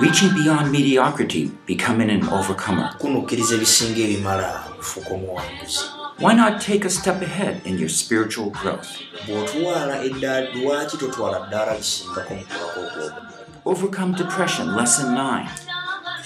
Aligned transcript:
reaching 0.00 0.32
beyond 0.34 0.72
mediocrity, 0.72 1.50
becoming 1.66 2.10
an 2.10 2.22
overcomer. 2.28 2.94
kunukkiriza 2.98 3.54
ebisinga 3.54 4.00
ebimala 4.00 4.64
okufuuka 4.70 5.10
omuwanguzi 5.14 5.80
Why 6.18 6.34
not 6.34 6.60
take 6.60 6.84
a 6.84 6.90
step 6.90 7.22
ahead 7.22 7.60
in 7.64 7.78
your 7.78 7.88
spiritual 7.88 8.50
growth? 8.50 8.88
bw'otwala 9.26 10.02
eddaala 10.04 10.50
lwaki 10.54 10.96
totwala 10.96 11.46
ddaala 11.46 11.74
lisingako 11.78 12.34
mu 12.34 12.44
kulako 12.44 12.80
okwomu 12.80 13.20
Overcome 13.64 14.12
depression, 14.16 14.66
lesson 14.76 15.14
9. 15.14 15.46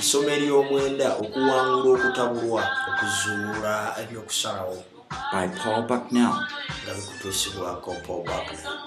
isomo 0.01 0.29
ery'omwenda 0.37 1.09
okuwangula 1.23 1.95
okutabulwa 1.99 2.63
okuzuula 2.91 3.75
ebyokusalawo 4.03 4.79
by 5.33 5.47
Paul 5.49 5.83
Bucknell, 5.83 6.35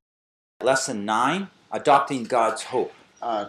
Lesson 0.65 1.05
9 1.07 1.43
Adopting 1.71 2.25
God's 2.29 2.63
Hope. 2.73 2.93
Ah, 3.27 3.47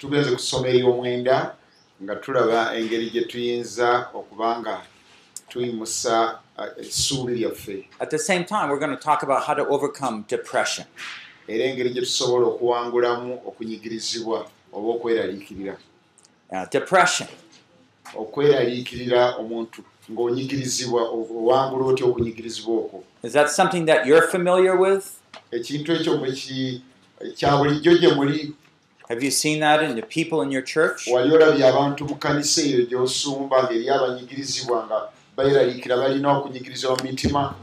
tugenze 0.00 0.30
ku 0.34 0.38
ssomo 0.42 0.66
ery'omwenda 0.66 1.54
nga 2.02 2.14
tulaba 2.16 2.74
engeri 2.76 3.10
gye 3.10 3.22
tuyinza 3.24 4.08
okuba 4.14 4.58
nga 4.60 4.82
tuyimusa 5.48 6.38
ah, 6.58 6.68
essuubi 6.80 7.34
lyaffe 7.34 7.86
At 8.00 8.10
the 8.10 8.18
same 8.18 8.44
time, 8.44 8.68
we're 8.68 8.80
going 8.80 8.96
to 8.96 9.04
talk 9.04 9.22
about 9.22 9.42
how 9.46 9.54
to 9.54 9.62
overcome 9.68 10.24
depression. 10.28 10.86
era 11.48 11.64
engeri 11.64 11.90
gye 11.90 12.00
tusobola 12.00 12.46
okuwangulamu 12.46 13.34
okunyigirizibwa 13.46 14.46
oba 14.72 14.88
okweraliikirira 14.94 15.76
Uh, 16.52 16.68
depression. 16.70 17.28
okweraliikirira 18.14 19.36
omuntu 19.36 19.82
ng'onyigirizibwa 20.10 21.02
owangula 21.14 21.84
otya 21.86 22.06
okunyigirizibwa 22.06 22.74
okwo 22.76 23.04
Is 23.22 23.32
that 23.32 23.48
something 23.50 23.86
that 23.86 24.06
you're 24.06 24.26
familiar 24.28 24.76
with? 24.80 25.04
ekintu 25.52 25.92
ekyo 25.92 26.18
ki- 26.34 26.82
kya 27.36 27.56
bulijjo 27.56 27.98
gye 27.98 28.10
muli 28.14 28.52
Have 29.08 29.22
you 29.22 29.30
seen 29.30 29.60
that 29.60 29.82
in 29.82 29.94
the 29.96 30.02
people 30.02 30.42
in 30.42 30.50
your 30.50 30.62
church? 30.62 31.06
wali 31.12 31.34
olabye 31.34 31.66
abantu 31.68 32.04
mu 32.08 32.16
kanisa 32.16 32.60
eyo 32.62 32.86
gy'osumba 32.86 33.62
ng'eri 33.62 33.90
abanyigirizibwa 33.90 34.86
nga 34.86 34.98
beeraliikira 35.36 35.96
balina 35.96 36.28
okunyigirizibwa 36.38 36.96
mu 36.96 37.04
mitima 37.04 37.54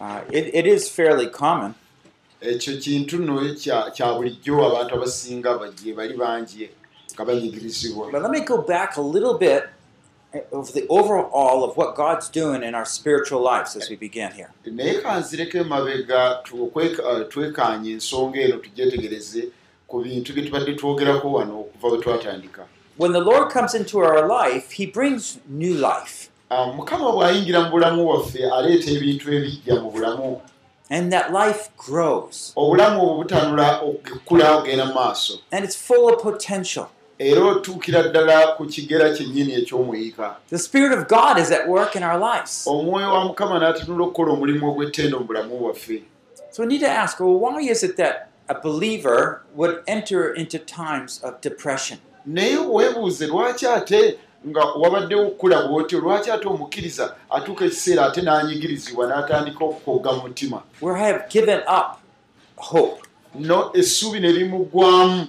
Uh, 0.00 0.20
it, 0.32 0.50
it 0.54 0.66
is 0.66 0.88
fairly 0.90 1.26
common. 1.28 1.74
ekyo 2.40 2.76
kintu 2.76 3.18
nno 3.18 3.54
kya 3.94 4.14
bulijjo 4.14 4.66
abantu 4.66 4.94
abasinga 4.94 5.58
bagye 5.58 5.94
bali 5.94 6.14
bangi 6.14 6.68
nga 7.14 7.24
banyigirizibwa 7.24 8.10
But 8.10 8.22
let 8.22 8.30
me 8.30 8.40
go 8.40 8.58
back 8.62 8.96
a 8.96 9.00
little 9.00 9.38
bit 9.38 9.62
of 10.52 10.72
the 10.72 10.86
overall 10.88 11.64
of 11.64 11.76
what 11.76 11.94
God's 11.94 12.28
doing 12.28 12.62
in 12.62 12.74
our 12.74 12.84
spiritual 12.86 13.42
lives 13.42 13.76
as 13.76 13.90
we 13.90 13.96
begin 13.96 14.30
here. 14.32 14.50
naye 14.66 14.94
kanzireko 14.94 15.58
emabega 15.58 16.38
twekaanye 17.28 17.90
ensonga 17.90 18.40
eno 18.40 18.56
tugyetegereze 18.56 19.48
ku 19.88 20.00
bintu 20.02 20.32
bye 20.34 20.42
tubadde 20.42 20.74
twogerako 20.74 21.32
wano 21.32 21.60
okuva 21.60 21.88
bwe 21.88 21.98
twatandika 21.98 22.66
When 22.98 23.12
the 23.12 23.20
Lord 23.20 23.50
comes 23.50 23.74
into 23.74 23.98
our 24.00 24.28
life, 24.28 24.72
He 24.72 24.84
brings 24.86 25.38
new 25.48 25.74
life. 25.74 26.28
Ah, 26.50 26.66
mukama 26.66 27.12
bw'ayingira 27.12 27.60
mu 27.64 27.70
bulamu 27.70 28.08
waffe 28.08 28.44
aleeta 28.44 28.90
ebintu 28.90 29.32
ebijja 29.34 29.80
mu 29.80 29.90
bulamu 29.90 30.40
And 30.90 31.10
that 31.10 31.32
life 31.32 31.70
grows. 31.78 32.52
And 32.54 32.78
it's 35.64 35.76
full 35.76 36.12
of 36.12 36.22
potential. 36.22 36.90
Era 37.30 37.44
otuukira 37.44 38.02
ddala 38.02 38.46
ku 38.56 38.66
kigera 38.66 39.10
kyennyini 39.14 39.52
eky'omuyika 39.54 40.36
The 40.50 40.58
Spirit 40.58 40.92
of 40.98 41.08
God 41.08 41.38
is 41.38 41.50
at 41.50 41.68
work 41.68 41.96
in 41.96 42.02
our 42.02 42.18
lives. 42.18 42.66
omwoyo 42.66 43.12
wa 43.14 43.24
mukama 43.24 43.58
n'atunula 43.58 44.04
okukola 44.04 44.32
omulimu 44.32 44.68
ogw'ettendo 44.70 45.18
mu 45.18 45.24
bulamu 45.26 45.58
bwaffe 45.58 46.02
So 46.50 46.62
we 46.62 46.68
need 46.68 46.80
to 46.80 46.90
ask 46.90 47.20
well, 47.20 47.38
why 47.38 47.60
is 47.70 47.82
it 47.82 47.96
that 47.96 48.28
a 48.48 48.54
believer 48.60 49.40
would 49.54 49.76
enter 49.86 50.34
into 50.34 50.58
times 50.58 51.20
of 51.24 51.40
depression? 51.40 51.98
naye 52.26 52.56
weebuuze 52.58 53.26
lwaki 53.26 53.66
ate 53.66 54.18
nga 54.48 54.64
wabaddewo 54.64 55.26
okukula 55.26 55.62
bw'otyo 55.62 56.00
lwaki 56.00 56.30
ate 56.30 56.48
omukkiriza 56.48 57.14
atuuka 57.30 57.64
ekiseera 57.64 58.06
ate 58.06 58.20
n'anyigirizibwa 58.22 59.06
n'atandika 59.06 59.64
okukogga 59.64 60.12
mu 60.12 60.22
mutima 60.22 60.62
Where 60.80 60.96
I 60.96 61.06
have 61.12 61.24
given 61.30 61.60
up 61.66 61.98
hope. 62.56 63.02
no 63.34 63.70
essuubi 63.74 64.20
ne 64.20 64.32
limuggwamu 64.32 65.26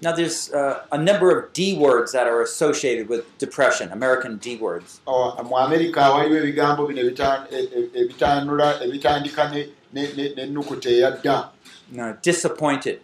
Now, 0.00 0.12
there's 0.12 0.52
uh, 0.52 0.84
a 0.92 0.98
number 0.98 1.36
of 1.36 1.52
D 1.52 1.76
words 1.76 2.12
that 2.12 2.26
are 2.28 2.40
associated 2.40 3.08
with 3.08 3.24
depression, 3.38 3.90
American 3.90 4.36
D 4.36 4.56
words. 4.56 5.00
Oh, 5.06 5.34
mu 5.42 5.56
amerika 5.56 6.10
waliwo 6.10 6.38
ebigambo 6.38 6.86
bino 6.86 7.02
e- 7.02 7.56
e- 7.56 7.90
ebitanula 7.94 8.80
ebitandika 8.82 9.50
ne- 9.52 9.68
ne- 9.92 10.12
ne- 10.16 10.34
n'ennukuta 10.34 10.88
eya 10.90 11.10
dda. 11.10 11.48
You 11.90 11.96
know, 11.96 12.16
disappointed, 12.22 13.00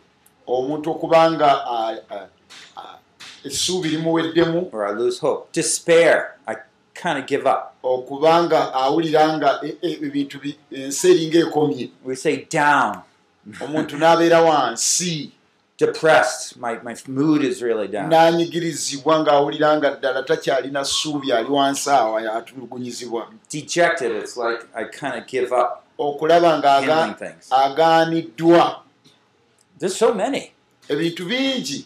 omuntu 0.47 0.91
okuba 0.91 1.33
nga 1.33 1.67
essuubi 3.45 3.89
limuweddemu. 3.89 4.69
Or 4.73 4.87
I 4.87 4.93
lose 4.93 5.19
hope. 5.19 5.53
Despair, 5.53 6.37
I 6.47 6.57
kind 6.95 7.19
of 7.19 7.27
give 7.27 7.47
up. 7.47 7.75
okuba 7.83 8.43
nga 8.45 8.73
awulira 8.75 9.37
nga 9.37 9.61
e- 9.63 9.99
ebintu 10.03 10.39
bi- 10.41 10.57
ensi 10.73 11.11
eringa 11.11 11.39
ekomye. 11.41 11.91
We 12.05 12.15
say 12.17 12.47
down, 12.49 13.03
omuntu 13.61 13.99
n'abeera 13.99 14.41
wansi 14.43 15.31
depressed, 15.79 16.57
my, 16.57 16.79
my 16.83 16.95
mood 17.09 17.43
is 17.45 17.61
really 17.63 17.89
down. 17.89 18.11
n'anyigirizibwa 18.11 19.21
ng'awulira 19.21 19.77
nga 19.77 19.91
ddala 19.91 20.23
takyalina 20.23 20.85
ssuubi 20.85 21.33
ali 21.33 21.49
wansi 21.51 21.91
awo 21.91 22.17
atulugunyizibwa 22.19 23.29
Dejected, 23.51 24.13
it's 24.13 24.37
like 24.37 24.61
I 24.75 24.85
kind 24.85 25.15
of 25.19 25.27
give 25.27 25.53
up 25.53 25.85
okulaba 25.99 26.59
ng'aga- 26.59 26.81
handling 26.95 27.15
things. 27.19 27.49
agaaniddwa 27.51 28.81
There's 29.79 29.97
so 29.97 30.15
many. 30.15 30.53
ebintu 30.89 31.25
bingi 31.27 31.85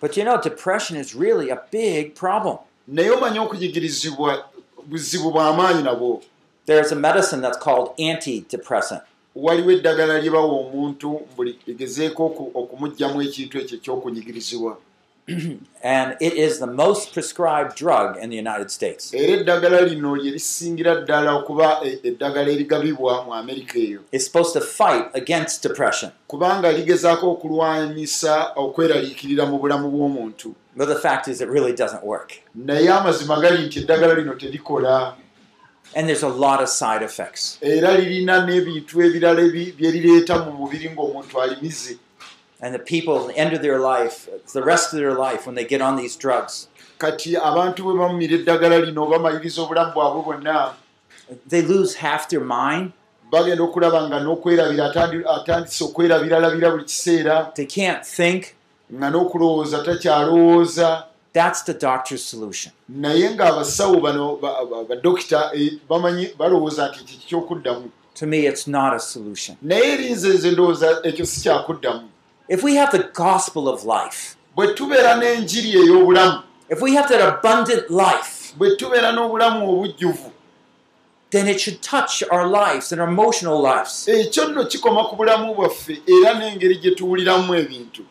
But 0.00 0.16
you 0.16 0.24
know, 0.24 0.40
depression 0.40 0.96
is 0.96 1.14
really 1.14 1.50
a 1.50 1.60
big 1.70 2.14
problem. 2.14 2.58
naye 2.88 3.10
omanye 3.10 3.38
okunyigirizibwa 3.40 4.44
buzibu 4.86 5.30
bw'amaanyi 5.30 5.82
nabwo 5.82 6.22
There's 6.66 6.92
a 6.92 6.96
medicine 6.96 7.40
that's 7.42 7.58
called 7.58 7.90
antidepressant. 7.98 9.02
Waliwo 9.44 9.70
eddagala 9.76 10.18
lye 10.20 10.30
bawa 10.30 10.52
omuntu 10.62 11.08
buli 11.36 11.52
egezeeko 11.70 12.22
oku- 12.28 12.50
okumuggyamu 12.60 13.16
ekintu 13.26 13.54
ekyo 13.62 13.76
ekyokunyigirizibwa 13.78 14.72
And 15.82 16.16
it 16.20 16.32
is 16.34 16.58
the 16.58 16.66
most 16.66 17.12
prescribed 17.14 17.76
drug 17.76 18.16
in 18.22 18.30
the 18.30 18.36
United 18.36 18.70
States. 18.70 19.14
e- 19.14 19.44
It's 24.12 24.24
supposed 24.26 24.52
to 24.54 24.60
fight 24.60 25.06
against 25.14 25.62
depression. 25.62 26.10
But 30.76 30.88
the 30.88 30.98
fact 31.08 31.28
is, 31.28 31.40
it 31.40 31.48
really 31.48 31.72
doesn't 31.72 32.04
work. 32.04 32.32
And 35.94 36.08
there's 36.08 36.22
a 36.22 36.28
lot 36.28 36.62
of 36.62 36.68
side 36.68 37.02
effects. 37.02 37.58
era 37.62 37.90
lirina 37.98 38.46
n'ebintu 38.46 38.94
ebirala 39.06 39.40
ebi- 39.42 39.72
bye 39.78 39.90
lireeta 39.90 40.44
mu 40.44 40.52
mubiri 40.66 40.88
ng'omuntu 40.94 41.34
alimize 41.42 41.96
And 42.62 42.74
the 42.74 42.78
people, 42.78 43.16
at 43.20 43.28
the 43.34 43.38
end 43.40 43.54
of 43.54 43.62
their 43.62 43.78
life, 43.80 44.28
the 44.52 44.62
rest 44.62 44.92
of 44.92 44.98
their 45.00 45.14
life, 45.14 45.46
when 45.46 45.54
they 45.54 45.64
get 45.64 45.80
on 45.80 45.96
these 45.96 46.14
drugs, 46.14 46.68
kati 46.98 47.34
abantu 47.34 47.82
bwe 47.84 47.94
bamumira 47.98 48.36
eddagala 48.38 48.84
lino 48.84 49.02
obamaliriza 49.06 49.62
obulamu 49.62 49.92
bwabwe 49.94 50.22
bwonna 50.24 50.72
they 51.48 51.62
lose 51.62 51.94
half 51.96 52.28
their 52.28 52.40
mind. 52.44 52.92
bagenda 53.32 53.62
okulaba 53.62 54.06
nga 54.08 54.20
n'okwerabira 54.20 54.92
atandi- 54.92 55.24
atandise 55.26 55.84
okwerabiralabira 55.84 56.70
buli 56.70 56.84
kiseera 56.84 57.50
They 57.54 57.66
can't 57.66 58.04
think. 58.04 58.54
nga 58.92 59.10
n'okulowooza 59.10 59.82
takyalowooza 59.84 61.04
That's 61.32 61.62
the 61.62 61.74
doctor's 61.74 62.24
solution. 62.24 62.72
naye 62.88 63.30
ng'abasawo 63.34 64.00
bano 64.00 64.36
ba- 64.36 64.64
ba- 64.70 64.84
badokita 64.84 65.50
eh, 65.54 65.72
bamanyi 65.88 66.28
balowooza 66.38 66.88
nti 66.88 66.98
ekyo 67.00 67.16
kikyokuddamu 67.18 67.90
To 68.14 68.26
me, 68.26 68.38
it's 68.46 68.66
not 68.66 68.92
a 68.94 68.98
solution. 68.98 69.56
naye 69.62 69.92
erinze 69.92 70.28
nze 70.28 70.50
ndowooza 70.50 71.00
ekyo 71.04 71.26
si 71.26 71.40
kyakuddamu 71.40 72.08
If 72.48 72.64
we 72.64 72.74
have 72.74 72.90
the 72.98 73.04
gospel 73.14 73.68
of 73.68 73.84
life, 73.84 74.36
bwe 74.56 74.74
tubeera 74.74 75.14
n'enjiri 75.16 75.70
ey'obulamu 75.78 76.42
if 76.68 76.80
we 76.82 76.94
have 76.94 77.08
that 77.08 77.20
abundant 77.22 77.90
life, 77.90 78.54
bwe 78.58 78.76
tubeera 78.76 79.12
n'obulamu 79.12 79.70
obujjuvu 79.70 80.30
then 81.30 81.46
it 81.48 81.60
should 81.60 81.80
touch 81.80 82.24
our 82.32 82.46
lives 82.48 82.90
and 82.92 83.00
our 83.00 83.08
emotional 83.08 83.62
lives. 83.62 84.08
ekyo 84.08 84.48
nno 84.48 84.64
kikoma 84.64 85.04
ku 85.04 85.16
bulamu 85.16 85.54
bwaffe 85.54 86.02
era 86.06 86.34
n'engeri 86.34 86.76
gye 86.82 86.90
tuwuliramu 86.90 87.54
ebintu 87.54 88.02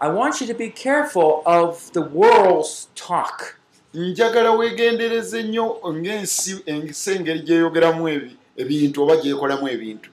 I 0.00 0.08
want 0.08 0.40
you 0.40 0.46
to 0.46 0.54
be 0.54 0.70
careful 0.70 1.42
of 1.46 1.90
the 1.92 2.02
world's 2.02 2.88
talk. 2.94 3.54
njagala 3.94 4.50
weegendereze 4.50 5.42
nnyo 5.42 5.76
ng'ensi 5.92 6.62
ensi 6.66 7.10
engeri 7.10 7.40
gyeyogeramu 7.40 8.08
ebi- 8.08 8.36
ebintu 8.56 9.02
oba 9.02 9.16
gyekolamu 9.16 9.68
ebintu 9.68 10.10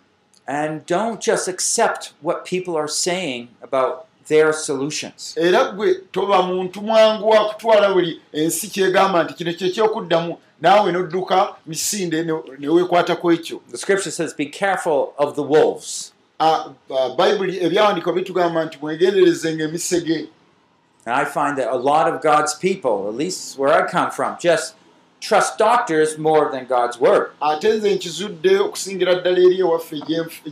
And 0.47 0.85
don't 0.85 1.19
just 1.25 1.47
accept 1.47 2.13
what 2.23 2.45
people 2.49 2.77
are 2.77 2.87
saying 2.87 3.47
about 3.61 3.95
their 4.27 4.53
solutions. 4.53 5.33
era 5.37 5.65
gwe 5.71 5.93
toba 6.11 6.41
muntu 6.41 6.81
mwangu 6.81 7.29
wa 7.29 7.45
kutwala 7.49 7.93
buli 7.93 8.21
ensi 8.33 8.67
kyegamba 8.67 9.23
nti 9.23 9.33
kino 9.33 9.53
kyekyokuddamu 9.53 10.37
naawe 10.61 10.91
nodduka 10.91 11.55
misinde 11.65 12.23
ne- 12.23 12.41
ne 12.59 12.67
weekwatako 12.67 13.31
ekyo 13.33 13.61
The 13.71 13.77
scripture 13.77 14.11
says, 14.11 14.33
Be 14.35 14.45
careful 14.45 15.13
of 15.17 15.35
the 15.35 15.43
wolves. 15.43 16.13
Bayibuli 17.17 17.63
ebyawandiikwa 17.65 18.13
bitugamba 18.13 18.65
nti 18.65 18.77
mwegenderezenga 18.81 19.63
emisege 19.63 20.27
And 21.07 21.13
I 21.15 21.25
find 21.25 21.55
that 21.59 21.67
a 21.71 21.75
lot 21.77 22.07
of 22.11 22.19
God's 22.23 22.55
people, 22.55 23.07
at 23.09 23.13
least 23.15 23.59
where 23.59 23.71
I 23.71 23.85
come 23.91 24.09
from, 24.09 24.37
just 24.39 24.73
trust 25.21 25.59
doctors 25.59 26.17
more 26.17 26.49
than 26.51 26.65
God's 26.65 26.99
word. 26.99 27.27
ate 27.41 27.69
nze 27.73 27.95
nkizudde 27.95 28.59
okusingira 28.59 29.15
ddala 29.15 29.37
eri 29.39 29.59
ewaffe 29.59 29.99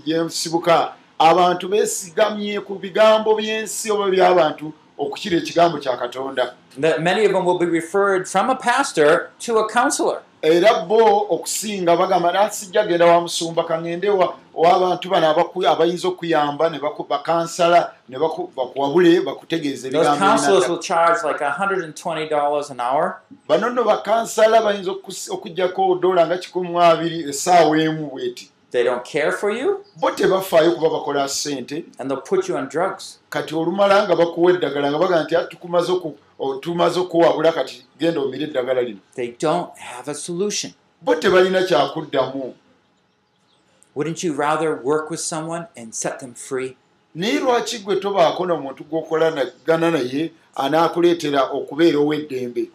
gye 0.06 0.20
nsibuka 0.24 0.94
abantu 1.20 1.68
beesigamye 1.68 2.60
ku 2.62 2.76
bigambo 2.76 3.36
by'ensi 3.36 3.92
oba 3.92 4.10
by'abantu 4.10 4.74
okukira 4.98 5.38
ekigambo 5.38 5.78
kya 5.78 5.98
katonda 5.98 6.54
That 6.82 7.02
many 7.02 7.26
of 7.26 7.32
them 7.34 7.46
will 7.46 7.60
be 7.60 7.66
referred 7.66 8.28
from 8.28 8.50
a 8.50 8.56
pastor 8.56 9.30
to 9.40 9.58
a 9.58 9.70
counselor. 9.70 10.22
era 10.42 10.86
bo 10.88 11.28
okusinga 11.30 11.98
bagamba 11.98 12.32
nasijja 12.32 12.86
genda 12.88 13.06
wa 13.06 13.22
musumba 13.22 13.64
kaŋŋende 13.64 14.10
wa- 14.10 14.36
w'abantu 14.56 15.10
bano 15.10 15.28
abaku- 15.34 15.66
abayinza 15.68 16.08
okuyamba 16.08 16.70
ne 16.70 16.80
bakansala 17.10 17.92
ne 18.10 18.18
baku- 18.20 18.50
bakuwabule 18.56 19.22
bakutegeeza 19.22 19.88
ebigambo 19.88 20.18
counselors 20.20 20.64
ebinadda. 20.66 20.74
will 20.74 20.80
charge 20.82 21.20
like 21.28 21.42
$120 21.44 22.72
an 22.72 22.80
hour. 22.80 23.22
bano 23.48 23.70
nno 23.70 23.84
bakansala 23.84 24.62
bayinza 24.62 24.92
okugjako 25.32 25.96
dola 26.02 26.28
nga 26.28 26.38
kikumi 26.38 26.70
mu 26.70 26.82
abiri 26.82 27.30
essaawa 27.30 27.78
emu 27.82 28.10
bweti 28.10 28.50
They 28.72 28.84
don't 28.84 29.06
care 29.06 29.32
for 29.32 29.52
you, 29.52 29.86
bo 29.96 30.12
tebafaayo 30.12 30.72
kuba 30.72 30.90
bakola 30.90 31.28
ssente 31.28 31.86
and 32.00 32.10
they'll 32.10 32.22
put 32.22 32.50
you 32.50 32.56
on 32.58 32.68
drugs. 32.70 33.20
kati 33.30 33.56
olumala 33.56 34.04
nga 34.08 34.16
bakuwa 34.16 34.52
eddagala 34.54 34.90
nga 34.92 34.98
baga 35.00 35.24
nti 35.24 35.36
"Ah, 35.36 35.46
tumaze 36.62 37.00
okuwabula 37.00 37.52
kati 37.52 37.86
genda 38.00 38.22
omire 38.22 38.44
eddagala 38.44 38.82
lino 38.82 39.00
bo 41.02 41.16
tebalina 41.16 41.64
kyakuddamu 41.64 42.54
Wouldn't 43.96 44.24
you 44.24 44.34
rather 44.34 44.76
work 44.76 45.10
with 45.12 45.20
someone 45.20 45.68
and 45.78 45.94
set 45.94 46.20
them 46.20 46.34
free? 46.34 46.76
naye 47.16 47.40
lwaki 47.40 47.80
gwe 47.80 47.96
tobaako 47.96 48.46
n'omuntu 48.46 48.84
gw'okolagana 48.90 49.92
naye 49.92 50.32
anaakuleetera 50.56 51.44
okubeera 51.52 51.98
ow'eddembe 52.00 52.70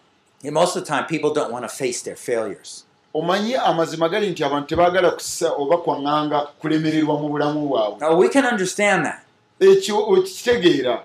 And 0.44 0.52
most 0.54 0.76
of 0.76 0.84
the 0.84 0.88
time, 0.88 1.04
people 1.06 1.32
don't 1.34 1.50
want 1.52 1.64
to 1.64 1.68
face 1.68 2.00
their 2.02 2.16
failures. 2.16 2.84
omanyi 3.14 3.54
amazima 3.56 4.08
gali 4.08 4.30
nti 4.30 4.44
abantu 4.44 4.68
tebaagala 4.68 5.10
kussa 5.10 5.50
oba 5.52 5.76
kwaŋŋanga 5.76 6.40
kulemererwa 6.60 7.20
mu 7.20 7.28
bulamu 7.28 7.68
bwabwe 7.68 7.98
Now, 8.00 8.16
we 8.16 8.28
can 8.28 8.44
understand 8.46 9.04
that, 9.04 9.20
ekyo 9.60 9.98
okitegeera 10.08 11.02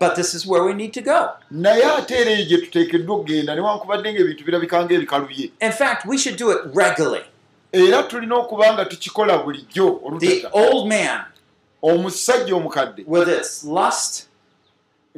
but 0.00 0.16
this 0.16 0.34
is 0.34 0.44
where 0.46 0.64
we 0.64 0.72
need 0.74 0.92
to 0.94 1.00
go. 1.02 1.28
naye 1.50 1.84
ate 1.84 2.14
era 2.14 2.30
eyo 2.30 2.44
gye 2.46 2.58
tuteekeddwa 2.58 3.16
okugenda 3.16 3.54
newankubadde 3.54 4.12
ng'ebintu 4.12 4.44
birabika 4.44 4.84
ng'ebikaluye 4.84 5.50
In 5.60 5.72
fact, 5.72 6.06
we 6.06 6.18
should 6.18 6.36
do 6.38 6.50
it 6.50 6.58
regularly. 6.74 7.22
Era 7.74 8.02
tulina 8.02 8.36
okuba 8.36 8.72
nga 8.72 8.84
tukikola 8.84 9.38
bulijjo 9.38 10.00
The 10.20 10.46
old 10.52 10.88
man 10.88 11.20
omusajja 11.82 12.56
omukadde 12.56 13.04
with 13.06 13.28
its 13.28 13.64
lust, 13.64 14.26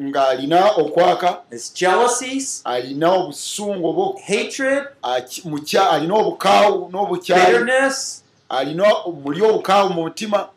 ng'alina 0.00 0.70
okwaka 0.76 1.42
its 1.50 1.74
jealousies, 1.74 2.62
alina 2.64 3.12
obusungu 3.12 3.88
oba 3.88 4.20
hatred, 4.20 4.84
alina 5.02 6.14
obukaawu 6.14 6.88
bitterness, 7.12 8.24
alina 8.48 8.84
muli 9.24 9.42
obukaawu 9.42 9.90
mu 9.90 10.02
mutima. 10.02 10.48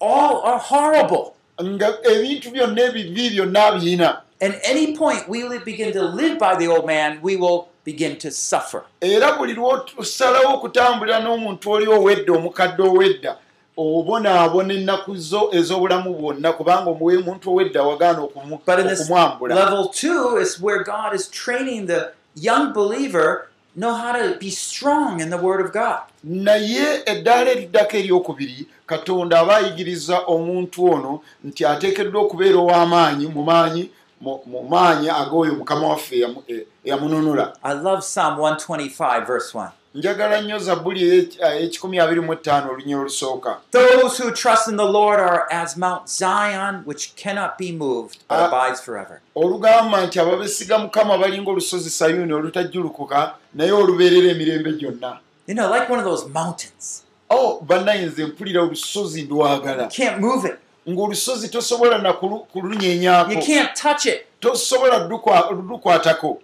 all 0.00 0.42
are 0.44 0.58
horrible. 0.58 1.34
nga 1.62 1.98
ebintu 2.02 2.50
byonna 2.50 2.82
ebibi 2.82 3.30
byonna 3.30 3.64
abiyina 3.66 4.22
At 4.40 4.58
any 4.64 4.96
point 4.96 5.28
we 5.28 5.58
begin 5.60 5.92
to 5.92 6.02
live 6.02 6.36
by 6.38 6.56
the 6.56 6.66
old 6.66 6.84
man, 6.86 7.20
we 7.22 7.36
will 7.36 7.68
begin 7.84 8.16
to 8.18 8.30
suffer. 8.30 8.82
era 9.00 9.32
buli 9.36 9.54
lwosalawo 9.54 10.54
okutambulira 10.54 11.20
n'omuntu 11.20 11.70
oli 11.70 11.86
owedda 11.86 12.32
omukadde 12.32 12.82
owedda 12.82 13.36
obonaabona 13.76 14.74
ennaku 14.74 15.16
zo 15.16 15.48
ez'obulamu 15.52 16.14
bwonna 16.14 16.52
kubanga 16.52 16.90
omuwe 16.90 17.18
muntu 17.18 17.50
owedda 17.50 17.82
wagaana 17.82 18.20
okumu- 18.22 18.60
But 18.66 18.78
in 18.78 18.86
this 18.88 19.00
okumwambula 19.00 19.54
level 19.54 19.88
two 19.88 20.38
is 20.38 20.60
where 20.60 20.84
God 20.84 21.14
is 21.14 21.30
training 21.30 21.86
the 21.86 22.12
young 22.34 22.72
believer 22.72 23.46
know 23.74 23.94
how 23.94 24.12
to 24.12 24.38
be 24.38 24.50
strong 24.50 25.20
in 25.20 25.30
the 25.30 25.36
Word 25.38 25.60
of 25.66 25.72
God. 25.72 26.00
naye 26.24 27.02
eddaala 27.06 27.50
eriddako 27.50 27.96
eryokubiri 27.96 28.66
katonda 28.86 29.40
aba 29.40 29.56
ayigiriza 29.56 30.18
omuntu 30.26 30.84
ono 30.92 31.20
nti 31.44 31.64
ateekeddwa 31.66 32.22
okubeera 32.22 32.58
ow'amaanyi 32.58 33.26
mu 33.26 33.42
maanyi 33.42 33.90
mu 34.22 34.62
maanyi 34.70 35.08
ag'oyo 35.10 35.54
mukama 35.54 35.88
waffe 35.88 36.16
eyamu- 36.16 36.42
e- 36.48 36.66
eyamununula 36.84 37.52
I 37.62 37.72
love 37.74 38.00
Psalm 38.00 38.38
125, 38.38 39.26
verse 39.26 39.54
1. 39.58 39.68
njagala 39.94 40.40
nnyo 40.40 40.58
zabbuli 40.58 41.00
ey'ek- 41.00 41.38
ey'ekikumi 41.46 41.98
abiri 42.00 42.20
mu 42.20 42.34
ttaano 42.34 42.70
olunyiro 42.72 43.00
olusooka 43.00 43.56
Those 43.70 44.22
who 44.22 44.30
trust 44.30 44.68
in 44.68 44.76
the 44.76 44.84
Lord 44.98 45.20
are 45.20 45.42
as 45.50 45.76
Mount 45.76 46.08
Zion, 46.08 46.82
which 46.86 47.12
cannot 47.16 47.50
be 47.58 47.72
moved, 47.72 48.18
but 48.28 48.38
Ah. 48.38 48.46
abides 48.48 48.80
forever. 48.80 49.20
olugamba 49.36 50.06
nti 50.06 50.20
ababesiga 50.20 50.78
mukama 50.78 51.18
balinga 51.18 51.50
olusozi 51.50 51.90
sayuuni 51.90 52.32
olutajjulukuka 52.32 53.34
naye 53.54 53.72
olubeerera 53.72 54.30
emirembe 54.30 54.72
gyonna 54.72 55.18
You 55.46 55.54
know, 55.54 55.68
like 55.74 55.90
one 55.92 55.98
of 56.00 56.04
those 56.06 56.28
mountains. 56.28 57.02
o 57.30 57.60
bannaye 57.60 58.06
nze 58.06 58.26
mpulira 58.26 58.62
olusozi 58.62 59.22
ndwagala 59.22 59.88
can't 59.88 60.18
move 60.20 60.48
it, 60.48 60.54
ng'olusozi 60.88 61.48
tosobola 61.48 61.98
na 61.98 62.08
you 62.08 62.46
kulunyenyaako 62.52 63.40
can't 63.46 63.74
touch 63.74 64.06
it. 64.06 64.26
tosobola 64.40 64.98
lukwa- 65.08 65.50
lukwatako 65.68 66.40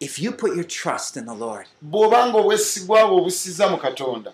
If 0.00 0.18
you 0.20 0.30
put 0.32 0.54
your 0.54 0.64
trust 0.64 1.16
in 1.16 1.26
the 1.26 1.34
Lord, 1.34 1.66
bw'obanga 1.82 2.38
obwesigwa 2.38 3.06
bwe 3.08 3.16
obusiza 3.20 3.68
mu 3.70 3.76
katonda 3.78 4.32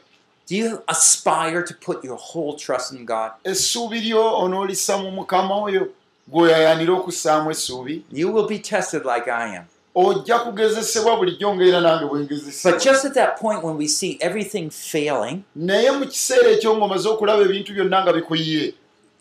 do 0.49 0.57
you 0.57 0.83
aspire 0.87 1.63
to 1.63 1.75
put 1.75 2.05
your 2.05 2.19
whole 2.19 2.57
trust 2.59 2.93
in 2.93 3.07
God? 3.07 3.31
essuubi 3.45 4.01
lyo 4.01 4.39
onoolisa 4.39 4.99
mu 4.99 5.11
mukama 5.11 5.55
oyo 5.63 5.89
gw'oyayanira 6.29 6.93
okussaamu 6.93 7.51
essuubi 7.51 8.05
You 8.13 8.33
will 8.33 8.47
be 8.47 8.59
tested 8.59 9.05
like 9.07 9.29
I 9.31 9.57
am. 9.57 9.65
Ojja 9.95 10.39
kugezesebwa 10.39 11.17
bulijjo 11.17 11.55
ngaera 11.55 11.81
nange 11.81 12.05
But 12.05 12.11
bwengezesebwa 12.13 12.81
just 12.81 13.05
at 13.05 13.15
that 13.15 13.41
point 13.41 13.63
when 13.65 13.77
we 13.77 13.89
see 13.89 14.17
everything 14.21 14.71
failing, 14.71 15.43
naye 15.57 15.91
mu 15.91 16.07
kiseera 16.07 16.51
ekyo 16.51 16.77
ng'omaze 16.77 17.09
okulaba 17.09 17.43
ebintu 17.43 17.73
byonna 17.75 18.03
nga 18.03 18.13
bikuyiye 18.13 18.75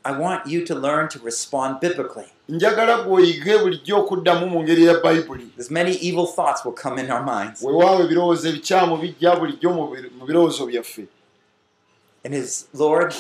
I 0.06 0.12
want 0.20 0.46
you 0.48 0.66
to 0.66 0.76
learn 0.76 1.08
to 1.10 1.20
respond 1.26 1.80
biblically. 1.80 2.28
njagala 2.50 2.98
gw'oyige 3.04 3.58
bulijjo 3.58 3.98
okuddamu 4.00 4.50
mu 4.50 4.64
ngeri 4.64 4.86
ya 4.86 5.00
bayibuli 5.00 5.46
Because 5.46 5.72
many 5.74 5.92
evil 6.02 6.26
thoughts 6.28 6.66
will 6.66 6.74
come 6.76 7.02
in 7.02 7.12
our 7.12 7.24
minds. 7.24 7.62
weewaawo 7.62 8.02
ebirowoozo 8.04 8.50
ebikyamu 8.50 8.98
bijja 8.98 9.36
bulijjo 9.36 9.70
mu 9.74 9.88
bi- 9.88 10.10
mu 10.20 10.26
birowoozo 10.26 10.66
byaffe 10.66 11.06
And 12.26 12.34
is 12.36 12.68
Lord, 12.74 13.14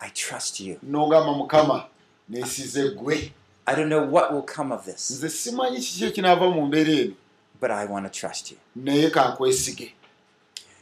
I 0.00 0.08
trust 0.14 0.60
you. 0.60 0.76
n'ogamba 0.82 1.32
mukama 1.32 1.84
neesize 2.28 2.88
gwe 2.90 3.32
I 3.66 3.74
don't 3.74 3.88
know 3.88 4.02
what 4.04 4.32
will 4.32 4.42
come 4.42 4.72
of 4.74 4.84
this, 4.84 5.10
nze 5.10 5.28
simanyi 5.28 5.78
kiki 5.80 6.04
ekinaava 6.04 6.50
mu 6.50 6.66
mbeera 6.66 6.92
eno 6.92 7.12
but 7.60 7.70
I 7.70 7.86
want 7.86 8.04
to 8.12 8.20
trust 8.20 8.50
you. 8.50 8.56
naye 8.76 9.10
kankwesige 9.10 9.92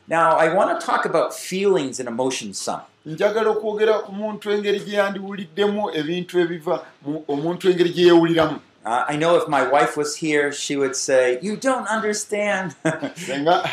Now, 0.08 0.36
I 0.36 0.48
want 0.54 0.80
to 0.80 0.84
talk 0.86 1.06
about 1.06 1.32
feelings 1.32 2.00
and 2.00 2.08
emotions 2.08 2.58
some. 2.58 2.82
njagala 3.06 3.50
okwogera 3.50 3.98
ku 3.98 4.12
muntu 4.12 4.50
engeri 4.50 4.80
gye 4.80 4.96
yandiwuliddemu 4.96 5.90
ebintu 5.94 6.40
ebiva 6.40 6.84
mu- 7.06 7.24
omuntu 7.28 7.70
engeri 7.70 7.90
gye 7.90 8.04
yeewuliramu 8.06 8.58
Uh, 8.84 9.04
I 9.08 9.16
know 9.16 9.36
if 9.36 9.46
my 9.46 9.62
wife 9.62 9.96
was 9.96 10.16
here, 10.16 10.50
she 10.52 10.74
would 10.76 10.96
say, 10.96 11.38
You 11.40 11.56
don't 11.56 11.86
understand. 11.86 12.74
senga 13.26 13.68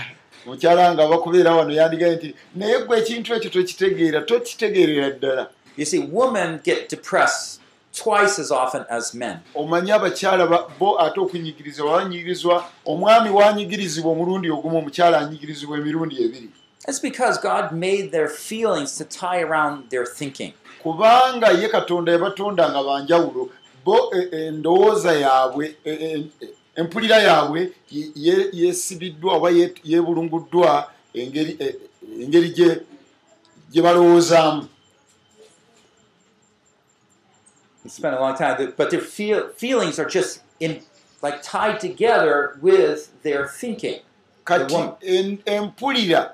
mukyala 0.46 0.94
nga 0.94 1.08
bakubeera 1.08 1.56
wano 1.56 1.72
yandigaye 1.74 2.16
nti 2.16 2.36
naye 2.56 2.80
gwe 2.86 3.00
ekintu 3.00 3.34
ekyo 3.36 3.50
tokitegeera 3.50 4.22
tokitegeerera 4.22 5.10
ddala 5.12 5.50
you 5.78 5.86
see, 5.86 6.00
women 6.12 6.60
get 6.64 6.90
depressed 6.90 7.59
twice 7.94 8.40
as 8.40 8.52
often 8.52 8.86
as 8.90 9.14
men. 9.14 9.38
omanyi 9.56 9.92
abakyala 9.92 10.48
ba- 10.48 10.68
bo 10.80 11.00
ate 11.00 11.20
okunyigirizibwa 11.20 11.92
banyigirizwa 11.98 12.64
omwami 12.86 13.30
wanyigirizibwa 13.30 14.12
omulundi 14.12 14.50
ogumu 14.52 14.78
omukyala 14.78 15.18
anyigirizibwa 15.20 15.78
emirundi 15.78 16.16
ebiri 16.24 16.50
That's 16.86 17.02
because 17.02 17.38
God 17.42 17.72
made 17.74 18.10
their 18.12 18.30
feelings 18.30 18.98
to 18.98 19.04
tie 19.04 19.42
around 19.44 19.90
their 19.90 20.06
thinking. 20.06 20.54
kubanga 20.84 21.48
ye 21.52 21.68
katonda 21.70 22.12
yabatonda 22.12 22.70
nga 22.70 22.84
banjawulo 22.84 23.50
bo 23.86 24.12
e- 24.16 24.30
e- 24.32 24.48
endowooza 24.48 25.12
yaabwe 25.14 25.76
e- 25.86 26.26
empulira 26.76 27.18
yaabwe 27.20 27.72
ye- 27.92 28.12
ye- 28.16 28.50
yeesibiddwa 28.54 29.34
oba 29.34 29.50
ye- 29.50 29.74
yeebulunguddwa 29.84 30.88
engeri 31.14 32.50
gye 33.72 33.82
balowoozaamu 33.82 34.68
He 37.84 37.90
spent 37.90 38.16
a 38.16 38.20
long 38.20 38.36
time, 38.36 38.74
but 38.78 38.90
their 38.92 39.00
feel, 39.02 39.50
feelings 39.50 40.00
are 40.00 40.06
just 40.10 40.42
in, 40.60 40.82
like 41.22 41.42
tied 41.42 41.80
together 41.80 42.58
with 42.62 43.10
their 43.24 43.48
thinking. 43.48 44.00
kati 44.46 44.76
empulira 45.46 46.32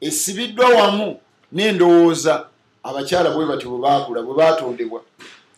esibiddwa 0.00 0.68
wamu 0.68 1.20
n'endowooza 1.52 2.46
abakyala 2.82 3.30
bwe 3.30 3.46
batyo 3.46 3.70
bwe 3.70 3.78
baakula 3.80 4.22
bwe 4.22 4.34
baatondebwa 4.34 5.00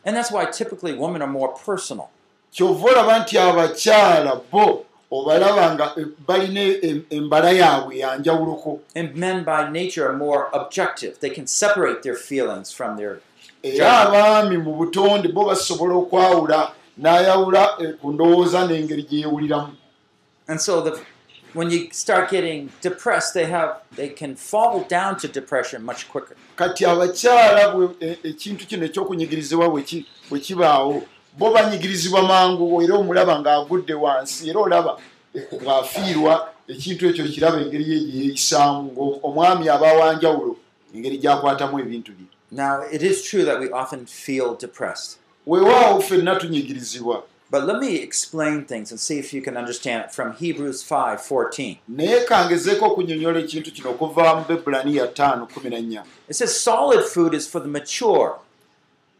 And 0.04 0.16
that's 0.16 0.30
why 0.30 0.44
typically 0.46 0.92
women 0.94 1.22
are 1.22 1.30
more 1.32 1.52
personal. 1.66 2.08
kyova 2.52 2.88
olaba 2.90 3.18
nti 3.18 3.38
abakyala 3.38 4.40
bo 4.52 4.84
obalaba 5.10 5.74
nga 5.74 5.92
eh, 5.96 6.06
balina 6.26 6.60
em- 6.60 7.04
embala 7.10 7.50
yaabwe 7.50 7.98
yanjawuloko 7.98 8.80
And 8.94 9.14
men 9.16 9.44
by 9.44 9.70
nature 9.70 10.06
are 10.08 10.16
more 10.16 10.48
objective. 10.52 11.18
They 11.20 11.30
can 11.30 11.46
separate 11.46 12.02
their 12.02 12.14
feelings 12.16 12.72
from 12.72 12.96
their. 12.96 13.20
Era 13.74 13.98
abaami 14.06 14.56
mu 14.58 14.72
butonde 14.76 15.28
bo 15.32 15.44
basobola 15.46 15.94
okwawula 15.94 16.72
n'ayawula 16.98 17.62
eh, 17.80 17.94
ku 18.00 18.12
ndowooza 18.12 18.66
n'engeri 18.66 19.02
gye 19.02 19.18
yeewuliramu. 19.20 19.72
And 20.48 20.60
so 20.60 20.80
the, 20.80 20.98
when 21.54 21.70
you 21.70 21.88
start 21.92 22.30
getting 22.30 22.70
depressed, 22.80 23.34
they 23.34 23.46
have 23.46 23.80
they 23.96 24.08
can 24.08 24.36
fall 24.36 24.84
down 24.88 25.16
to 25.18 25.28
depression 25.28 25.82
much 25.84 26.08
quicker. 26.08 26.36
kati 26.56 26.84
abakyala 26.84 27.68
bwe- 27.74 27.94
e- 28.00 28.18
ekintu 28.24 28.66
kino 28.66 28.84
ekyokunyigirizibwa 28.86 29.68
bwe 29.70 29.82
ki- 29.82 30.06
bwe 30.30 30.40
kibaawo 30.40 31.02
bo 31.38 31.50
banyigirizibwa 31.52 32.22
mangu 32.22 32.82
era 32.82 32.94
omulaba 32.94 33.38
ng'agudde 33.40 33.94
wansi 33.94 34.48
era 34.50 34.60
olaba 34.60 34.96
eh, 35.34 35.42
ng'afiirwa 35.62 36.48
ekintu 36.68 37.06
ekyo 37.08 37.24
kiraba 37.28 37.60
engeri 37.60 37.84
ye 37.92 37.98
gye 38.00 38.20
yeeyisaamu 38.20 38.92
ng'omwami 38.92 39.68
aba 39.68 39.92
wanjawulo 39.92 40.56
engeri 40.94 41.18
gy'akwatamu 41.18 41.80
ebintu 41.80 42.12
bye 42.16 42.26
Now, 42.50 42.82
it 42.92 43.02
is 43.02 43.22
true 43.22 43.44
that 43.44 43.60
we 43.60 43.70
often 43.70 44.06
feel 44.06 44.56
depressed. 44.60 45.18
weewaawo 45.46 46.00
ffenna 46.00 46.36
tunyigirizibwa 46.36 47.22
But 47.50 47.64
let 47.64 47.78
me 47.80 47.94
explain 47.94 48.64
things 48.64 48.90
and 48.90 49.00
see 49.00 49.18
if 49.18 49.32
you 49.34 49.40
can 49.42 49.56
understand 49.56 50.04
it 50.04 50.10
from 50.14 50.32
Hebrews 50.32 50.84
5:14. 50.90 51.76
naye 51.88 52.20
kangezeeko 52.24 52.86
okunyonyola 52.86 53.38
ekintu 53.40 53.70
kino 53.72 53.90
okuva 53.90 54.34
mu 54.36 54.44
bebulaniya 54.48 55.06
5:14 55.06 56.02
It 56.28 56.36
says 56.36 56.60
solid 56.60 57.04
food 57.04 57.34
is 57.34 57.48
for 57.48 57.62
the 57.62 57.68
mature, 57.68 58.32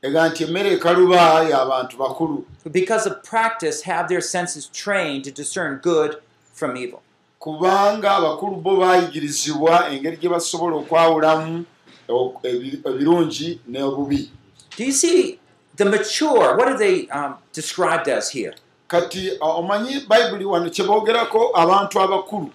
ega 0.03 0.29
nti 0.29 0.45
emmere 0.45 0.73
ekaluba 0.73 1.17
y'abantu 1.51 1.97
bakulu 1.97 2.45
who 2.65 2.71
because 2.71 3.07
of 3.11 3.23
practice 3.23 3.83
have 3.85 4.09
their 4.09 4.23
senses 4.23 4.67
trained 4.73 5.25
to 5.25 5.31
discern 5.31 5.79
good 5.83 6.17
from 6.55 6.77
evil. 6.77 7.01
kubanga 7.39 8.11
abakulu 8.11 8.57
bo 8.57 8.77
baayigirizibwa 8.77 9.91
engeri 9.91 10.17
gye 10.17 10.29
basobola 10.29 10.77
okwawulamu 10.77 11.65
ebirungi 12.09 13.61
n'obubi 13.69 14.31
Do 14.77 14.85
you 14.85 14.93
see 14.93 15.39
the 15.77 15.85
mature? 15.87 16.57
What 16.57 16.69
are 16.69 16.79
they 16.79 17.09
um, 17.09 17.37
described 17.53 18.09
as 18.09 18.31
here? 18.31 18.55
kati 18.89 19.33
omanyi 19.41 20.01
bayibuli 20.09 20.45
wano 20.45 20.71
kye 20.71 20.85
boogerako 20.85 21.51
abantu 21.55 22.01
abakulu 22.01 22.51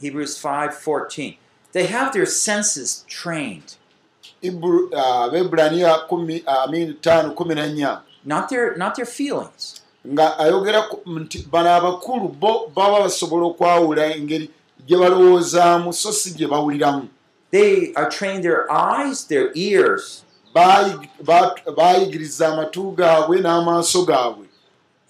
Hebrews 0.00 0.38
5:14. 0.44 1.36
They 1.72 1.86
have 1.86 2.12
their 2.12 2.26
senses 2.26 3.04
trained, 3.08 3.76
abebulaniya 4.42 6.06
5:14 6.08 8.00
not 8.24 8.48
their 8.48 8.76
not 8.76 8.94
their 8.96 9.06
feelings. 9.06 9.80
nga 10.06 10.38
ayogera 10.38 10.86
nti 11.06 11.38
bano 11.50 11.70
abakulu 11.70 12.28
bo 12.28 12.70
baba 12.74 13.00
basobola 13.00 13.46
okwawula 13.46 14.14
engeri 14.16 14.50
gye 14.86 14.96
balowoozaamu 14.96 15.92
so 15.92 16.12
si 16.12 16.30
gye 16.30 16.46
bawuliramu 16.46 17.08
They 17.54 17.92
are 17.94 18.08
trained 18.10 18.42
their 18.42 18.62
eyes, 18.70 19.24
their 19.32 19.48
ears, 19.54 20.22
Baayi- 20.54 21.08
ba- 21.22 21.54
baayigiriza 21.76 22.48
amatu 22.48 22.90
gaabwe 22.98 23.40
n'amaaso 23.40 24.04
gaabwe 24.06 24.46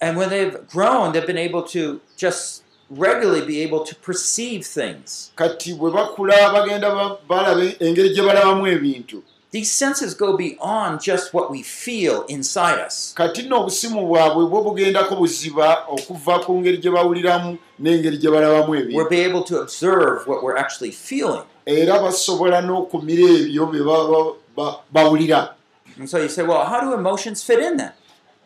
and 0.01 0.17
when 0.17 0.29
they've 0.29 0.57
grown, 0.73 1.11
they've 1.13 1.25
been 1.33 1.37
able 1.49 1.63
to 1.63 1.99
just 2.17 2.61
regularly 2.89 3.41
be 3.41 3.61
able 3.63 3.79
to 3.89 3.95
perceive 3.95 4.61
things. 4.65 5.31
kati 5.35 5.73
bwe 5.73 5.91
bakula 5.91 6.49
bagenda 6.53 6.89
ba- 6.95 7.17
balaba 7.29 7.61
engeri 7.79 8.09
gye 8.13 8.21
balabamu 8.23 8.67
ebintu 8.67 9.21
These 9.51 9.71
senses 9.71 10.13
go 10.17 10.35
beyond 10.35 10.99
just 11.01 11.33
what 11.33 11.49
we 11.49 11.63
feel 11.63 12.25
inside 12.27 12.79
us. 12.87 13.13
kati 13.15 13.43
nno 13.43 13.61
obusimu 13.61 14.07
bwabwe 14.07 14.45
bwo 14.49 14.61
bugendako 14.63 15.15
buziba 15.15 15.85
okuva 15.87 16.39
ku 16.45 16.53
ngeri 16.59 16.77
gye 16.77 16.91
bawuliramu 16.91 17.57
n'engeri 17.79 18.17
gye 18.17 18.29
balabamu 18.31 18.75
ebintu 18.75 19.09
be 19.09 19.21
able 19.25 19.43
to 19.43 19.61
observe 19.61 20.27
what 20.27 20.43
we're 20.43 20.57
actually 20.57 20.91
feeling. 20.91 21.45
Era 21.65 21.99
basobola 21.99 22.61
n'okumira 22.61 23.29
ebyo 23.29 23.65
bye 23.65 24.73
bawulira 24.91 25.51
And 25.97 26.09
so 26.09 26.17
you 26.17 26.27
say, 26.27 26.43
well, 26.43 26.65
how 26.65 26.81
do 26.81 26.93
emotions 26.93 27.43
fit 27.43 27.59
in 27.59 27.77
then? 27.77 27.91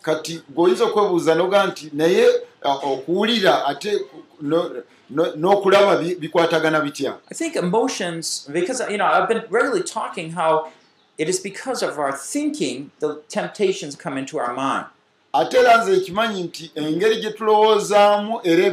kati 0.01 0.41
gweoyinza 0.55 0.85
okwebuuza 0.85 1.35
noga 1.35 1.67
nti 1.67 1.89
naye 1.93 2.25
okuwulira 2.83 3.65
ate 3.65 3.99
no- 4.41 4.71
no- 5.09 5.35
n'okulaba 5.35 5.97
bi- 5.97 6.15
bikwatagana 6.15 6.81
bitya 6.81 7.15
I 7.31 7.33
think 7.35 7.55
emotions, 7.55 8.47
because 8.53 8.79
you 8.91 8.97
know, 8.97 9.05
I've 9.05 9.27
been 9.27 9.43
regularly 9.49 9.83
talking 9.83 10.31
how 10.31 10.67
it 11.17 11.27
is 11.29 11.39
because 11.43 11.83
of 11.83 11.97
our 11.99 12.13
thinking 12.13 12.91
the 12.99 13.15
temptations 13.27 13.95
come 13.95 14.17
into 14.19 14.37
our 14.39 14.53
mind. 14.53 14.85
ate 15.33 15.57
era 15.57 15.77
nze 15.83 15.97
ekimanyi 15.97 16.43
nti 16.43 16.71
engeri 16.75 17.21
gye 17.21 17.31
tulowoozaamu 17.31 18.39
era 18.43 18.65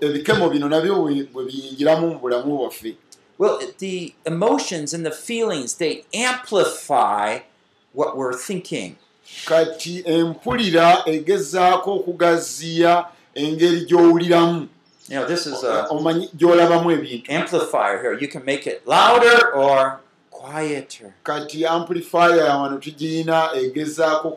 ebikemo 0.00 0.48
bino 0.50 0.68
nabyo 0.68 0.94
bwe 1.32 1.44
biyingiramu 1.44 2.06
mu 2.08 2.18
bulamu 2.18 2.58
bwaffe 2.58 2.96
Well, 3.38 3.60
the 3.78 4.14
emotions 4.24 4.94
and 4.94 5.04
the 5.04 5.10
feelings 5.10 5.74
they 5.74 6.04
amplify 6.14 7.40
what 7.92 8.16
we're 8.16 8.32
thinking. 8.32 8.96
kati 9.44 10.02
empulira 10.06 11.02
egezaako 11.06 11.94
okugaziya 11.94 13.06
engeri 13.34 13.80
gy'owuliramu 13.86 14.68
You 15.08 15.20
know, 15.20 15.26
this 15.26 15.46
is 15.46 15.62
a 15.62 15.86
amplifier 17.28 18.02
here. 18.02 18.18
You 18.18 18.26
can 18.26 18.44
make 18.44 18.66
it 18.66 18.86
louder 18.86 19.52
or 19.54 20.00
quieter. 20.30 21.14
kati 21.24 21.64
amplifier 21.64 22.44
wano 22.44 22.78
tugirina 22.78 23.50
egezaako 23.54 24.28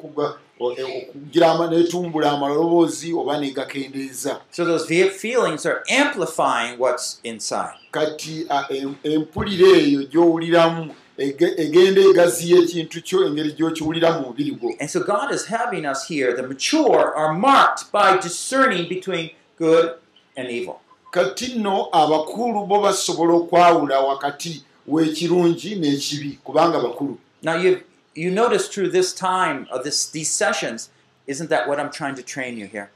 okuga- 0.59 0.85
o- 0.85 1.09
okugira 1.09 1.51
ama- 1.51 1.67
netumbula 1.67 2.31
amaloboozi 2.31 3.13
oba 3.13 3.37
negakendeeza 3.39 4.39
So 4.51 4.65
those 4.65 5.09
feelings 5.09 5.65
are 5.65 5.81
amplifying 5.89 6.77
what's 6.79 7.19
inside. 7.23 7.77
kati 7.91 8.45
a, 8.49 8.65
em- 8.69 8.95
empulira 9.03 9.67
eyo 9.77 10.03
gy'owuliramu 10.03 10.91
ege- 11.17 11.53
egenda 11.57 12.01
egaziya 12.01 12.59
ekintu 12.59 13.01
kyo 13.01 13.25
engeri 13.27 13.51
gy'okiwulira 13.51 14.11
mu 14.19 14.27
mubiri 14.27 14.51
gwo 14.51 14.73
And 14.79 14.89
so 14.89 14.99
God 14.99 15.31
is 15.33 15.45
having 15.47 15.85
us 15.85 16.07
here, 16.07 16.33
the 16.35 16.43
mature 16.43 17.13
are 17.15 17.33
marked 17.33 17.91
by 17.91 18.17
discerning 18.21 18.87
between 18.89 19.29
good 19.57 19.89
and 20.37 20.49
evil. 20.49 20.75
kati 21.11 21.47
nno 21.55 21.87
abakulu 21.91 22.65
bo 22.67 22.81
basobola 22.81 23.33
okwawula 23.33 23.99
wakati 23.99 24.63
w'ekirungi 24.87 25.75
n'ekibi 25.75 26.39
kubanga 26.43 26.79
bakulu 26.79 27.17
Now 27.41 27.55
you 27.57 27.79
you 28.23 28.29
notice 28.31 28.65
through 28.73 28.89
this 28.91 29.09
time 29.13 29.57
of 29.71 29.83
this 29.83 29.99
these 30.11 30.31
sessions, 30.43 30.89
isn't 31.27 31.49
that 31.49 31.67
what 31.67 31.77
I'm 31.79 31.91
trying 31.99 32.15
to 32.15 32.23
train 32.33 32.53
you 32.61 32.67
here? 32.75 32.89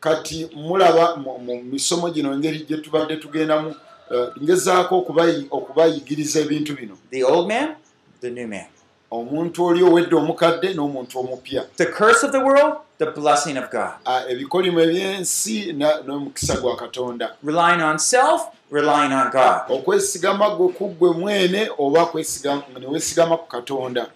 kati 0.00 0.50
mulaba 0.56 1.16
mu 1.16 1.62
misomo 1.62 2.10
gino 2.14 2.32
engeri 2.32 2.58
gye 2.68 2.76
tubadde 2.76 3.16
tugendamu 3.16 3.74
eh, 4.10 4.28
ngezaako 4.42 4.94
okubayi- 5.00 5.46
okubayigiriza 5.50 6.40
ebintu 6.40 6.76
bino 6.76 6.94
The 7.10 7.24
old 7.24 7.48
man, 7.48 7.74
the 8.20 8.30
new 8.30 8.46
man. 8.46 8.66
omuntu 9.10 9.64
oli 9.66 9.82
owedde 9.82 10.14
omukadde 10.16 10.74
n'omuntu 10.74 11.18
omupya 11.18 11.64
The 11.76 11.86
curse 11.86 12.22
of 12.26 12.32
the 12.32 12.38
world, 12.40 12.74
the 12.98 13.06
blessing 13.06 13.56
of 13.58 13.70
God. 13.70 13.92
Ah, 14.06 14.22
ebikolimo 14.28 14.80
eby'ensi 14.80 15.72
n'omukisa 16.06 16.56
gwa 16.60 16.76
katonda 16.76 17.34
Relying 17.42 17.82
on 17.82 17.98
self, 17.98 18.40
relying 18.70 19.12
on 19.12 19.30
God. 19.30 19.60
okwesigama 19.68 20.50
gwe 20.56 20.68
ku 20.72 20.88
ggwe 20.88 21.10
mwene 21.12 21.70
oba 21.78 22.04
kwesigama- 22.06 22.62
ne 22.80 22.86
weesigama 22.86 23.36
ku 23.36 23.46
katonda 23.48 24.06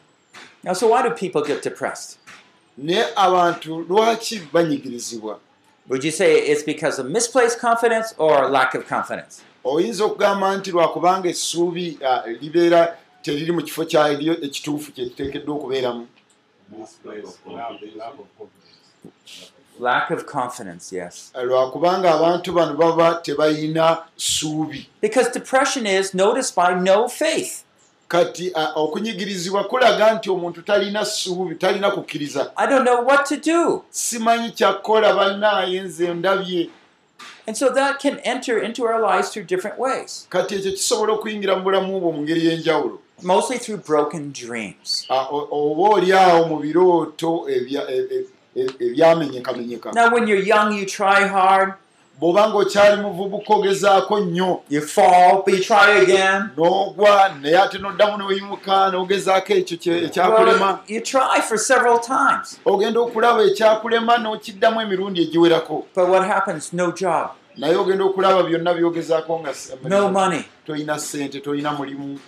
Now, 0.65 0.75
so 0.75 0.89
why 0.89 1.03
do 1.03 1.11
people 1.11 1.43
get 1.43 1.63
depressed? 1.63 2.19
naye 2.79 3.05
abantu 3.17 3.81
lwaki 3.89 4.41
banyigirizibwa 4.53 5.39
Would 5.89 6.05
you 6.05 6.11
say 6.13 6.39
it's 6.39 6.63
because 6.63 7.01
of 7.01 7.07
misplaced 7.07 7.59
confidence 7.61 8.15
or 8.19 8.49
lack 8.49 8.75
of 8.75 8.89
confidence? 8.89 9.43
oyinza 9.65 10.05
okugamba 10.05 10.57
nti 10.57 10.71
lwakubanga 10.71 11.29
essuubi 11.29 11.99
ah, 12.07 12.23
libeera 12.41 12.97
teriri 13.23 13.53
mu 13.53 13.63
kifo 13.63 13.85
kyalyo 13.85 14.41
ekituufu 14.43 14.93
kye 14.93 15.05
liteekeddwa 15.05 15.55
okubeeramu 15.55 16.07
lack, 17.05 17.25
of 17.25 17.45
confidence. 17.45 17.97
Lack 19.81 20.11
of 20.11 20.25
confidence, 20.27 20.93
yes. 20.97 21.33
lwakubanga 21.45 22.15
abantu 22.15 22.53
bano 22.53 22.75
baba 22.75 23.15
tebalina 23.15 23.99
ssuubi 24.17 24.87
Because 25.01 25.31
depression 25.31 25.87
is 25.87 26.15
noticed 26.15 26.55
by 26.57 26.75
no 26.75 27.09
faith. 27.09 27.62
Kati 28.13 28.53
okunyigirizibwa 28.75 29.65
kulaga 29.65 30.15
nti 30.15 30.31
omuntu 30.31 30.63
talina 30.63 31.05
ssuubi 31.05 31.55
talina 31.55 31.91
kukkiriza 31.91 32.53
I 32.57 32.67
don't 32.67 32.85
know 32.85 33.01
what 33.07 33.25
to 33.29 33.37
do. 33.37 33.83
simanyi 33.91 34.51
kyakkola 34.51 35.15
bannaaye 35.15 35.81
nze 35.81 36.15
ndabye 36.15 36.71
And 37.47 37.57
so 37.57 37.71
that 37.71 37.99
can 38.03 38.19
enter 38.25 38.59
into 38.63 38.85
our 38.85 39.01
lives 39.01 39.31
through 39.31 39.47
different 39.47 39.79
ways. 39.79 40.27
kati 40.31 40.55
ekyo 40.55 40.71
kisobola 40.73 41.13
okuyingira 41.13 41.57
mu 41.57 41.63
bulamu 41.63 42.01
bwo 42.01 42.13
mu 42.13 42.23
ngeri 42.23 42.47
y'enjawulo 42.47 42.99
mostly 43.23 43.59
through 43.59 43.87
broken 43.87 44.33
dreams. 44.33 45.07
Oba 45.51 45.95
oli 45.95 46.13
awo 46.13 46.47
mu 46.49 46.57
birooto 46.61 47.47
e- 47.49 47.67
e- 47.71 48.27
e- 48.57 48.75
ebyamenyekamenyeka 48.87 49.93
Now, 49.95 50.11
when 50.13 50.27
you're 50.27 50.43
young, 50.55 50.73
you 50.77 50.85
try 50.87 51.27
hard, 51.27 51.73
bw'oba 52.23 52.49
ng'okyali 52.49 53.03
muvubuka 53.03 53.55
ogezaako 53.55 54.21
nnyo. 54.21 54.61
N'ogwa 56.57 57.35
naye 57.43 57.59
ate 57.59 57.79
n'oddamu 57.79 58.17
n'oyimuka 58.19 58.91
n'ogezaako 58.91 59.53
ekyo 59.53 59.93
ekyakulema. 60.07 60.79
ogenda 62.65 63.01
okulaba 63.01 63.43
ekyakulema 63.43 64.19
n'okiddamu 64.19 64.81
emirundi 64.81 65.23
egiwerako. 65.23 65.87
Naye 67.57 67.77
ogenda 67.77 68.05
okulaba 68.05 68.43
byonna 68.43 68.75
byogezaako 68.75 69.41
nga 69.41 69.51
tolina 70.67 70.99
ssente 70.99 71.41
tolina 71.41 71.73
mulimu. 71.73 72.19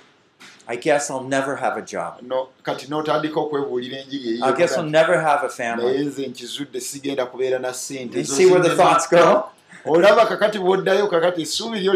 I 0.66 0.76
guess 0.76 1.10
I'll 1.10 1.22
never 1.28 1.56
have 1.56 1.76
a 1.76 1.82
job. 1.82 2.14
no, 2.22 2.48
kati 2.62 2.86
n'otandika 2.88 3.40
okwebuulira 3.40 3.98
enjiri 3.98 4.40
I 4.42 4.52
guess 4.52 4.76
I'll 4.76 4.90
never 4.90 5.20
have 5.20 5.44
a 5.44 5.48
naye 5.48 5.76
family. 5.76 6.04
nze 6.04 6.26
nkizudde 6.26 6.80
sigenda 6.80 7.26
kubeera 7.26 7.58
na 7.58 7.72
ssente 7.74 8.18
You 8.18 8.24
see 8.24 8.46
where 8.46 8.68
the 8.68 8.74
thoughts 8.76 9.08
go? 9.10 9.50
Olaba 9.86 10.26
kakati 10.26 10.58
bw'oddayo 10.58 11.06
kakati 11.06 11.42
essuubi 11.42 11.78
lyo 11.80 11.94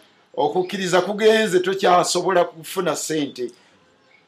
okukkiriza 0.44 1.00
kugenze 1.00 1.60
tokyasobola 1.60 2.44
kufuna 2.44 2.96
ssente 2.96 3.50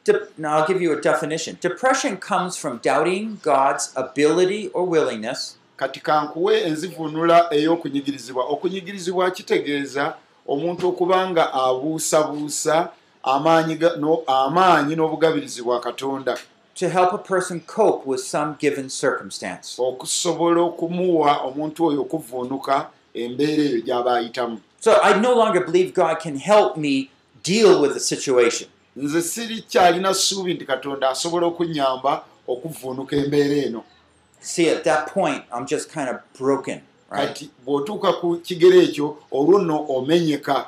De- 0.03 0.27
now, 0.37 0.57
I'll 0.57 0.67
give 0.67 0.81
you 0.81 0.91
a 0.93 0.99
definition. 0.99 1.57
Depression 1.61 2.17
comes 2.17 2.57
from 2.57 2.79
doubting 2.79 3.37
God's 3.43 3.93
ability 3.95 4.69
or 4.69 4.85
willingness 4.85 5.57
kati 5.77 5.99
kankuwe 5.99 6.61
enzivunula 6.61 7.53
ey'okunyigirizibwa 7.53 8.43
okunyigirizibwa 8.45 9.31
kitegeeza 9.31 10.13
omuntu 10.47 10.87
okuba 10.87 11.29
nga 11.29 11.53
abuusabuusa 11.53 12.89
amaanyi 13.23 13.75
no- 13.99 14.23
n'obugabirizi 14.95 15.61
bwa 15.61 15.79
katonda 15.79 16.37
to 16.75 16.89
help 16.89 17.13
a 17.13 17.17
person 17.17 17.59
cope 17.59 18.09
with 18.09 18.21
some 18.21 18.55
given 18.59 18.89
circumstance. 18.89 19.81
okusobola 19.81 20.61
okumuwa 20.61 21.37
omuntu 21.37 21.85
oyo 21.85 22.01
okuvuunuka 22.01 22.89
embeera 23.13 23.63
eyo 23.63 23.81
gy'aba 23.81 24.15
ayitamu 24.15 24.59
So 24.79 24.91
I 25.03 25.19
no 25.19 25.35
longer 25.35 25.65
believe 25.65 25.93
God 25.93 26.19
can 26.19 26.37
help 26.39 26.75
me 26.77 27.09
deal 27.43 27.81
with 27.81 27.93
the 27.93 27.99
situation. 27.99 28.67
nze 28.95 29.21
siri 29.21 29.61
kyalina 29.61 30.13
ssuubi 30.13 30.53
nti 30.53 30.65
katonda 30.65 31.09
asobola 31.09 31.47
okunyamba 31.47 32.23
okuvuunuka 32.47 33.15
embeera 33.15 33.55
eno 33.65 33.83
See, 34.43 34.69
at 34.69 34.83
that 34.83 35.13
point, 35.13 35.43
I'm 35.53 35.67
just 35.67 35.91
kind 35.93 36.09
of 36.09 36.15
broken, 36.39 36.81
right? 37.11 37.27
kati 37.27 37.49
bw'otuuka 37.65 38.13
ku 38.13 38.37
kigero 38.43 38.81
ekyo 38.81 39.17
olwo 39.31 39.59
nno 39.59 39.85
omenyeka 39.89 40.65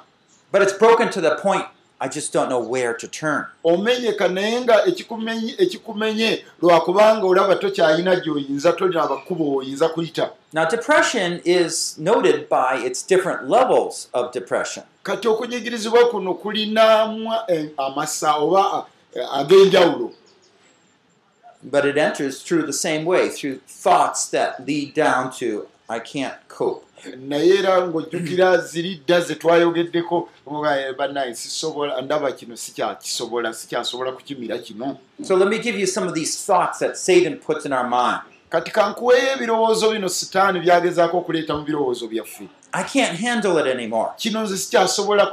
But 0.51 0.61
it's 0.61 0.77
broken 0.79 1.09
to 1.09 1.21
the 1.21 1.35
point 1.41 1.65
I 2.03 2.09
just 2.09 2.33
don't 2.33 2.49
know 2.49 2.59
where 2.59 2.93
to 2.93 3.07
turn. 3.07 3.45
omenyeka 3.63 4.27
naye 4.27 4.61
nga 4.61 4.85
ekikumenye- 4.85 6.43
lwakubanga 6.61 7.25
olaba 7.27 7.55
tokyalina 7.55 8.15
gy'oyinza 8.15 8.73
tolina 8.73 9.07
bakkubo 9.07 9.55
oyinza 9.55 9.89
kuyita 9.89 10.29
Now, 10.53 10.65
depression 10.69 11.41
is 11.45 11.95
noted 11.97 12.47
by 12.49 12.75
its 12.85 13.01
different 13.07 13.49
levels 13.49 14.07
of 14.13 14.31
depression. 14.33 14.83
kati 15.03 15.27
okunyigirizibwa 15.27 16.09
kuno 16.09 16.33
kulinamu 16.33 17.31
eh, 17.47 17.69
amasa 17.77 18.35
oba 18.35 18.85
eh, 19.15 19.27
ag'enjawulo 19.39 20.11
But 21.63 21.85
it 21.85 21.97
enters 21.97 22.43
through 22.43 22.65
the 22.65 22.73
same 22.73 23.05
way, 23.05 23.29
through 23.29 23.59
thoughts 23.83 24.27
that 24.31 24.67
lead 24.67 24.93
down 24.93 25.31
to, 25.39 25.67
I 25.89 25.99
can't 25.99 26.35
cope. 26.49 26.83
Naye 27.27 27.57
era 27.59 27.87
ng'ojjukira 27.87 28.57
ziridda 28.57 29.21
ze 29.21 29.35
twayogeddeko 29.35 30.29
eh, 30.77 30.95
bannaye 30.97 31.35
sisobola 31.35 32.01
ndaba 32.01 32.31
kino 32.31 32.55
sikyakisobola 32.57 33.53
sikyasobola 33.53 34.11
kukimira 34.11 34.57
kino 34.57 34.97
So 35.23 35.35
let 35.35 35.47
me 35.49 35.59
give 35.59 35.79
you 35.79 35.87
some 35.87 36.07
of 36.07 36.13
these 36.13 36.45
thoughts 36.45 36.79
that 36.79 36.97
Satan 36.97 37.37
puts 37.37 37.65
in 37.65 37.73
our 37.73 37.87
mind. 37.89 38.21
kati 38.49 38.71
kankuweyo 38.71 39.31
ebirowoozo 39.33 39.91
bino 39.91 40.09
sitaani 40.09 40.59
byagezaako 40.59 41.17
okuleeta 41.17 41.57
mu 41.57 41.63
birowoozo 41.63 42.07
byaffe 42.07 42.47
I 42.75 42.83
can't 42.83 43.19
handle 43.19 43.57
it 43.59 43.67
anymore. 43.67 44.09
kino 44.17 44.43
nze 44.43 44.57
sikyasobola 44.57 45.25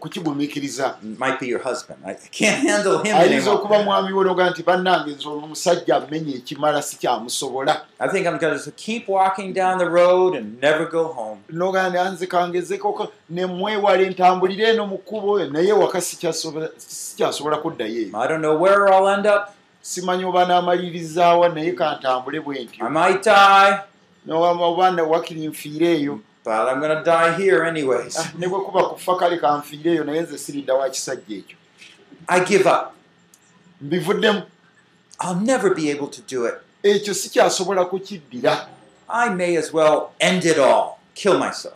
kukigumiikiriza 0.00 0.94
It 1.02 1.18
might 1.18 1.40
be 1.40 1.46
your 1.46 1.62
husband. 1.62 1.98
I 2.06 2.14
can't 2.14 2.68
handle 2.68 2.98
him 2.98 3.16
ayinza 3.16 3.36
anymore. 3.36 3.56
okuba 3.56 3.82
mwami 3.82 4.12
we 4.12 4.24
noga 4.24 4.50
nti 4.50 4.62
bannange 4.62 5.10
nze 5.10 5.28
omusajja 5.28 5.96
amenye 5.96 6.34
ekimala 6.34 6.82
sikyamusobola 6.82 7.80
I 8.00 8.08
think 8.08 8.26
I'm 8.26 8.38
going 8.38 8.58
to 8.58 8.70
keep 8.70 9.08
walking 9.08 9.52
down 9.54 9.78
the 9.78 9.88
road 9.90 10.36
and 10.36 10.60
never 10.62 10.86
go 10.90 11.04
home. 11.04 11.40
noga 11.50 11.88
nti 11.88 11.98
anze 11.98 12.26
kangezeko 12.26 13.08
nemwewala 13.30 14.02
entambulire 14.02 14.68
eno 14.68 14.86
mu 14.86 14.98
kkubo 14.98 15.44
naye 15.44 15.72
waka 15.72 16.00
sikyasobola 16.00 17.56
kuddayo 17.62 18.00
eyo 18.02 18.20
I 18.24 18.28
don't 18.28 18.40
know 18.42 18.62
where 18.62 18.88
I'll 18.94 19.08
end 19.08 19.26
up. 19.26 19.48
simanyi 19.82 20.24
oba 20.24 20.46
naamalirizaawa 20.46 21.48
naye 21.48 21.72
kantambule 21.72 22.40
bwe 22.40 22.58
I 22.58 22.64
ntyo 22.64 22.90
might 22.90 23.24
die, 23.24 23.78
oba 24.30 25.02
wakiri 25.02 25.46
nfiire 25.46 25.92
eyo 25.92 26.20
but 26.48 26.66
I'm 26.68 26.80
going 26.80 26.96
to 26.96 27.04
die 27.04 27.32
here 27.36 27.62
anyways. 27.64 28.16
Ah, 28.18 28.32
ne 28.38 28.46
bwe 28.48 28.60
kuba 28.64 28.82
kufa 28.88 29.16
kale 29.16 29.36
kanfiire 29.38 29.92
eyo 29.92 30.04
naye 30.04 30.20
nze 30.22 30.38
siridda 30.38 30.74
wa 30.74 30.90
kisajja 30.90 31.36
ekyo 31.36 31.56
I 32.28 32.40
give 32.40 32.66
up. 32.70 32.92
mbivuddemu 33.80 34.42
I'll 35.20 35.40
never 35.40 35.74
be 35.74 35.90
able 35.90 36.06
to 36.08 36.22
do 36.22 36.46
it. 36.46 36.54
ekyo 36.82 37.14
sikyasobola 37.14 37.84
kukiddira 37.84 38.66
I 39.08 39.30
may 39.30 39.56
as 39.56 39.72
well 39.72 40.10
end 40.20 40.44
it 40.44 40.58
all, 40.58 40.98
kill 41.14 41.38
myself. 41.38 41.74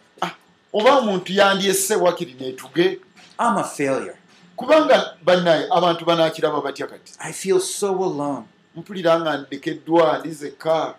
oba 0.72 0.96
omuntu 0.98 1.32
yandyesse 1.32 1.94
wakiri 1.96 2.34
neetuge 2.40 2.98
I'm 3.38 3.56
a 3.58 3.64
failure. 3.64 4.16
kubanga 4.56 5.14
bannaye 5.24 5.66
abantu 5.70 6.04
banaakiraba 6.04 6.60
batya 6.60 6.86
kati 6.86 7.12
I 7.18 7.32
feel 7.32 7.60
so 7.60 7.88
alone. 8.04 8.44
mpulira 8.76 9.20
nga 9.20 9.36
ndekeddwa 9.36 10.18
ndi 10.18 10.30
zekka 10.30 10.94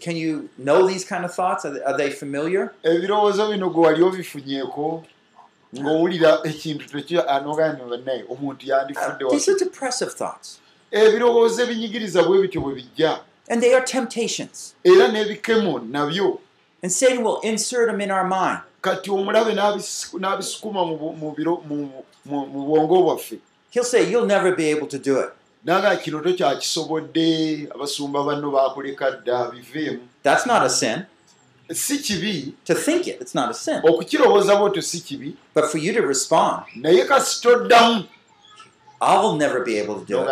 Can 0.00 0.16
you 0.16 0.48
know 0.58 0.86
these 0.86 1.04
kind 1.04 1.24
of 1.24 1.34
thoughts? 1.34 1.64
Are 1.64 1.70
they, 1.74 1.82
are 1.82 1.96
they 1.96 2.10
familiar? 2.10 2.72
ebirowoozo 2.82 3.48
bino 3.50 3.70
gwe 3.70 3.86
wali 3.86 4.02
obifunyeeko 4.02 5.04
ng'owulira 5.74 6.40
ekintu 6.44 6.84
tekyanogani 6.88 7.78
bannaye 7.90 8.24
omuntu 8.28 8.64
Uh, 8.66 8.68
yandifudde 8.68 9.24
these 9.30 9.50
wa 9.50 9.54
are 9.56 9.64
depressive 9.64 10.10
thoughts. 10.12 10.58
ebirowoozo 10.90 11.62
ebinyigiriza 11.62 12.22
bwe 12.22 12.40
bityo 12.42 12.60
bwe 12.60 12.74
bijja 12.74 13.20
And 13.50 13.62
they 13.62 13.74
are 13.74 13.84
temptations. 13.86 14.74
era 14.84 15.08
n'ebikemo 15.08 15.78
nabyo 15.78 16.38
And 16.82 16.92
Satan 16.92 17.24
will 17.24 17.40
insert 17.42 17.90
them 17.90 18.00
in 18.00 18.10
our 18.10 18.24
mind. 18.24 18.60
kati 18.82 19.10
omulabe 19.10 19.52
n'abisukuma 19.54 20.84
mu 20.86 22.64
bwongo 22.64 23.02
bwaffe 23.02 23.38
He'll 23.70 23.84
say, 23.84 24.10
You'll 24.10 24.26
never 24.26 24.54
be 24.56 24.70
able 24.70 24.86
to 24.86 24.98
do 24.98 25.20
it. 25.20 25.30
Naga 25.64 25.96
kino 25.96 26.20
tokyakisobodde 26.20 27.68
abasumba 27.74 28.22
banno 28.24 28.50
baakuleka 28.50 29.10
dda 29.10 29.50
biveemu. 29.50 29.98
That's 30.22 30.46
not 30.46 30.62
a 30.62 30.70
sin. 30.70 31.02
si 31.72 31.98
kibi. 31.98 32.52
To 32.64 32.74
think 32.74 33.06
it, 33.08 33.20
it's 33.20 33.34
not 33.34 33.50
a 33.50 33.54
sin. 33.54 33.80
okukirowooza 33.84 34.56
bwotyo 34.56 34.82
si 34.82 35.00
kibi. 35.00 35.36
But 35.54 35.64
for 35.70 35.78
you 35.78 35.92
to 35.92 36.00
respond, 36.06 36.62
naye 36.76 37.04
kasi 37.04 37.42
toddamu 37.42 38.04
I'll 39.00 39.36
never 39.36 39.60
be 39.64 39.78
able 39.78 40.00
to 40.00 40.04
do 40.04 40.22
it. 40.22 40.28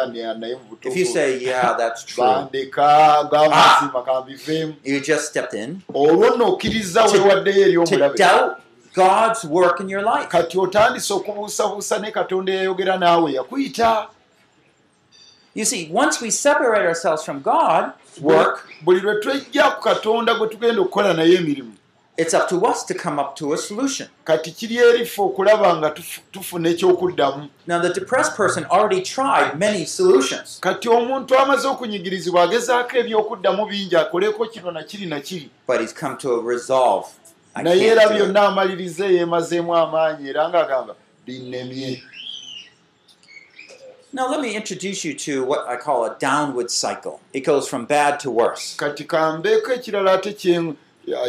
If 0.82 0.96
you 0.96 1.04
say, 1.04 1.38
Yeah, 1.38 1.74
that's 1.78 2.02
true, 2.04 2.24
kambiveemu. 2.24 4.74
You 4.84 5.00
just 5.00 5.28
stepped 5.28 5.54
in. 5.54 5.82
Olwo 5.94 6.30
nno 6.36 6.48
okkiriza 6.52 7.02
To- 7.08 7.12
weewaddeyo 7.12 7.62
eri 7.62 7.72
to 7.72 7.80
omulabe. 7.82 8.16
doubt 8.18 8.56
God's 8.94 9.44
work 9.44 9.80
in 9.80 9.88
your 9.88 10.02
life. 10.02 10.28
kati 10.28 10.58
otandise 10.58 11.14
okubuusabuusa 11.14 11.98
ne 11.98 12.10
katonda 12.10 12.52
eyayogera 12.52 12.96
naawe 12.98 13.32
yakuyita 13.32 14.08
You 15.56 15.64
see, 15.64 15.88
once 15.90 16.20
we 16.20 16.30
separate 16.30 16.86
ourselves 16.86 17.24
from 17.24 17.40
God's 17.40 17.92
work, 18.20 18.68
buli 18.84 19.00
lwe 19.00 19.14
twejja 19.20 19.70
ku 19.70 19.82
katonda 19.82 20.34
gwe 20.34 20.48
tugenda 20.48 20.82
okukola 20.82 21.14
naye 21.14 21.34
emirimu 21.34 21.72
it's 22.18 22.32
up 22.34 22.48
to 22.48 22.56
us 22.66 22.82
to 22.86 22.94
come 22.94 23.18
up 23.22 23.34
to 23.36 23.52
a 23.52 23.56
solution. 23.58 24.08
kati 24.24 24.50
kiri 24.50 24.76
erife 24.76 25.22
okulaba 25.22 25.76
nga 25.76 25.90
tufu- 25.90 26.20
tufuna 26.32 26.68
ekyokuddamu. 26.68 27.48
Now, 27.66 27.78
the 27.82 27.92
depressed 28.00 28.36
person 28.36 28.64
already 28.70 29.02
tried 29.02 29.58
many 29.58 29.84
solutions, 29.86 30.58
kati 30.60 30.88
omuntu 30.88 31.38
amaze 31.38 31.68
okunyigirizibwa 31.68 32.42
agezaako 32.42 32.96
ebyokuddamu 32.98 33.66
bingi 33.66 33.96
akoleko 33.96 34.46
kino 34.46 34.70
nakiri 34.70 35.06
nakiri 35.06 35.50
but 35.66 35.80
he's 35.80 35.92
come 35.94 36.16
to 36.16 36.40
a 36.40 36.42
resolve. 36.42 37.06
I 37.54 37.62
naye 37.62 37.86
era 37.86 38.08
byonna 38.08 38.48
amalirize 38.48 39.04
yeemazeemu 39.14 39.76
amaanyi 39.76 40.28
era 40.28 40.48
ng'agamba 40.48 40.94
binnemye 41.26 42.02
Now, 44.12 44.30
let 44.30 44.40
me 44.40 44.54
introduce 44.56 45.04
you 45.04 45.14
to 45.14 45.44
what 45.44 45.66
I 45.68 45.76
call 45.76 46.04
a 46.04 46.16
downward 46.18 46.70
cycle. 46.70 47.20
It 47.32 47.40
goes 47.40 47.68
from 47.68 47.84
bad 47.86 48.20
to 48.20 48.30
worse. 48.30 48.76
kati 48.76 49.04
kambeeko 49.04 49.72
ekirala 49.72 50.12
ate 50.12 50.32
kye- 50.32 50.74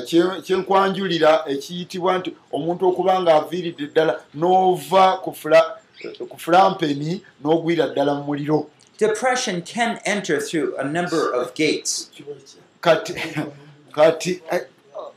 kye- 0.06 0.42
kyenkwanjulira 0.42 1.44
ekiyitibwa 1.48 2.18
nti 2.18 2.34
omuntu 2.54 2.88
okuba 2.88 3.22
nga 3.22 3.36
aviiridde 3.36 3.88
ddala 3.88 4.22
n'ova 4.36 5.18
ku 5.22 6.38
fulampeni 6.38 7.22
n'ogwira 7.44 7.88
ddala 7.88 8.14
mu 8.16 8.24
muliro 8.24 8.70
Depression 8.98 9.62
can 9.62 10.00
enter 10.06 10.40
through 10.42 10.76
a 10.80 10.84
number 10.84 11.32
of 11.34 11.54
gates. 11.54 12.10
kati 12.82 13.14
kati 13.92 14.42
eh, 14.52 14.62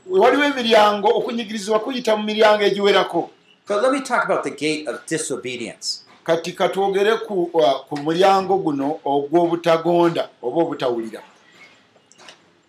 waliwo 0.07 0.45
emiryango 0.45 1.09
okunyigirizibwa 1.09 1.81
kuyita 1.81 2.17
mu 2.17 2.23
miryango 2.25 2.65
egiwerako 2.65 3.31
But 3.69 3.83
let 3.83 3.93
me 3.93 4.01
talk 4.01 4.25
about 4.25 4.43
the 4.43 4.51
gate 4.51 4.89
of 4.89 5.07
disobedience. 5.07 6.03
Kati 6.31 6.53
katwogere 6.53 7.17
ku, 7.17 7.51
uh, 7.55 7.81
ku 7.89 7.97
mulyango 7.99 8.59
guno 8.59 9.01
ogw'obutagonda 9.05 10.29
oba 10.43 10.63
obutawulira 10.63 11.21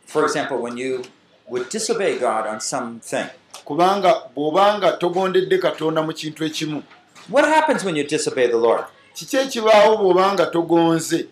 For 0.06 0.26
example, 0.26 0.58
when 0.58 0.78
you 0.78 1.04
would 1.48 1.70
disobey 1.70 2.20
God 2.20 2.48
on 2.48 2.60
something, 2.60 3.26
kubanga 3.66 4.16
bw'obanga 4.36 4.92
togondedde 4.98 5.58
katonda 5.58 6.02
mu 6.02 6.14
kintu 6.14 6.44
ekimu 6.46 6.84
what 7.30 7.46
happens 7.46 7.84
when 7.86 7.96
you 7.96 8.04
disobey 8.04 8.48
the 8.48 8.58
Lord? 8.58 8.84
kiki 9.14 9.38
ekibaawo 9.38 9.98
bw'obanga 9.98 10.46
togonze 10.46 11.28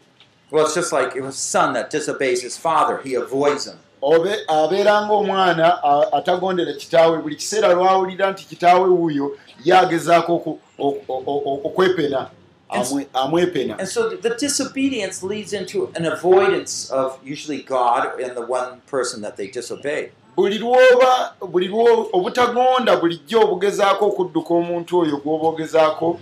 Well, 0.52 0.66
it's 0.66 0.74
just 0.76 0.92
like 0.94 1.16
a 1.16 1.32
son 1.32 1.74
that 1.74 1.92
disobeys 1.92 2.42
his 2.42 2.58
father, 2.58 2.98
he 3.04 3.14
avoids 3.14 3.68
him. 3.68 3.78
Abeera 4.48 5.06
ngaomwana 5.06 5.84
atagondera 6.14 6.74
kitaawe 6.74 7.18
buli 7.18 7.36
kiseera 7.36 7.74
lwawulira 7.74 8.32
nti 8.32 8.46
kitaawe 8.48 8.90
wuuyo 8.90 9.38
yagezaako 9.66 10.58
okwepena 11.64 12.30
And 12.72 12.86
so 13.88 14.10
the 14.10 14.36
disobedience 14.40 15.24
leads 15.24 15.54
into 15.54 15.90
an 15.96 16.06
avoidance 16.06 16.92
of 16.92 17.18
usually 17.24 17.64
God 17.64 18.20
and 18.22 18.38
the 18.38 18.46
one 18.46 18.82
person 18.86 19.22
that 19.24 19.38
they 19.38 19.48
disobeyed. 19.48 20.12
buli 20.36 20.58
lwoba 20.60 21.34
buli 21.52 21.68
lwo 21.68 22.10
obutagonda 22.14 22.98
bulijjo 22.98 23.42
obugezaako 23.42 24.06
okudduka 24.08 24.54
omuntu 24.54 25.00
oyo 25.00 25.18
gw'oba 25.18 25.48
ogezaako 25.48 26.20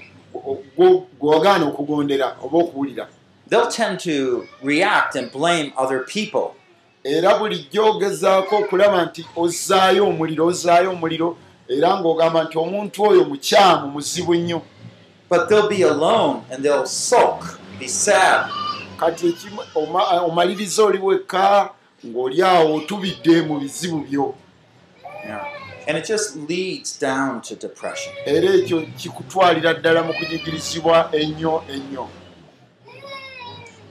gw'ogaana 1.20 1.66
okugondera 1.68 2.36
oba 2.44 2.58
okuwulira 2.58 3.08
They'll 3.50 3.72
tend 3.72 4.00
to 4.02 4.46
react 4.64 5.16
and 5.16 5.32
blame 5.32 5.72
other 5.78 6.00
people. 6.00 6.56
Era 7.16 7.38
bulijjo 7.40 7.86
ogezaako 7.92 8.54
okulaba 8.58 9.06
nti 9.06 9.22
ozzaayo 9.36 10.08
omuliro 10.10 10.44
ozzaayo 10.52 10.90
omuliro 10.92 11.30
era 11.76 11.90
ng'ogamba 12.00 12.40
nti 12.44 12.56
omuntu 12.58 12.98
oyo 13.10 13.24
mukyamu 13.24 13.88
muzibu 13.94 14.36
nnyo 14.36 14.62
But 15.30 15.50
they'll 15.50 15.68
be 15.70 15.82
alone 15.84 16.44
and 16.52 16.64
they'll 16.64 16.86
sulk, 16.86 17.60
be 17.80 17.88
sad. 17.88 18.46
kati 19.00 19.36
omaliriza 20.28 20.84
oli 20.84 20.98
wekka 21.00 21.70
ng'oli 22.06 22.42
awo 22.44 22.76
otubidde 22.76 23.42
mu 23.42 23.60
bizibu 23.60 24.00
byo 24.10 24.36
And 25.88 25.98
it 25.98 26.06
just 26.08 26.36
leads 26.50 27.00
down 27.00 27.42
to 27.42 27.56
depression. 27.56 28.14
era 28.26 28.54
ekyo 28.54 28.82
kikutwalira 28.98 29.74
ddala 29.74 30.04
mu 30.04 30.14
kunyigirizibwa 30.14 31.10
ennyo 31.12 31.64
ennyo 31.74 32.08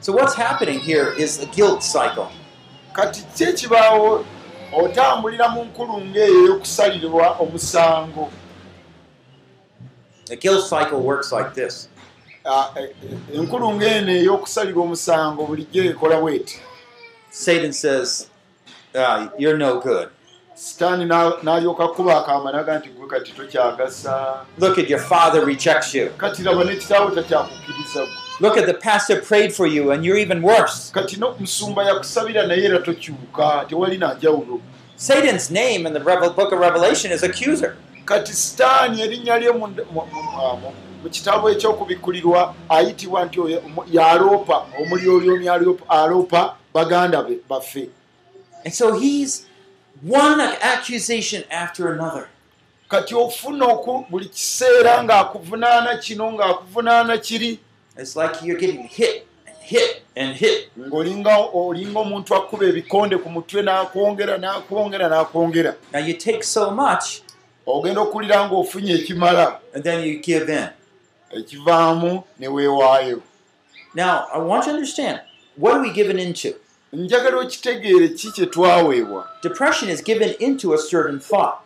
So 0.00 0.12
what's 0.12 0.34
happening 0.34 0.78
here 0.80 1.12
is 1.18 1.38
the 1.38 1.46
guilt 1.46 1.82
cycle. 1.82 2.28
Kati 2.96 3.20
ki 3.36 3.44
ekibaawo 3.44 4.24
otambulira 4.80 5.48
mu 5.54 5.60
nkulunga 5.64 6.20
eyo 6.20 6.40
ey'okusalirwa 6.44 7.26
omusango 7.42 8.24
The 10.26 10.36
guilt 10.36 10.64
cycle 10.66 11.00
works 11.00 11.30
like 11.32 11.54
this. 11.54 11.88
Ah, 12.44 12.72
eh, 12.76 12.82
eh, 12.82 13.38
enkulunga 13.38 13.86
eno 13.86 14.12
ey'okusalirwa 14.12 14.82
omusango 14.84 15.46
bulijjo 15.46 15.82
ekola 15.90 16.20
bweti 16.20 16.58
Satan 17.30 17.72
says, 17.72 18.28
uh, 18.94 19.28
You're 19.38 19.58
no 19.58 19.80
good. 19.80 20.08
sitaani 20.54 21.04
n'a- 21.04 21.42
n'alyoka 21.42 21.88
kuba 21.88 22.16
akaamanaga 22.18 22.78
nti 22.78 22.88
gwe 22.88 23.06
kati 23.08 23.32
tokyagasa 23.32 24.44
Look 24.58 24.78
at 24.78 24.88
your 24.90 25.00
father 25.00 25.44
rejects 25.44 25.94
you. 25.94 26.10
kati 26.16 26.42
raba 26.42 26.64
ne 26.64 26.76
kitaawo 26.76 27.10
takyakukkiriza 27.10 28.00
gwe 28.00 28.25
Look 28.40 28.58
at 28.58 28.66
the 28.66 28.74
pastor 28.74 29.20
prayed 29.22 29.52
for 29.54 29.66
you 29.66 29.90
and 29.92 30.04
you're 30.04 30.18
even 30.18 30.42
worse. 30.42 30.90
kati 30.92 31.16
n'omusumba 31.16 31.84
yakusabira 31.84 32.46
naye 32.46 32.64
era 32.64 32.78
tokyuka 32.78 33.64
tewali 33.68 33.98
nanjawulo 33.98 34.60
Satan's 34.96 35.50
name 35.50 35.86
in 35.86 35.92
the 35.92 36.00
Revel- 36.00 36.30
book 36.30 36.52
of 36.52 36.58
Revelation 36.60 37.12
is 37.12 37.22
accuser. 37.22 37.76
kati 38.04 38.32
sitaani 38.32 39.00
erinnya 39.02 39.38
lye 39.38 39.50
mu- 39.52 39.66
mu- 39.68 40.06
mu- 40.12 40.56
mu- 41.02 41.10
kitabo 41.10 41.50
ekyokubikkulirwa 41.50 42.54
ayitibwa 42.68 43.24
nti 43.24 43.40
oyo- 43.40 43.62
mu- 43.74 43.84
yaloopa 43.92 44.66
omulyolyomi 44.80 45.46
aloopa- 45.48 45.88
aloopa 45.88 46.56
baganda 46.74 47.22
be 47.22 47.38
baffe 47.48 47.88
And 48.64 48.74
so 48.74 48.98
he's 48.98 49.46
one 50.08 50.40
accusation 50.62 51.44
after 51.50 51.92
another. 51.92 52.26
kati 52.88 53.14
ofuna 53.14 53.64
oku 53.64 54.06
buli 54.10 54.28
kiseera 54.28 55.02
ng'akuvunaana 55.04 55.96
kino 55.98 56.32
ng'akuvunaana 56.32 57.18
kiri 57.18 57.58
It's 57.98 58.16
like 58.16 58.42
you're 58.42 58.58
getting 58.58 58.82
hit 58.82 59.26
and 59.46 59.56
hit 59.60 60.02
and 60.16 60.36
hit. 60.36 60.70
ng'olinga 60.78 61.36
olinga 61.54 61.98
omuntu 62.00 62.34
akuba 62.36 62.66
ebikonde 62.66 63.16
ku 63.22 63.28
mutwe 63.30 63.62
n'akwongera 63.62 64.38
n'akwongera 64.38 65.08
n'akwongera 65.08 65.74
Now 65.92 66.00
you 66.00 66.14
take 66.14 66.44
so 66.44 66.70
much 66.70 67.22
ogenda 67.66 68.00
okuwulira 68.00 68.46
ng'ofunye 68.48 68.92
ekimala 68.94 69.58
and 69.74 69.82
then 69.84 70.04
you 70.04 70.18
give 70.20 70.48
in. 70.52 70.68
ekivaamu 71.30 72.22
ne 72.38 72.48
weewaayo 72.48 73.20
Now 73.94 74.26
I 74.32 74.38
want 74.38 74.66
you 74.66 74.72
to 74.72 74.76
understand 74.76 75.20
what 75.56 75.74
are 75.74 75.80
we 75.82 75.90
given 75.92 76.18
into? 76.18 76.54
njagala 76.92 77.36
okitegeere 77.40 78.08
ki 78.08 78.30
kye 78.32 78.46
twaweebwa 78.46 79.28
Depression 79.42 79.90
is 79.90 80.02
given 80.04 80.34
into 80.38 80.74
a 80.74 80.78
certain 80.78 81.18
thought. 81.20 81.58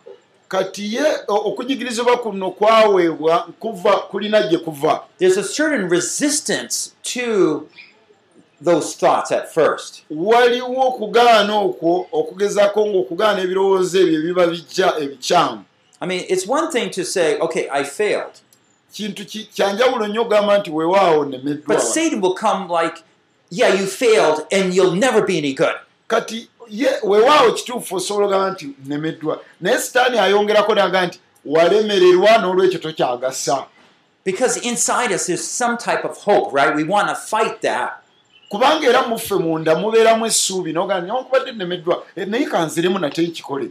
Kati 0.51 0.95
ye 0.95 1.03
o- 1.27 1.35
okunyigirizibwa 1.49 2.17
kuno 2.17 2.51
kwaweebwa 2.51 3.47
kuva 3.59 3.93
kulina 4.11 4.41
gye 4.47 4.57
kuva 4.57 5.01
There's 5.19 5.37
a 5.37 5.43
certain 5.43 5.89
resistance 5.89 6.91
to 7.13 7.67
those 8.63 8.95
thoughts 8.95 9.31
at 9.31 9.53
first. 9.53 10.03
waliwo 10.09 10.87
okugaana 10.87 11.55
okwo 11.59 12.07
okugezaako 12.11 12.85
ng'okugaana 12.87 13.41
ebirowoozo 13.41 13.99
ebyo 13.99 14.19
ebiba 14.19 14.47
bijja 14.47 14.93
ebikyamu 14.99 15.63
I 16.03 16.07
mean, 16.07 16.25
it's 16.29 16.47
one 16.47 16.67
thing 16.71 16.89
to 16.89 17.03
say, 17.05 17.37
okay, 17.39 17.67
I 17.71 17.83
failed. 17.83 18.35
kintu 18.93 19.25
ki- 19.25 19.49
kyanjawulo 19.53 20.07
nnyo 20.07 20.21
okugamba 20.21 20.57
nti 20.57 20.71
weewaawo 20.71 21.25
nemeddwa 21.25 21.75
But 21.75 21.79
Satan 21.83 22.21
will 22.21 22.33
come 22.33 22.67
like, 22.83 23.03
yeah, 23.51 23.79
you 23.81 23.87
failed 23.87 24.45
and 24.51 24.73
you'll 24.75 24.95
never 24.95 25.21
be 25.25 25.37
any 25.37 25.53
good. 25.53 25.75
kati 26.07 26.47
ye 26.71 26.89
weewaawo 27.03 27.51
kituufu 27.51 27.95
osobola 27.95 28.27
ogamba 28.27 28.51
nti 28.51 28.69
nemeddwa 28.85 29.41
naye 29.61 29.79
sitaani 29.79 30.19
ayongerako 30.19 30.75
naga 30.75 31.05
nti 31.07 31.19
walemererwa 31.45 32.37
n'olwekyo 32.37 32.79
tokyagasa 32.79 33.65
Because 34.25 34.57
inside 34.57 35.11
us, 35.15 35.25
there's 35.25 35.43
some 35.43 35.77
type 35.77 36.05
of 36.05 36.15
hope, 36.17 36.53
right? 36.53 36.75
We 36.75 36.83
want 36.83 37.09
to 37.09 37.15
fight 37.15 37.61
that. 37.61 37.93
kubanga 38.49 38.87
era 38.87 39.01
muffe 39.07 39.35
munda 39.35 39.75
mubeeramu 39.75 40.25
essuubi 40.25 40.73
nogaa 40.73 41.01
newankubadde 41.01 41.51
nemeddwa 41.51 42.03
eh, 42.15 42.27
naye 42.27 42.45
kanziremu 42.45 42.99
nate 42.99 43.27
kikole 43.27 43.69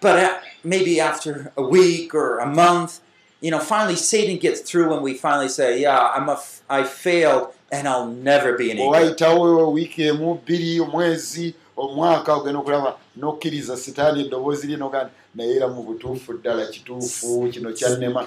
But 0.00 0.16
uh, 0.22 0.28
maybe 0.64 1.00
after 1.00 1.52
a 1.56 1.62
week 1.62 2.14
or 2.14 2.38
a 2.40 2.46
month, 2.46 2.98
you 3.40 3.50
know, 3.50 3.58
finally 3.60 3.96
Satan 3.96 4.36
gets 4.36 4.60
through 4.60 4.90
when 4.90 5.02
we 5.02 5.14
finally 5.14 5.48
say, 5.48 5.80
yeah, 5.80 6.12
I'm 6.14 6.28
a 6.28 6.38
I 6.68 6.82
failed 6.84 7.48
and 7.72 7.88
I'll 7.88 8.06
never 8.08 8.52
be 8.58 8.70
any 8.70 8.80
good. 8.80 8.88
owayitawo 8.94 9.72
wiiki 9.72 10.02
emu 10.02 10.34
bbiri 10.34 10.80
omwezi 10.80 11.54
omwaka 11.76 12.34
ogenda 12.34 12.58
okulaba 12.60 12.96
nokkiriza 13.16 13.76
sitaani 13.76 14.20
eddoboozi 14.26 14.66
lye 14.66 14.76
nogaa 14.76 15.08
naye 15.34 15.56
era 15.56 15.68
mu 15.68 15.82
butuufu 15.82 16.32
ddala 16.32 16.66
kituufu 16.66 17.48
kino 17.52 17.72
kyannema 17.72 18.26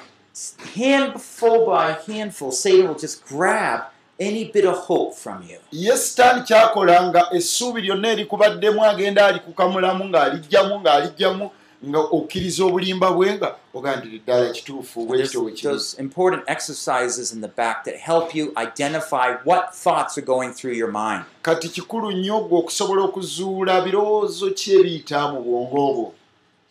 Handful 0.76 1.66
by 1.66 1.94
handful, 2.14 2.52
Satan 2.52 2.88
will 2.88 2.96
just 2.96 3.26
grab 3.28 3.82
any 4.20 4.46
bit 4.54 4.66
of 4.66 4.78
hope 4.78 5.16
from 5.16 5.44
you. 5.50 5.58
ye 5.72 5.98
sitaani 5.98 6.42
kyakola 6.42 7.04
nga 7.10 7.28
essuubi 7.34 7.82
lyonna 7.82 8.08
erikubaddemu 8.12 8.86
agenda 8.86 9.26
alikukamulamu 9.26 10.06
ng'alijjamu 10.06 10.80
ng'alijjamu 10.80 11.50
nga 11.88 12.00
okkiriza 12.00 12.66
obulimba 12.66 13.12
bwe 13.12 13.34
nga 13.38 13.56
ogaa 13.74 13.96
nti 13.96 14.20
ddala 14.20 14.50
kituufu 14.52 15.06
bwe 15.06 15.18
There's 15.18 15.30
kityo 15.30 15.42
bwe 15.42 15.52
kiri 15.52 15.74
those 15.74 16.02
important 16.02 16.44
exercises 16.48 17.32
in 17.34 17.42
the 17.42 17.48
back 17.48 17.84
that 17.86 17.96
help 17.96 18.36
you 18.36 18.52
identify 18.58 19.28
what 19.46 19.74
thoughts 19.84 20.18
are 20.18 20.26
going 20.26 20.52
through 20.54 20.76
your 20.78 20.92
mind. 20.92 21.24
kati 21.42 21.70
kikulu 21.70 22.12
nnyo 22.12 22.40
gwe 22.40 22.60
okusobola 22.60 23.02
okuzuula 23.04 23.82
birowoozo 23.82 24.50
ki 24.52 24.76
ebiyita 24.80 25.28
mu 25.32 25.42
bwongo 25.42 25.94
bwo 25.94 26.14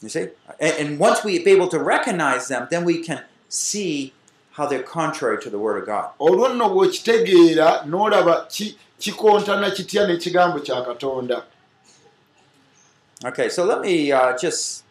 You 0.02 0.08
see? 0.08 0.28
And, 0.60 0.74
and 0.80 1.00
once 1.00 1.24
we 1.24 1.42
be 1.42 1.50
able 1.50 1.66
to 1.68 1.78
recognize 1.80 2.46
them, 2.46 2.68
then 2.70 2.84
we 2.84 3.02
can 3.02 3.20
see 3.48 4.12
how 4.52 4.64
they're 4.66 4.84
contrary 4.84 5.42
to 5.42 5.50
the 5.50 5.58
Word 5.58 5.78
of 5.82 5.86
God. 5.86 6.04
olwo 6.20 6.48
nno 6.48 6.68
bw'okitegeera 6.68 7.82
n'olaba 7.86 8.46
ki- 8.48 8.76
kikontana 8.98 9.70
kitya 9.70 10.06
n'ekigambo 10.06 10.60
kya 10.60 10.82
katonda 10.84 11.42
Okay, 13.24 13.48
so 13.48 13.64
let 13.64 13.80
me 13.80 14.12
uh, 14.12 14.36
just 14.38 14.84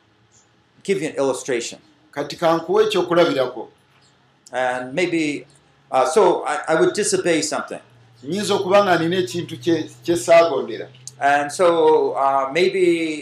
give 0.88 1.02
you 1.04 1.10
an 1.10 1.15
illustration. 1.15 1.80
kati 2.12 2.36
kankuwa 2.36 2.84
ekyokulabirako 2.84 3.67
And 4.52 4.93
maybe, 4.95 5.45
uh, 5.91 6.06
so 6.06 6.43
I, 6.45 6.58
I 6.69 6.76
would 6.80 6.93
disobey 6.95 7.41
something. 7.41 7.80
nnyinza 8.23 8.54
okuba 8.56 8.84
nga 8.84 8.97
nina 9.00 9.17
ekintu 9.17 9.58
kye 10.04 10.15
saagondera 10.17 10.88
And 11.19 11.52
so 11.52 12.12
uh, 12.13 12.50
maybe 12.54 12.82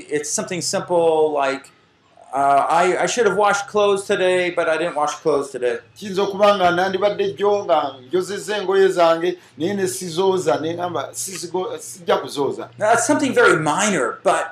it's 0.10 0.30
something 0.30 0.62
simple 0.62 1.34
like 1.34 1.71
uh, 2.34 2.65
I, 2.69 3.04
I 3.04 3.06
should 3.06 3.25
have 3.28 3.38
washed 3.38 3.67
clothes 3.67 4.04
today, 4.06 4.49
but 4.51 4.67
I 4.67 4.78
didn't 4.78 4.95
wash 4.95 5.15
clothes 5.23 5.51
today. 5.51 5.78
kiyinza 5.97 6.21
okuba 6.23 6.56
nga 6.58 6.71
nandibadde 6.71 7.34
jjo 7.34 7.65
nga 7.65 7.95
njozezza 8.08 8.58
engoye 8.58 8.88
zange 8.88 9.38
naye 9.58 9.73
ne 9.73 9.88
sizooza 9.88 10.56
neŋamba 10.60 11.10
sijja 11.80 12.17
kuzooza 12.17 12.69
Now, 12.78 12.91
it's 12.93 13.08
something 13.08 13.34
very 13.34 13.56
minor, 13.60 14.19
but 14.23 14.45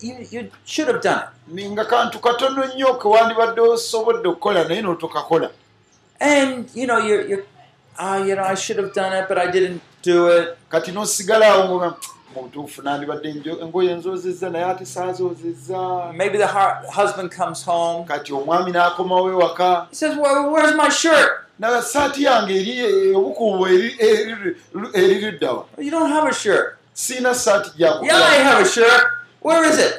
you, 0.00 0.14
you 0.30 0.50
should 0.64 0.88
have 0.88 1.02
done 1.02 1.22
it. 1.56 1.70
Nga 1.70 1.84
kantu 1.84 2.18
katono 2.18 2.64
nnyo 2.66 2.94
ke 2.94 3.08
wandibadde 3.08 3.60
osobodde 3.60 4.28
okukola 4.28 4.64
naye 4.64 4.82
n'otokakola 4.82 5.50
And 6.20 6.70
you 6.74 6.86
know, 6.86 6.98
you're, 6.98 7.26
you're 7.28 7.44
uh, 7.98 8.22
you 8.26 8.34
know, 8.34 8.42
I 8.44 8.54
should 8.54 8.78
have 8.78 8.92
done 8.94 9.12
it, 9.12 9.28
but 9.28 9.38
I 9.38 9.50
didn't 9.50 9.80
do 10.02 10.28
it. 10.28 10.56
kati 10.70 10.92
n'osigalaawo 10.92 11.64
ngoga 11.68 11.94
mu 12.34 12.42
butuufu 12.42 12.82
nandibadde 12.82 13.28
engoye 13.62 13.94
nzoozezza 13.94 14.50
naye 14.50 14.64
ate 14.64 14.84
saazoozezza 14.86 16.12
Maybe 16.14 16.38
the 16.38 16.46
hu- 16.46 16.90
husband 16.92 17.30
comes 17.36 17.64
home. 17.64 18.04
kati 18.08 18.32
omwami 18.32 18.72
n'akomawo 18.72 19.30
ewaka 19.30 19.86
He 19.90 19.96
says, 19.96 20.16
well, 20.18 20.50
where's 20.52 20.74
my 20.76 20.88
shirt? 20.90 21.30
naga 21.58 21.82
saati 21.82 22.24
yange 22.24 22.54
eri 22.54 23.14
obukuubo 23.14 23.68
eri- 23.68 23.96
eri- 24.00 24.56
eririddawa 24.94 25.64
You 25.78 25.90
don't 25.90 26.10
have 26.10 26.28
a 26.28 26.34
shirt. 26.34 26.76
siina 26.94 27.34
saati 27.34 27.70
Yeah, 27.76 28.00
I 28.02 28.34
have 28.44 28.60
a 28.66 28.68
shirt. 28.68 29.02
Where 29.46 29.64
is 29.70 29.78
it? 29.78 29.94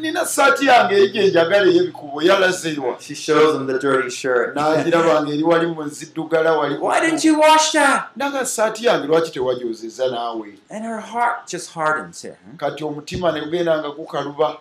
nina 0.00 0.26
saati 0.26 0.66
yange 0.66 0.94
eri 0.94 1.08
gyenjagala 1.10 1.66
ey'ebikuubo 1.66 2.22
yalazeewa 2.22 2.96
She 3.00 3.14
shows 3.14 3.56
him 3.56 3.66
the 3.66 3.78
dirty 3.78 4.10
shirt. 4.10 4.54
n'agiraba 4.56 5.22
nga 5.22 5.32
eri 5.34 5.42
wali 5.42 5.66
mu 5.66 5.88
ziddugala 5.88 6.52
wali 6.58 6.74
Why 6.78 7.00
didn't 7.00 7.24
you 7.24 7.38
wash 7.40 7.72
that? 7.72 8.02
naga 8.16 8.46
saati 8.46 8.86
yange 8.86 9.06
lwaki 9.06 9.30
tewagyozeza 9.30 10.06
naawe 10.08 10.48
And 10.70 10.84
her 10.84 11.00
heart 11.00 11.50
just 11.50 11.70
hardens 11.74 12.22
here. 12.22 12.36
huh? 12.50 12.56
kati 12.56 12.84
omutima 12.84 13.32
ne 13.32 13.40
gugenda 13.40 13.78
nga 13.78 13.90
gukaluba 13.90 14.56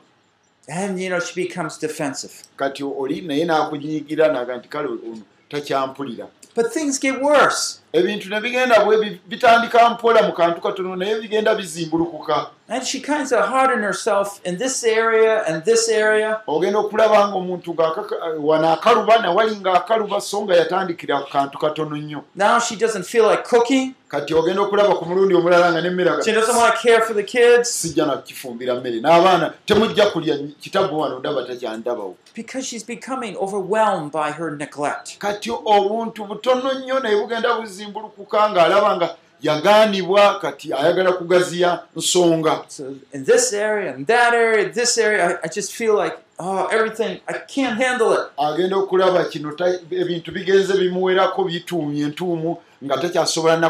And, 0.70 0.98
you 1.00 1.10
know, 1.10 1.20
she 1.20 1.34
becomes 1.48 1.78
defensive. 1.78 2.34
kati 2.58 2.84
oli 2.84 3.22
naye 3.22 3.46
n'akunyiigira 3.46 4.32
naga 4.32 4.58
nti 4.58 4.70
kale 4.70 4.88
ono 4.88 5.22
takyampulira 5.50 6.28
But 6.56 6.72
things 6.74 7.00
get 7.00 7.22
worse. 7.22 7.80
ebintu 7.94 8.30
ne 8.30 8.42
bigenda 8.42 8.86
bwe 8.86 8.98
bi- 8.98 9.20
bitandika 9.28 9.90
mpola 9.90 10.22
mu 10.24 10.34
kantu 10.34 10.62
katono 10.62 10.96
naye 10.96 11.22
bigenda 11.22 11.56
bizimbulukuka 11.56 12.46
And 12.74 12.84
she 12.88 13.00
kind 13.02 13.32
of 13.32 13.46
hardened 13.54 13.84
herself 13.84 14.42
in 14.44 14.58
this 14.58 14.84
area 14.84 15.44
and 15.48 15.64
this 15.64 15.88
area. 15.90 16.42
ogenda 16.48 16.80
okulaba 16.80 17.28
nga 17.28 17.36
omuntu 17.36 17.74
ng'akaka- 17.74 18.40
wano 18.40 18.74
akaluba 18.74 19.18
nawali 19.22 19.56
ng'akaluba 19.56 20.22
so 20.22 20.42
nga 20.42 20.56
yatandikira 20.56 21.22
ku 21.22 21.30
kantu 21.32 21.58
katono 21.58 21.96
nnyo 21.98 22.24
Now 22.36 22.60
she 22.60 22.76
doesn't 22.76 23.06
feel 23.06 23.26
like 23.30 23.44
cooking. 23.44 23.94
kati 24.10 24.34
ogenda 24.34 24.62
okulaba 24.62 24.96
ku 24.96 25.06
mulundi 25.06 25.36
omulala 25.36 25.72
nga 25.72 25.82
nemmere 25.82 26.24
She 26.26 26.32
doesn't 26.32 26.56
want 26.58 26.74
to 26.76 26.82
care 26.82 27.02
for 27.02 27.14
the 27.14 27.24
kids 27.24 27.70
sijja 27.70 28.06
nakukifumbira 28.06 28.76
mmere 28.76 29.00
n'abaana 29.02 29.54
temujja 29.66 30.06
kulya 30.12 30.38
kitabu 30.62 31.00
wano 31.00 31.20
ndaba 31.20 31.44
takyandabawo 31.46 32.16
because 32.36 32.66
she's 32.68 32.84
becoming 32.86 33.36
overwhelmed 33.38 34.12
by 34.12 34.32
her 34.32 34.50
neglect. 34.52 35.18
kati 35.20 35.52
obuntu 35.52 36.26
butono 36.26 36.74
nnyo 36.74 37.00
naye 37.00 37.16
bugenda 37.22 37.54
buzimbulukuka 37.54 38.50
ng'alaba 38.50 38.96
nga 38.98 39.16
yagaanibwa 39.44 40.40
kati 40.40 40.74
ayagala 40.74 41.12
kugaziya 41.12 41.84
nsonga. 41.96 42.64
So 42.68 42.96
in 43.14 43.26
this 43.26 43.54
area, 43.54 43.96
in 43.96 44.06
that 44.06 44.34
area, 44.34 44.70
this 44.70 44.98
area, 44.98 45.28
I, 45.30 45.38
I 45.44 45.48
just 45.48 45.74
feel 45.74 45.96
like, 45.96 46.18
oh, 46.40 46.68
everything, 46.68 47.20
I 47.28 47.34
can't 47.34 47.78
handle 47.78 48.14
it. 48.14 48.32
agenda 48.38 48.76
okulaba 48.76 49.26
kino 49.26 49.56
ebintu 49.92 50.32
bigenze 50.32 50.74
bimuwerako 50.74 51.44
bituumye 51.44 52.04
entuumu 52.04 52.58
nga 52.84 52.98
takyasobola 52.98 53.58
na 53.58 53.70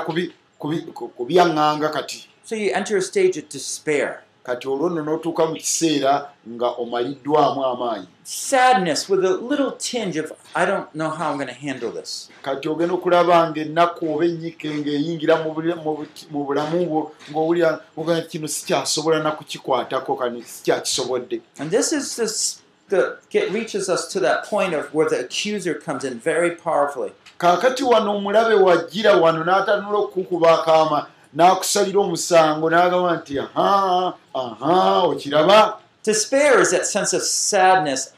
kubyaŋŋanga 1.18 1.90
kati. 1.90 2.28
So 2.44 2.56
you 2.56 2.72
enter 2.74 2.98
a 2.98 3.02
stage 3.02 3.38
of 3.38 3.50
despair, 3.50 4.22
kati 4.44 4.68
olwo 4.68 4.90
nno 4.90 5.02
n'otuuka 5.04 5.46
mu 5.46 5.56
kiseera 5.56 6.30
nga 6.50 6.68
omaliddwamu 6.68 7.66
amaanyi 7.66 8.08
sadness 8.24 9.10
with 9.10 9.26
a 9.26 9.30
little 9.30 9.72
tinge 9.72 10.18
of, 10.18 10.32
I 10.56 10.66
don't 10.66 10.88
know 10.96 11.10
how 11.10 11.32
I'm 11.32 11.38
going 11.38 11.48
to 11.48 11.54
handle 11.68 11.92
this. 11.92 12.30
kati 12.42 12.70
ogenda 12.70 12.94
okulaba 12.94 13.50
ngaennaku 13.52 14.14
oba 14.16 14.26
ennyike 14.26 14.70
ng'eyingira 14.70 15.44
mu 15.44 15.54
bulamu 15.54 16.86
bwo 16.86 17.12
ng'owulira 17.32 17.80
oga 17.98 18.22
kino 18.22 18.48
sikyasobola 18.48 19.24
na 19.24 19.32
kukikwatako 19.32 20.16
kani 20.16 20.44
sikyakisobodde 20.44 21.42
And 21.60 21.72
this 21.72 21.94
is 21.94 22.16
this, 22.16 22.62
the, 22.90 23.18
get, 23.30 23.52
reaches 23.52 23.90
us 23.90 24.08
to 24.14 24.20
that 24.20 24.46
point 24.46 24.74
of 24.74 24.94
where 24.94 25.10
the 25.10 25.20
accuser 25.20 25.74
comes 25.76 26.04
in 26.04 26.20
very 26.20 26.52
powerfully. 26.52 27.12
kaakati 27.38 27.84
wano 27.84 28.16
omulabe 28.18 28.54
wajjira 28.56 29.16
wano 29.18 29.44
n'atanula 29.44 29.98
okukukuba 29.98 30.62
akaama 30.62 31.08
n'akusalira 31.36 32.00
omusango 32.00 32.70
n'agamba 32.70 33.12
nti 33.18 33.40
aha 33.40 34.14
aha 34.36 35.04
okiraba 35.08 35.78
Despair 36.04 36.60
is 36.60 36.72
that 36.72 36.86
sense 36.86 37.14
of 37.14 37.22
sadness, 37.24 38.12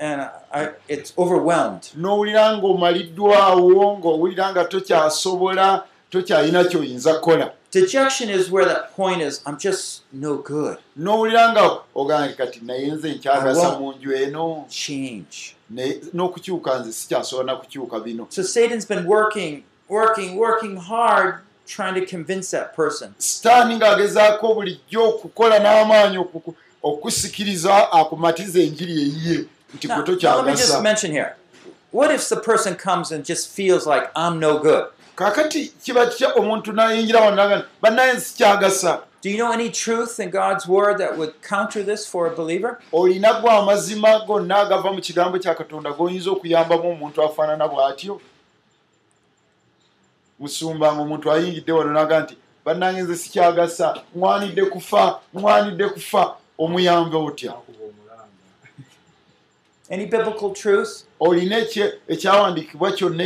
and 0.00 0.28
I, 0.52 0.70
it's 0.88 1.12
overwhelmed. 1.16 1.90
n'owulira 1.96 2.58
ng'omaliddwawo 2.58 3.98
ng'owulira 3.98 4.50
nga 4.52 4.64
tokyasobola 4.64 5.84
tokyalina 6.10 6.64
kyoyinza 6.64 7.14
kukola 7.14 7.52
Dejection 7.72 8.28
is 8.28 8.50
where 8.50 8.66
that 8.66 8.94
point 8.94 9.22
is, 9.22 9.40
I'm 9.46 9.56
just 9.58 10.02
no 10.12 10.36
good. 10.36 10.76
n'owulira 10.98 11.52
nga 11.52 12.26
nti 12.26 12.34
kati 12.36 12.60
naye 12.62 12.90
nze 12.90 13.12
nkyagasa 13.14 13.78
mu 13.78 13.92
nju 13.92 14.12
eno 14.12 14.64
Change. 14.68 15.54
n'okukyuka 16.14 16.78
nze 16.78 16.92
sikyasobola 16.92 17.46
na 17.52 17.56
kukyuka 17.58 18.00
bino 18.00 18.26
So 18.30 18.42
Satan's 18.42 18.84
been 18.86 19.06
working, 19.06 19.62
working, 19.88 20.36
working 20.36 20.76
hard 20.76 21.34
trying 21.66 21.94
to 21.94 22.06
convince 22.06 22.50
that 22.50 22.74
person. 22.76 23.14
sitaani 23.18 23.76
ng'agezaako 23.76 24.54
bulijjo 24.54 25.08
okukola 25.08 25.58
n'amaanyi 25.58 26.18
okusikiriza 26.82 27.92
akumatiza 27.92 28.60
enjiri 28.60 28.92
eyiye 28.92 29.44
nti 29.74 29.86
gwe 29.88 29.96
now 29.96 30.04
let 30.04 30.46
me 30.46 30.52
just 30.52 30.72
tokyagasa 30.72 30.82
mention 30.82 31.12
here. 31.12 31.36
What 31.90 32.10
if 32.10 32.28
the 32.28 32.36
person 32.36 32.74
comes 32.74 33.12
and 33.12 33.24
just 33.24 33.54
feels 33.56 33.86
like 33.86 34.10
I'm 34.16 34.38
no 34.40 34.58
good? 34.58 34.84
kaakati 35.16 35.72
kiba 35.84 36.06
kitya 36.06 36.34
omuntu 36.34 36.72
n'ayingira 36.72 37.20
nti, 37.20 37.64
bannaye 37.82 38.12
nsikyagasa 38.12 39.00
Do 39.22 39.30
you 39.30 39.36
know 39.36 39.52
any 39.52 39.70
truth 39.70 40.18
in 40.18 40.30
God's 40.30 40.66
word 40.66 40.98
that 40.98 41.16
would 41.16 41.42
counter 41.42 41.84
this 41.84 42.06
for 42.06 42.26
a 42.26 42.36
believer? 42.36 42.80
olina 42.92 43.40
gwe 43.40 43.50
amazima 43.50 44.26
gonna 44.26 44.56
agava 44.56 44.92
mu 44.92 45.00
kigambo 45.00 45.38
kya 45.38 45.54
katonda 45.54 45.90
g'oyinza 45.90 46.30
okuyambamu 46.30 46.90
omuntu 46.90 47.22
afaanana 47.22 47.68
bw'atyo 47.68 48.20
musumba 50.42 50.90
nga 50.92 51.02
omuntu 51.06 51.30
ayingidde 51.32 51.70
wano 51.72 51.90
n'agamba 51.94 52.20
nti 52.26 52.34
bannange 52.64 53.00
nze 53.06 53.16
sikyagasa 53.16 53.86
ŋwanidde 54.16 54.64
kufa 54.74 55.02
ŋwanidde 55.34 55.86
kufa 55.94 56.22
omuyambe 56.58 57.16
otya 57.16 57.54
Any 59.90 60.06
biblical 60.06 60.50
truth? 60.54 61.04
olina 61.20 61.56
ekyawandiikibwa 62.08 62.92
kyonna 62.96 63.24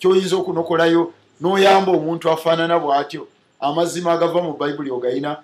ky'oyinza 0.00 0.36
okunokolayo 0.40 1.12
n'oyamba 1.40 1.90
omuntu 1.92 2.24
afaanana 2.30 2.78
bw'atyo 2.82 3.28
amazima 3.60 4.12
agava 4.16 4.40
mu 4.42 4.52
bayibuli 4.56 4.90
ogayina 4.90 5.42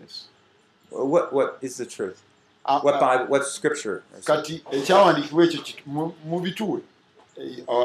Yes. 0.00 0.26
What, 0.90 1.32
what 1.32 1.58
is 1.62 1.76
the 1.76 1.86
truth? 1.86 2.18
A- 2.66 2.80
What 2.80 2.94
a- 2.96 3.00
Bible? 3.00 3.26
What 3.32 3.44
scripture? 3.46 4.02
kati 4.24 4.62
ekyawandiikibwa 4.72 5.44
ekyo 5.44 6.14
mubituwe 6.24 6.80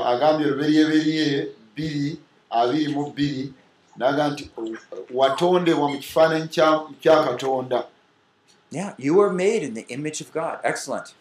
agambye 0.05 0.47
luberyeberye 0.47 1.47
bbiri 1.73 2.17
abiri 2.49 2.87
mu 2.93 3.03
bbiri 3.11 3.53
naga 3.97 4.27
nti 4.29 4.49
watondebwa 5.13 5.89
mu 5.91 5.97
kifaananyi 5.99 6.47
kya 7.01 7.23
katonda. 7.23 7.83
Yeah, 8.71 8.93
you 8.97 9.15
were 9.15 9.33
made 9.33 9.63
in 9.63 9.73
the 9.73 9.85
image 9.89 10.21
of 10.21 10.31
God. 10.33 10.59
Excellent. 10.63 11.13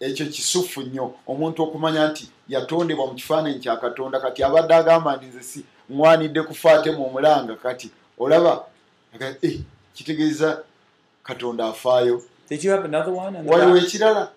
ekyo 0.00 0.26
kisufu 0.26 0.82
nnyo. 0.82 1.14
Omuntu 1.26 1.62
okumanya 1.62 2.08
nti 2.08 2.28
yatondebwa 2.48 3.06
mu 3.06 3.14
kifaananyi 3.14 3.58
kya 3.58 3.76
katonda 3.76 4.20
kati 4.20 4.42
abadde 4.44 4.74
agamba 4.74 5.16
nti 5.16 5.26
nze 5.26 5.42
si 5.42 5.64
ŋwanidde 5.90 6.42
kufa 6.42 6.72
ate 6.72 6.90
mu 6.92 7.06
omulanga 7.06 7.54
kati 7.56 7.90
olaba 8.18 8.64
eh, 9.42 9.60
kitegeeza 9.94 10.62
katonda 11.22 11.66
afaayo. 11.68 12.22
Waliwo 13.46 13.76
ekirala 13.78 14.28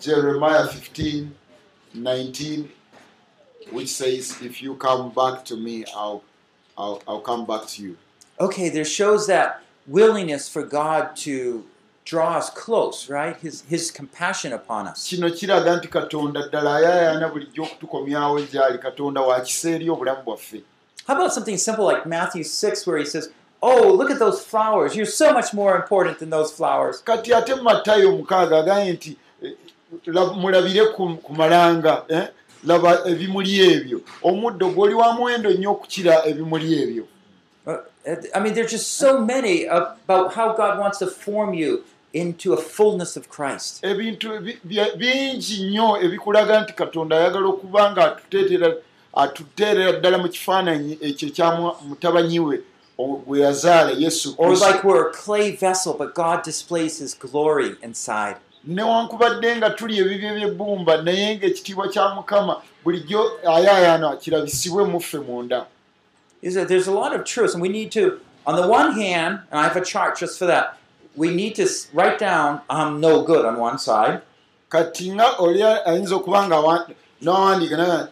Jeremiah 0.00 0.66
15, 0.66 1.34
19, 1.94 2.70
which 3.70 3.88
says, 3.88 4.40
If 4.42 4.62
you 4.62 4.74
come 4.76 5.10
back 5.10 5.44
to 5.46 5.56
me, 5.56 5.84
I'll, 5.94 6.22
I'll, 6.76 7.02
I'll 7.06 7.20
come 7.20 7.46
back 7.46 7.66
to 7.68 7.82
you. 7.82 7.96
Okay, 8.40 8.68
there 8.68 8.84
shows 8.84 9.26
that 9.26 9.62
willingness 9.86 10.48
for 10.48 10.62
God 10.62 11.16
to 11.16 11.64
draw 12.04 12.36
us 12.36 12.50
close, 12.50 13.10
right? 13.10 13.36
His 13.36 13.62
His 13.62 13.90
compassion 13.90 14.52
upon 14.52 14.86
us. 14.86 15.08
kino 15.08 15.30
kiraga 15.30 15.76
nti 15.76 15.88
katonda 15.88 16.48
ddala 16.48 16.76
ayayaana 16.76 17.28
bulijjo 17.28 17.62
okutukomyawo 17.62 18.40
gyali 18.40 18.78
katonda 18.78 19.20
wa 19.20 19.40
kisa 19.40 19.70
eri 19.70 19.90
obulamu 19.90 20.22
bwaffe 20.22 20.62
How 21.06 21.14
about 21.16 21.32
something 21.32 21.56
simple 21.56 21.84
like 21.86 22.06
Matthew 22.06 22.44
six, 22.44 22.86
where 22.86 22.98
He 22.98 23.04
says, 23.06 23.30
"Oh, 23.62 23.92
look 23.98 24.10
at 24.10 24.18
those 24.18 24.40
flowers! 24.40 24.94
You're 24.96 25.06
so 25.06 25.32
much 25.32 25.52
more 25.52 25.76
important 25.76 26.18
than 26.18 26.30
those 26.30 26.52
flowers." 26.52 27.02
kati 27.04 27.34
ate 27.34 27.54
matayo 27.54 28.12
mukaaga 28.12 28.58
agambye 28.58 28.92
nti 28.92 29.16
eh, 29.42 29.52
lab- 30.06 30.36
mulabire 30.36 30.86
ku, 30.94 31.18
malanga 31.30 32.04
eh? 32.08 32.28
laba 32.64 33.02
ebimuli 33.06 33.60
ebyo 33.60 34.00
omuddo 34.22 34.68
gw'oli 34.70 34.94
wa 34.94 35.12
muwendo 35.12 35.50
nnyo 35.50 35.70
okukira 35.72 36.26
ebimuli 36.26 36.82
ebyo 36.82 37.04
Uh, 37.66 38.16
I 38.34 38.40
mean, 38.40 38.54
there's 38.54 38.70
just 38.70 38.92
so 38.96 39.20
many 39.20 39.66
about 39.66 40.32
how 40.32 40.54
God 40.56 40.78
wants 40.78 40.98
to 41.00 41.06
form 41.06 41.52
you 41.52 41.84
into 42.14 42.54
a 42.54 42.56
fullness 42.56 43.16
of 43.16 43.28
Christ. 43.28 43.84
ebintu 43.84 44.28
bingi 44.96 45.62
nnyo 45.64 46.00
ebikulaga 46.02 46.60
nti 46.60 46.72
katonda 46.72 47.16
ayagala 47.18 47.46
okuba 47.48 47.92
nga 47.92 48.04
atuteetera 48.16 48.74
atuteerera 49.12 49.92
ddala 49.92 50.18
mu 50.18 50.28
kifaananyi 50.28 50.98
ekyo 51.00 51.28
ekya 51.28 51.50
mu- 51.56 51.74
mutabanyi 51.88 52.40
we 52.40 52.60
gwe 53.06 53.40
yazaala 53.40 53.90
yesu 53.90 54.34
Or 54.38 54.56
like 54.56 54.82
we're 54.84 55.08
a 55.08 55.12
clay 55.12 55.54
vessel, 55.56 55.94
but 55.94 56.14
God 56.14 56.42
displays 56.42 56.98
His 56.98 57.14
glory 57.14 57.76
inside. 57.82 58.36
newankubadde 58.64 59.56
nga 59.56 59.70
tuli 59.70 59.98
ebibyo 59.98 60.34
by'ebbumba 60.34 61.02
naye 61.02 61.36
ng'ekitiibwa 61.36 61.88
kya 61.88 62.14
mukama 62.14 62.60
bulijjo 62.84 63.40
ayaayana 63.46 64.16
kirabisibwe 64.16 64.84
muffe 64.84 65.18
munda. 65.18 65.66
There's 66.42 66.86
a 66.86 66.92
lot 66.92 67.14
of 67.14 67.24
truths, 67.24 67.54
and 67.54 67.62
we 67.62 67.68
need 67.68 67.90
to, 67.92 68.20
on 68.46 68.56
the 68.60 68.68
one 68.68 68.92
hand, 68.92 69.40
and 69.50 69.60
I 69.60 69.64
have 69.64 69.76
a 69.76 69.84
chart 69.84 70.18
just 70.18 70.38
for 70.38 70.46
that, 70.46 70.76
we 71.16 71.34
need 71.34 71.54
to 71.56 71.66
write 71.92 72.18
down 72.18 72.60
I'm 72.70 73.00
no 73.00 73.22
good 73.22 73.44
on 73.44 73.58
one 73.58 73.78
side, 73.78 74.20
kati 74.70 75.14
nga 75.14 75.36
oli 75.38 75.62
ayinza 75.62 76.14
okuba 76.16 76.46
nga 76.46 76.86
wa- 77.26 77.32
n'awandiika 77.32 77.76
naga 77.76 78.08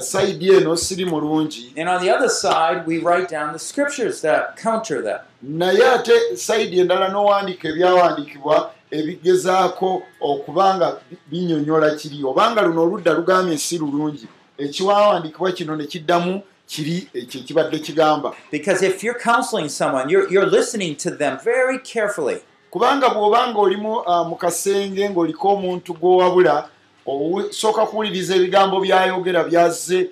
sayidi 0.00 0.52
eno 0.54 0.76
siri 0.76 1.04
mulungi 1.04 1.72
and 1.76 1.88
on 1.88 2.00
the 2.02 2.10
other 2.10 2.28
side, 2.28 2.82
we 2.86 2.98
write 2.98 3.28
down 3.28 3.52
the 3.52 3.58
scriptures 3.58 4.20
that 4.22 4.56
counter 4.62 5.02
that. 5.02 5.24
naye 5.42 5.82
ate 5.94 6.36
sayidi 6.36 6.80
endala 6.80 7.08
n'owandiika 7.08 7.68
ebyawandiikibwa 7.68 8.70
ebigezaako 8.90 10.02
okuba 10.20 10.74
nga 10.76 10.96
bi- 11.10 11.16
binyonyola 11.30 11.90
kiri 11.94 12.24
obanga 12.24 12.62
luno 12.62 12.82
oludda 12.82 13.12
lugambye 13.12 13.58
si 13.58 13.78
lulungi 13.78 14.28
ekiwawandiikibwa 14.58 15.52
kino 15.52 15.76
ne 15.76 15.86
kiddamu 15.86 16.42
kiri 16.66 17.08
ekyo 17.14 17.40
ekibadde 17.40 17.78
kigamba 17.78 18.32
Because 18.50 18.82
if 18.86 19.04
you're 19.04 19.18
counseling 19.20 19.68
someone, 19.68 20.08
you're, 20.10 20.28
you're 20.32 20.50
listening 20.50 20.96
to 20.96 21.10
them 21.10 21.38
very 21.44 21.78
carefully. 21.78 22.40
kubanga 22.70 23.08
bw'obanga 23.08 23.58
olimu 23.58 24.02
ah, 24.06 24.24
mu 24.24 24.36
kasenge 24.36 25.10
ng'oliko 25.10 25.48
omuntu 25.48 25.94
gw'owabula 25.94 26.68
osooka 27.06 27.86
kuwuliriza 27.86 28.36
ebigambo 28.36 28.80
by'ayogera 28.80 29.44
byazze 29.44 30.08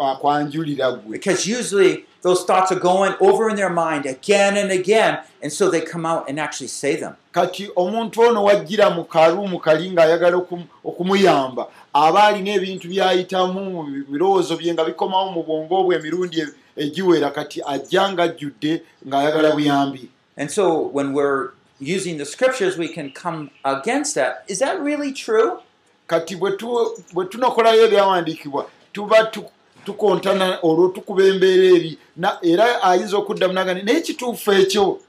akwanjulira 0.00 0.92
gwe 0.92 1.18
Because 1.18 1.46
usually 1.46 2.04
those 2.22 2.44
thoughts 2.44 2.72
are 2.72 2.80
going 2.80 3.14
over 3.20 3.48
in 3.48 3.56
their 3.56 3.70
mind 3.70 4.06
again 4.06 4.56
and 4.56 4.70
again, 4.72 5.18
and 5.42 5.52
so 5.52 5.70
they 5.70 5.80
come 5.80 6.04
out 6.06 6.28
and 6.28 6.40
actually 6.40 6.68
say 6.68 6.96
them. 6.96 7.12
kati 7.32 7.70
omuntu 7.76 8.20
ono 8.20 8.44
wajjira 8.44 8.90
mu 8.90 9.04
kaluumu 9.04 9.58
kali 9.60 9.90
ng'ayagala 9.90 10.36
okum- 10.36 10.66
okumuyamba 10.84 11.66
aba 11.94 12.24
alina 12.24 12.50
ebintu 12.54 12.88
by'ayitamu 12.88 13.60
mu 13.70 13.82
birowoozo 14.08 14.56
bye 14.56 14.72
nga 14.72 14.84
bikomawo 14.84 15.32
mu 15.32 15.42
bwongo 15.42 15.82
bwe 15.84 15.96
emirundi 15.96 16.40
e- 16.40 16.48
egiwera 16.76 17.30
kati 17.30 17.62
ajja 17.66 18.12
ng'ajjudde 18.12 18.82
ng'ayagala 19.08 19.50
buyambi 19.52 20.08
And 20.38 20.50
so 20.50 20.80
when 20.92 21.12
we're 21.14 21.50
using 21.80 22.18
the 22.18 22.24
scriptures, 22.26 22.76
we 22.76 22.88
can 22.88 23.10
come 23.10 23.50
against 23.64 24.14
that. 24.16 24.44
Is 24.48 24.58
that 24.58 24.80
really 24.80 25.12
true? 25.12 25.60
Kati 26.06 26.36
bwe 26.36 26.52
tu- 26.52 26.92
bwe 27.12 27.24
tunakolayo 27.24 27.84
ebyawandiikibwa 27.84 28.66
tuba 28.92 29.24
tu- 29.24 29.44
tukontana 29.84 30.58
olwo 30.62 30.88
tukuba 30.88 31.24
embeera 31.24 31.64
eri 31.76 31.98
na- 32.16 32.38
era 32.42 32.82
ayinza 32.82 33.16
okuddamu 33.16 33.52
nagani 33.54 33.82
naye 33.82 34.00
kituufu 34.00 34.52
ekyo 34.52 35.00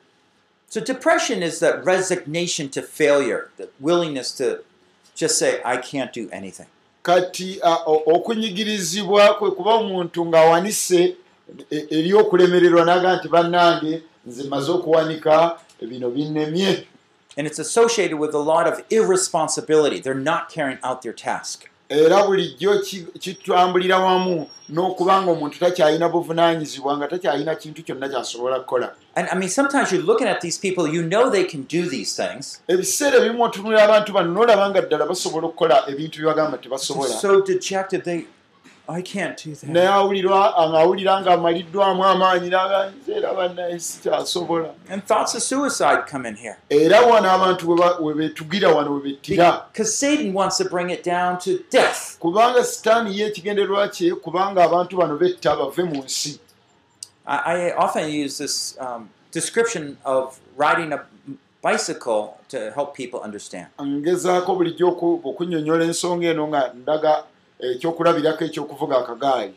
So 0.70 0.82
depression 0.82 1.44
is 1.44 1.60
that 1.60 1.86
resignation 1.86 2.68
to 2.70 2.82
failure, 2.82 3.48
the 3.58 3.70
willingness 3.80 4.36
to 4.36 4.58
just 5.16 5.40
say, 5.40 5.62
I 5.64 5.78
can't 5.78 6.12
do 6.14 6.28
anything. 6.32 6.68
kati 7.04 7.60
okunyigirizibwa 8.06 9.34
kwe 9.34 9.52
kuba 9.52 9.74
omuntu 9.74 10.26
ng'awanise 10.26 11.16
eri 11.90 12.14
okulemererwa 12.14 12.86
naga 12.86 13.16
nti 13.16 13.28
bannange 13.28 14.02
nze 14.26 14.44
maze 14.44 14.72
okuwanika 14.72 15.60
bino 15.82 16.10
binnemye 16.10 16.84
And 17.38 17.46
it's 17.48 17.60
associated 17.60 18.18
with 18.18 18.34
a 18.34 18.40
lot 18.40 18.66
of 18.68 18.84
irresponsibility. 18.90 20.00
They're 20.00 20.16
not 20.34 20.50
carrying 20.50 20.80
out 20.84 21.02
their 21.04 21.14
task. 21.14 21.70
era 21.90 22.24
bulijjo 22.24 22.80
ki- 22.84 23.08
kitambulira 23.20 24.00
wamu 24.00 24.48
n'okuba 24.70 25.22
nga 25.22 25.32
omuntu 25.32 25.60
takyalina 25.60 26.10
buvunaanyizibwa 26.10 26.98
nga 26.98 27.08
takyalina 27.08 27.56
kintu 27.56 27.84
kyonna 27.84 28.10
kyasobola 28.10 28.60
kukola 28.60 28.92
And 29.16 29.30
I 29.32 29.36
mean, 29.36 29.50
sometimes 29.50 29.92
you're 29.92 30.04
looking 30.04 30.28
at 30.28 30.42
these 30.42 30.58
people, 30.60 30.86
you 30.88 31.02
know 31.02 31.30
they 31.30 31.46
can 31.46 31.62
do 31.64 31.90
these 31.90 32.12
things. 32.24 32.62
ebiseera 32.68 33.18
ebimu 33.18 33.44
otunulira 33.44 33.84
abantu 33.84 34.14
bano 34.14 34.34
n'olaba 34.34 34.70
nga 34.70 34.82
ddala 34.82 35.06
basobola 35.06 35.48
okukola 35.48 35.84
ebintu 35.90 36.20
byebagamba 36.22 36.58
tebasobola 36.58 37.10
so 37.22 37.42
dejected, 37.42 38.04
they, 38.04 38.26
I 38.90 39.02
can't 39.02 39.38
do 39.44 39.54
that. 39.56 39.70
naye 39.70 39.88
awulirwa 39.88 40.54
ng'awulira 40.70 41.22
ng'amaliddwamu 41.22 42.04
amaanyi 42.06 42.50
naga 42.50 42.92
nze 42.92 43.12
era 43.18 43.34
bannaye 43.34 43.80
sikyasobola 43.80 44.70
And 44.90 45.04
thoughts 45.06 45.36
of 45.36 45.44
suicide 45.44 46.08
come 46.12 46.26
in 46.30 46.36
here. 46.36 46.58
era 46.70 47.02
wano 47.02 47.32
abantu 47.32 47.68
we 47.70 47.76
ba- 47.78 47.98
we 48.02 48.14
beetugira 48.14 48.70
wano 48.76 48.92
we 48.96 49.02
bettira 49.12 49.66
Because 49.74 49.96
Satan 49.98 50.34
wants 50.34 50.58
to 50.58 50.66
bring 50.70 50.90
it 50.90 51.04
down 51.04 51.38
to 51.40 51.60
death. 51.70 52.18
kubanga 52.20 52.64
sitaani 52.64 53.18
ye 53.20 53.26
ekigendererwa 53.28 53.88
kye 53.92 54.16
kubanga 54.16 54.64
abantu 54.64 54.98
bano 54.98 55.18
betta 55.18 55.56
bave 55.56 55.84
mu 55.84 56.04
nsi 56.04 56.40
I, 57.26 57.38
I 57.68 57.72
often 57.76 58.10
use 58.10 58.38
this 58.38 58.78
um, 58.80 59.10
description 59.32 59.98
of 60.06 60.40
riding 60.56 60.94
a 60.94 61.04
bicycle 61.62 62.38
to 62.50 62.72
help 62.72 62.96
people 62.96 63.20
understand. 63.20 63.68
ngezaako 63.82 64.56
bulijjo 64.56 64.88
oku- 64.88 65.20
okunyonyola 65.24 65.86
ensonga 65.86 66.28
eno 66.28 66.48
nga 66.48 66.72
ndaga 66.74 67.24
ekyokulabirako 67.60 68.44
ekyokuvuga 68.46 68.98
akagaali 68.98 69.54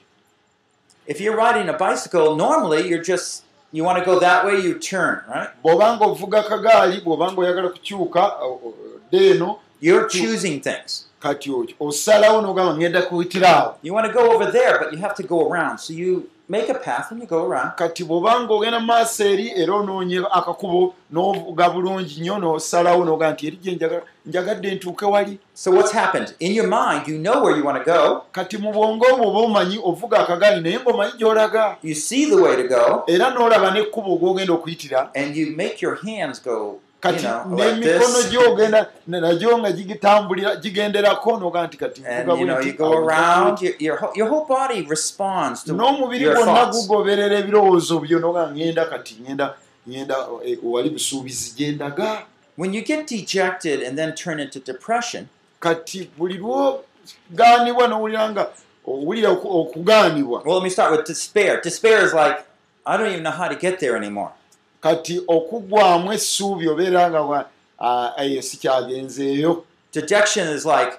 If 1.06 1.20
you're 1.20 1.36
riding 1.36 1.68
a 1.68 1.72
bicycle, 1.76 2.36
normally 2.36 2.88
you're 2.88 3.02
just, 3.02 3.42
you 3.72 3.82
want 3.84 3.98
to 3.98 4.04
go 4.04 4.20
that 4.20 4.44
way, 4.44 4.60
you 4.60 4.74
turn, 4.78 5.22
right? 5.28 5.48
bw'obanga 5.64 6.04
ovuga 6.04 6.38
akagaali 6.40 7.00
bw'obanga 7.00 7.40
oyagala 7.40 7.68
kukyuka 7.68 8.22
o- 8.42 8.60
o- 8.66 8.74
dde 9.10 9.30
eno 9.30 9.58
You're 9.80 10.08
choosing 10.08 10.60
things. 10.60 11.06
kati 11.20 11.50
osalawo 11.80 12.40
n'ogamba 12.42 12.76
ngenda 12.76 13.02
kuyitiraawo 13.02 13.74
You 13.82 13.94
want 13.94 14.06
to 14.06 14.12
go 14.12 14.30
over 14.32 14.52
there, 14.52 14.78
but 14.78 14.92
you 14.92 14.98
have 14.98 15.14
to 15.14 15.22
go 15.22 15.50
around. 15.50 15.78
So 15.78 15.92
you 15.92 16.28
make 16.50 16.68
a 16.68 16.74
path 16.74 17.12
and 17.12 17.20
you 17.22 17.26
go 17.28 17.46
around. 17.46 17.70
kati 17.76 18.04
bw'obanga 18.04 18.52
ogenda 18.54 18.80
mu 18.80 18.86
maaso 18.86 19.24
eri 19.24 19.48
era 19.56 19.74
onoonye 19.74 20.18
akakubo 20.32 20.94
n'ovuga 21.12 21.70
bulungi 21.70 22.20
nnyo 22.20 22.38
n'osalawo 22.38 23.04
n'ogamba 23.04 23.32
nti 23.34 23.46
eri 23.46 23.56
gye 23.56 23.78
njagadde 24.26 24.74
ntuuke 24.74 25.04
wali 25.06 25.38
So 25.54 25.70
what's 25.70 25.92
happened? 25.92 26.34
In 26.40 26.52
your 26.52 26.66
mind, 26.66 27.06
you 27.06 27.18
know 27.18 27.42
where 27.44 27.54
you 27.56 27.62
want 27.64 27.78
to 27.78 27.84
go. 27.84 28.22
kati 28.32 28.58
mu 28.58 28.72
bwongo 28.72 29.06
obwo 29.12 29.28
oba 29.28 29.38
omanyi 29.40 29.78
ovuga 29.84 30.18
akagaali 30.18 30.60
naye 30.60 30.78
ng'omanyi 30.78 31.12
gy'olaga 31.18 31.76
You 31.82 31.94
see 31.94 32.24
the 32.30 32.36
way 32.42 32.56
to 32.56 32.68
go, 32.68 33.04
era 33.06 33.30
n'olaba 33.30 33.70
n'ekkubo 33.70 34.14
ogwogenda 34.14 34.52
okuyitira 34.52 35.10
kati 37.00 37.26
n'emikono 37.56 38.18
gy'ogenda 38.30 38.86
nagyo 39.06 39.58
nga 39.58 39.72
gigitambulira 39.72 40.56
gigenderako 40.56 41.30
n'oga 41.40 41.66
nti 41.66 41.76
kati 41.76 42.00
n'omubiri 45.72 46.24
gwonna 46.34 46.52
gugoberera 46.76 47.34
ebirowoozo 47.38 47.98
byo 48.04 48.18
n'oga 48.20 48.50
ngenda 48.52 48.84
kati 48.84 49.14
ngenda 49.22 49.54
ngenda 49.88 50.16
eh, 50.44 50.58
wali 50.62 50.90
busuubizi 50.90 51.52
gyendaga 51.56 52.22
When 52.56 52.74
you 52.74 52.82
get 52.84 53.06
dejected 53.06 53.80
and 53.82 53.96
then 53.96 54.14
turn 54.14 54.38
into 54.40 54.58
depression, 54.60 55.28
kati 55.60 56.10
buli 56.18 56.36
lwogaanibwa 56.38 57.88
n'owulira 57.88 58.30
nga 58.30 58.46
owulira 58.86 59.28
oku- 59.30 59.48
okugaanibwa. 59.60 60.42
Well, 60.44 60.56
let 60.56 60.64
me 60.64 60.70
start 60.70 60.90
with 60.92 61.06
despair. 61.06 61.60
Despair 61.62 62.04
is 62.04 62.12
like, 62.12 62.38
I 62.84 62.96
don't 62.98 63.06
even 63.08 63.22
know 63.22 63.30
how 63.30 63.48
to 63.48 63.54
get 63.56 63.78
there 63.80 63.96
anymore. 63.96 64.32
Kati 64.80 65.22
okuggwamu 65.28 66.12
essuubi 66.12 66.68
obeera 66.68 67.10
nga 67.10 67.44
eyo 68.16 68.42
sikyagenzeeyo 68.42 69.64
Dejection 69.92 70.46
is 70.48 70.64
like, 70.64 70.92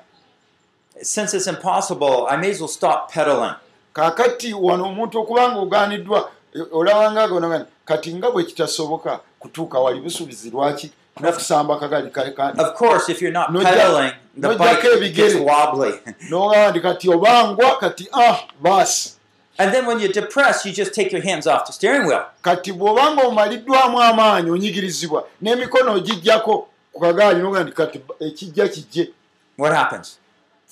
since 1.01 1.33
it's 1.33 1.47
impossible, 1.47 2.27
I 2.29 2.35
may 2.35 2.49
as 2.51 2.59
well 2.59 2.67
stop 2.67 3.09
pedaling. 3.13 3.55
kaakati 3.93 4.53
wano 4.53 4.85
omuntu 4.85 5.19
okuba 5.19 5.49
nga 5.51 5.59
ogaaniddwa 5.59 6.29
olabanga 6.71 7.27
gona 7.27 7.65
kati 7.85 8.13
nga 8.13 8.31
bwe 8.31 8.43
kitasoboka 8.43 9.19
kutuuka 9.39 9.79
wali 9.79 9.99
busuubizi 10.01 10.49
lwaki 10.49 10.91
nokusamba 11.19 11.75
akagali 11.75 12.09
kale 12.09 12.31
kandi 12.31 12.61
Of 12.63 12.73
course, 12.73 13.09
if 13.09 13.21
you're 13.21 13.33
not 13.33 13.51
No 13.53 13.59
pedaling, 13.63 14.11
the 14.37 14.47
no 14.47 14.57
bike 14.57 14.81
jack 14.81 15.13
gets 15.15 15.33
ebigere. 15.35 15.45
wobbly. 15.45 15.91
n'ogamba 16.29 16.69
nti 16.71 16.79
kati 16.79 17.09
obangwa 17.09 17.77
kati 17.77 18.07
ah 18.13 18.37
baasi 18.61 19.15
and 19.57 19.71
then 19.73 19.85
when 19.85 19.99
you're 19.99 20.11
depressed, 20.13 20.65
you 20.65 20.71
just 20.71 20.93
take 20.93 21.11
your 21.11 21.21
hands 21.21 21.45
off 21.47 21.65
the 21.67 21.73
steering 21.73 22.07
wheel. 22.07 22.25
kati 22.41 22.73
bw'obanga 22.73 23.23
omaliddwamu 23.27 24.01
amaanyi 24.01 24.49
onyigirizibwa 24.51 25.27
n'emikono 25.41 25.93
ogijjako 25.95 26.67
ku 26.93 26.99
kagaali 26.99 27.39
n'ogamba 27.41 27.63
nti 27.63 27.71
kati 27.71 28.01
ekijja 28.19 28.67
kijje 28.67 29.11
What 29.57 29.73
happens? 29.75 30.17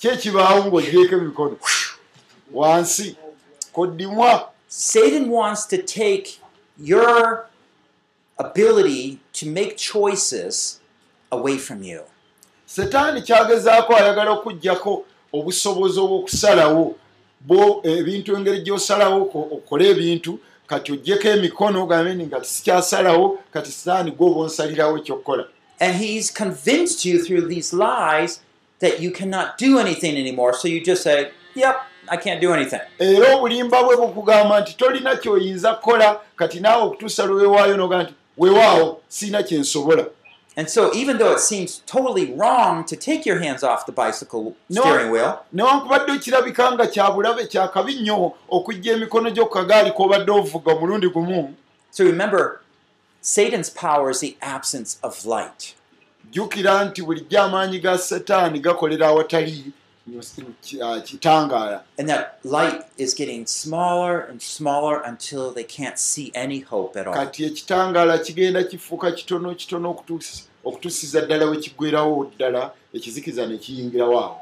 kyekibaawo 0.00 0.64
ng'ogyeko 0.66 1.14
emikono 1.16 1.56
wansi 2.52 3.16
koddimwa 3.72 4.48
Satan 4.68 5.28
wants 5.30 5.66
to 5.66 5.76
take 5.78 6.38
your 6.78 7.46
ability 8.38 9.18
to 9.32 9.46
make 9.46 9.76
choices 9.76 10.80
away 11.30 11.58
from 11.58 11.82
you. 11.82 12.00
setaani 12.66 13.22
kyagezaako 13.22 13.96
ayagala 13.96 14.30
okuggyako 14.30 15.04
obusobozi 15.32 16.00
obw'okusalawo 16.00 16.94
bo 17.40 17.80
ebintu 17.84 18.36
engeri 18.36 18.60
gy'osalawo 18.62 19.24
ko- 19.24 19.48
okole 19.52 19.88
ebintu 19.90 20.38
kati 20.66 20.92
oggyeko 20.92 21.28
emikono 21.28 21.82
ogambe 21.82 22.14
ni 22.14 22.26
nga 22.26 22.44
sikyasalawo 22.44 23.38
kati 23.52 23.70
setaani 23.72 24.10
gwoba 24.10 24.40
onsalirawo 24.40 24.98
ekyokukola 24.98 25.44
And 25.82 25.94
he's 25.96 26.30
convinced 26.30 27.04
you 27.06 27.24
through 27.24 27.48
these 27.48 27.72
lies 27.72 28.40
that 28.80 29.00
you 29.00 29.10
cannot 29.10 29.56
do 29.58 29.78
anything 29.78 30.16
anymore. 30.18 30.52
So 30.52 30.68
you 30.68 30.84
just 30.84 31.02
say, 31.02 31.30
Yep, 31.54 31.76
I 32.08 32.16
can't 32.18 32.40
do 32.40 32.52
anything. 32.52 32.80
era 32.98 33.36
obulimba 33.36 33.82
bwe 33.82 33.96
bukugamba 33.96 34.60
nti 34.60 34.74
tolina 34.76 35.16
kyoyinza 35.16 35.74
kukola 35.74 36.20
kati 36.36 36.60
naawe 36.60 36.82
okutuusa 36.82 37.24
lwe 37.26 37.36
weewaayo 37.42 37.76
noga 37.76 38.02
nti 38.02 38.14
weewaawo 38.38 39.00
siina 39.08 39.42
kyensobola 39.42 40.06
And 40.60 40.68
so, 40.68 40.92
even 40.94 41.16
though 41.18 41.32
it 41.32 41.40
seems 41.40 41.70
totally 41.86 42.26
wrong 42.38 42.84
to 42.90 42.94
take 42.96 43.22
your 43.24 43.38
hands 43.44 43.62
off 43.62 43.86
the 43.86 43.92
bicycle 43.92 44.44
steering 44.70 45.10
wheel, 45.10 45.32
newankubadde 45.54 46.18
kirabika 46.18 46.72
nga 46.72 46.86
kyabulabe 46.86 47.46
kyakabi 47.46 47.94
nnyo 47.94 48.32
okujja 48.56 48.92
emikono 48.92 49.30
gyo 49.30 49.46
ku 49.46 49.54
kagaali 49.58 49.90
k'obadde 49.96 50.30
ovuga 50.32 50.72
omulundi 50.74 51.08
gumu 51.08 51.54
so 51.90 52.04
remember, 52.04 52.60
Satan's 53.22 53.70
power 53.70 54.10
is 54.10 54.20
the 54.20 54.36
absence 54.42 54.98
of 55.02 55.24
light. 55.26 55.74
jjukira 56.30 56.84
nti 56.84 57.02
bulijjo 57.02 57.42
amaanyi 57.42 57.78
ga 57.80 57.98
setaani 57.98 58.60
gakolera 58.60 59.06
awatali 59.08 59.72
kitangaala 61.04 61.82
And 61.98 62.08
that 62.08 62.38
light 62.44 62.82
is 62.98 63.14
getting 63.14 63.46
smaller 63.46 64.20
and 64.20 64.42
smaller 64.42 65.00
until 65.00 65.52
they 65.52 65.64
can't 65.64 65.98
see 65.98 66.30
any 66.34 66.60
hope 66.60 66.96
at 67.00 67.06
all. 67.06 67.14
kati 67.14 67.44
ekitangaala 67.44 68.18
kigenda 68.18 68.62
kifuuka 68.64 69.12
kitono 69.12 69.54
kitono 69.54 69.90
okutuusi- 69.90 70.44
okutuusiza 70.64 71.20
ddala 71.20 71.46
we 71.46 71.56
kiggwerawo 71.56 72.32
ddala 72.36 72.72
ekizikiza 72.94 73.46
ne 73.46 73.58
kiyingirawo 73.58 74.18
awo 74.20 74.40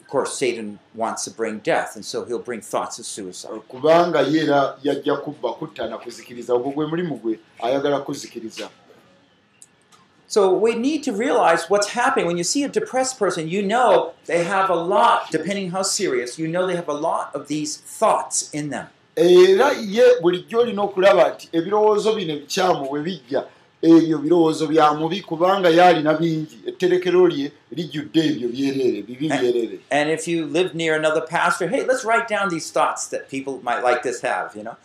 Of 0.00 0.08
course, 0.08 0.36
Satan 0.36 0.78
wants 0.94 1.24
to 1.24 1.30
bring 1.30 1.60
death, 1.60 1.96
and 1.96 2.04
so 2.04 2.26
he'll 2.26 2.38
bring 2.38 2.60
thoughts 2.60 2.98
of 2.98 3.06
suicide. 3.06 3.62
kubanga 3.68 4.20
ye 4.20 4.40
era 4.40 4.76
yajja 4.82 5.16
kubba 5.16 5.52
kutta 5.52 5.86
na 5.88 5.98
kuzikiriza 5.98 6.54
ogwo 6.54 6.72
gwe 6.72 6.86
mulimu 6.86 7.16
gwe 7.16 7.38
ayagala 7.62 8.00
kuzikiriza 8.00 8.68
So 10.26 10.50
we 10.54 10.74
need 10.74 11.02
to 11.04 11.12
realize 11.12 11.64
what's 11.68 11.88
happening. 11.88 12.26
When 12.26 12.38
you 12.38 12.44
see 12.44 12.62
a 12.64 12.68
depressed 12.68 13.18
person, 13.18 13.48
you 13.48 13.60
know 13.62 14.12
they 14.24 14.44
have 14.44 14.70
a 14.70 14.74
lot, 14.74 15.30
depending 15.30 15.70
how 15.70 15.82
serious, 15.82 16.38
you 16.38 16.48
know 16.48 16.66
they 16.66 16.74
have 16.76 16.88
a 16.88 16.94
lot 16.94 17.34
of 17.34 17.48
these 17.48 17.76
thoughts 17.76 18.50
in 18.54 18.70
them. 18.70 18.86
era 19.16 19.72
ye 19.72 20.02
bulijjo 20.22 20.58
olina 20.60 20.82
okulaba 20.82 21.28
nti 21.30 21.48
ebirowoozo 21.52 22.12
bino 22.14 22.32
ebikyamu 22.32 22.88
bwe 22.88 23.02
bijja 23.02 23.44
ebyo 23.82 24.18
birowoozo 24.18 24.66
bya 24.66 24.92
mubi 24.94 25.20
kubanga 25.20 25.68
ye 25.68 25.82
alina 25.82 26.14
bingi 26.14 26.58
etterekero 26.66 27.26
lye 27.28 27.52
lijjudde 27.72 28.20
ebyo 28.26 28.48
byereere 28.48 29.02
bibi 29.02 29.28
byereere 29.28 29.78
And 29.90 30.10
if 30.10 30.28
you 30.28 30.46
live 30.46 30.74
near 30.74 30.94
another 30.96 31.20
pastor, 31.26 31.68
hey, 31.68 31.84
let's 31.84 32.04
write 32.04 32.28
down 32.28 32.48
these 32.48 32.70
thoughts 32.70 33.06
that 33.08 33.28
people 33.28 33.60
might 33.62 33.82
like 33.82 34.02
this 34.02 34.20
have, 34.22 34.54
you 34.56 34.62
know? 34.62 34.76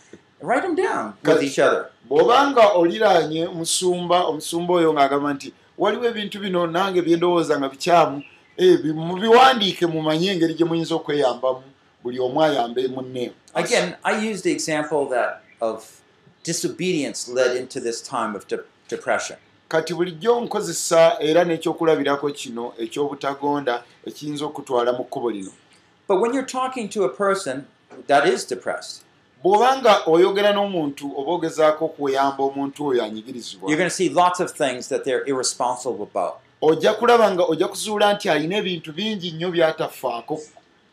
Write 0.42 0.62
them 0.64 0.76
down 0.76 1.14
with 1.24 1.44
each 1.44 1.60
other. 1.60 1.90
bw'obanga 2.10 2.74
oliraanye 2.74 3.46
omusumba 3.48 4.24
omusumba 4.26 4.74
oyo 4.74 4.94
ng'agamba 4.94 5.34
nti 5.34 5.54
waliwo 5.78 6.06
ebintu 6.06 6.40
bino 6.40 6.68
nange 6.68 7.02
byendowooza 7.02 7.60
nga 7.60 7.70
bikyamu 7.70 8.24
eh, 8.58 8.78
bi- 8.84 8.94
mubiwandiike 8.94 9.86
mumanye 9.88 10.32
engeri 10.32 10.54
gye 10.54 10.66
muyinza 10.66 10.96
okweyambamu 10.96 11.64
buli 12.04 12.20
omu 12.20 12.44
ayambe 12.44 12.88
munne 12.88 13.32
Again, 13.54 13.96
I 14.06 14.14
used 14.32 14.44
the 14.44 14.52
example 14.52 15.06
that 15.10 15.42
of 15.62 16.02
disobedience 16.44 17.28
led 17.28 17.56
into 17.58 17.80
this 17.80 18.02
time 18.02 18.36
of 18.36 18.48
de- 18.48 18.64
depression. 18.90 19.38
kati 19.68 19.94
bulijjo 19.94 20.42
nkozesa 20.42 21.18
era 21.20 21.44
n'ekyokulabirako 21.44 22.30
kino 22.32 22.74
eky'obutagonda 22.80 23.84
ekiyinza 24.08 24.46
okutwala 24.46 24.94
mu 24.94 25.04
kkubo 25.04 25.32
lino 25.32 25.52
But 26.08 26.22
when 26.22 26.34
you're 26.34 26.48
talking 26.62 26.88
to 26.90 27.04
a 27.04 27.10
person 27.10 27.66
that 28.08 28.26
is 28.28 28.46
depressed, 28.48 29.02
bw'obanga 29.44 29.94
oyogera 30.08 30.54
n'omuntu 30.54 31.12
oba 31.20 31.32
ogezaako 31.32 31.86
okuyamba 31.86 32.44
omuntu 32.44 32.88
oyo 32.88 33.04
anyigirizibwa 33.04 33.70
you're 33.70 33.78
going 33.78 33.90
to 33.90 33.96
see 33.96 34.10
lots 34.10 34.40
of 34.40 34.52
things 34.52 34.88
that 34.88 35.04
they're 35.04 35.26
irresponsible 35.28 36.04
about. 36.12 36.34
ojja 36.62 36.94
kulaba 36.94 37.32
nga 37.32 37.44
ojja 37.44 37.68
kuzuula 37.68 38.14
nti 38.14 38.30
alina 38.30 38.58
ebintu 38.58 38.94
bingi 38.94 39.32
nnyo 39.32 39.52
byatafaako 39.52 40.40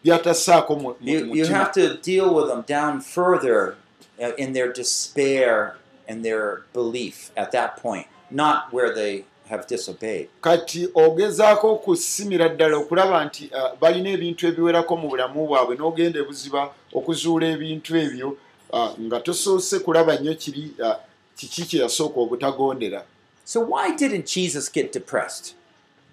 byatasaako 0.04 0.74
mu 0.76 0.94
You, 1.00 1.18
you 1.18 1.24
mutima 1.26 1.58
have 1.58 1.72
to 1.72 1.94
deal 2.02 2.34
with 2.34 2.46
them 2.48 2.62
down 2.68 3.00
further 3.00 3.74
uh, 4.20 4.32
in 4.36 4.52
their 4.52 4.72
despair 4.72 5.74
and 6.08 6.24
their 6.24 6.62
belief 6.72 7.30
at 7.36 7.52
that 7.52 7.76
point, 7.82 8.06
not 8.30 8.72
where 8.72 8.94
they 8.94 9.24
have 9.48 9.66
disobeyed. 9.66 10.28
kati 10.40 10.88
ogezaako 10.94 11.72
okusimira 11.72 12.48
ddala 12.48 12.76
okulaba 12.76 13.24
nti 13.24 13.50
uh, 13.52 13.78
balina 13.80 14.10
ebintu 14.10 14.46
ebiwerako 14.46 14.96
mu 14.96 15.08
bulamu 15.08 15.46
bwabwe 15.46 15.76
n'ogenda 15.76 16.20
ebuziba 16.20 16.70
okuzuula 16.92 17.46
ebintu 17.46 17.96
ebyo 17.96 18.36
uh, 18.72 18.98
nga 19.00 19.20
tosoose 19.20 19.78
kulaba 19.78 20.16
nnyo 20.16 20.34
kiri 20.34 20.70
uh, 20.80 20.96
kiki 21.36 21.62
kye 21.64 21.80
yasooka 21.82 22.20
obutagondera 22.20 23.04
So, 23.46 23.60
why 23.60 23.94
didn't 23.96 24.26
Jesus 24.26 24.72
get 24.72 24.92
depressed? 24.92 25.54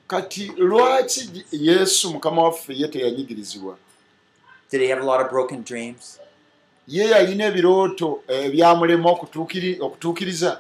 kati 0.07 0.51
lwaki 0.57 1.45
yesu 1.51 2.11
mukama 2.11 2.43
waffe 2.43 2.73
ye 2.73 2.87
teyanyigirizibwa 2.87 3.77
Did 4.71 4.81
he 4.81 4.87
have 4.89 5.01
a 5.01 5.05
lot 5.05 5.21
of 5.25 5.29
broken 5.31 5.63
dreams? 5.63 6.19
Ye 6.87 7.05
yalina 7.09 7.45
ebirooto 7.45 8.21
ebyamulema 8.27 9.09
okutuukiri- 9.09 9.81
okutuukiriza 9.81 10.59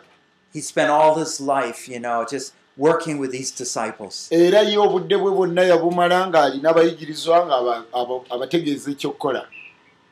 He 0.53 0.61
spent 0.61 0.89
all 0.89 1.15
his 1.19 1.39
life, 1.39 1.87
you 1.93 1.99
know, 1.99 2.25
just 2.31 2.53
working 2.77 3.19
with 3.19 3.31
these 3.31 3.51
disciples. 3.57 4.27
era 4.31 4.59
ye 4.61 4.77
obudde 4.77 5.17
bwe 5.17 5.31
bwonna 5.31 5.63
yabumala 5.63 6.27
ng'alina 6.27 6.69
abayigirizwa 6.69 7.45
nga 7.45 7.55
aba- 7.55 7.83
aba- 7.93 8.25
abategeeza 8.29 8.91
ekyokukola 8.91 9.47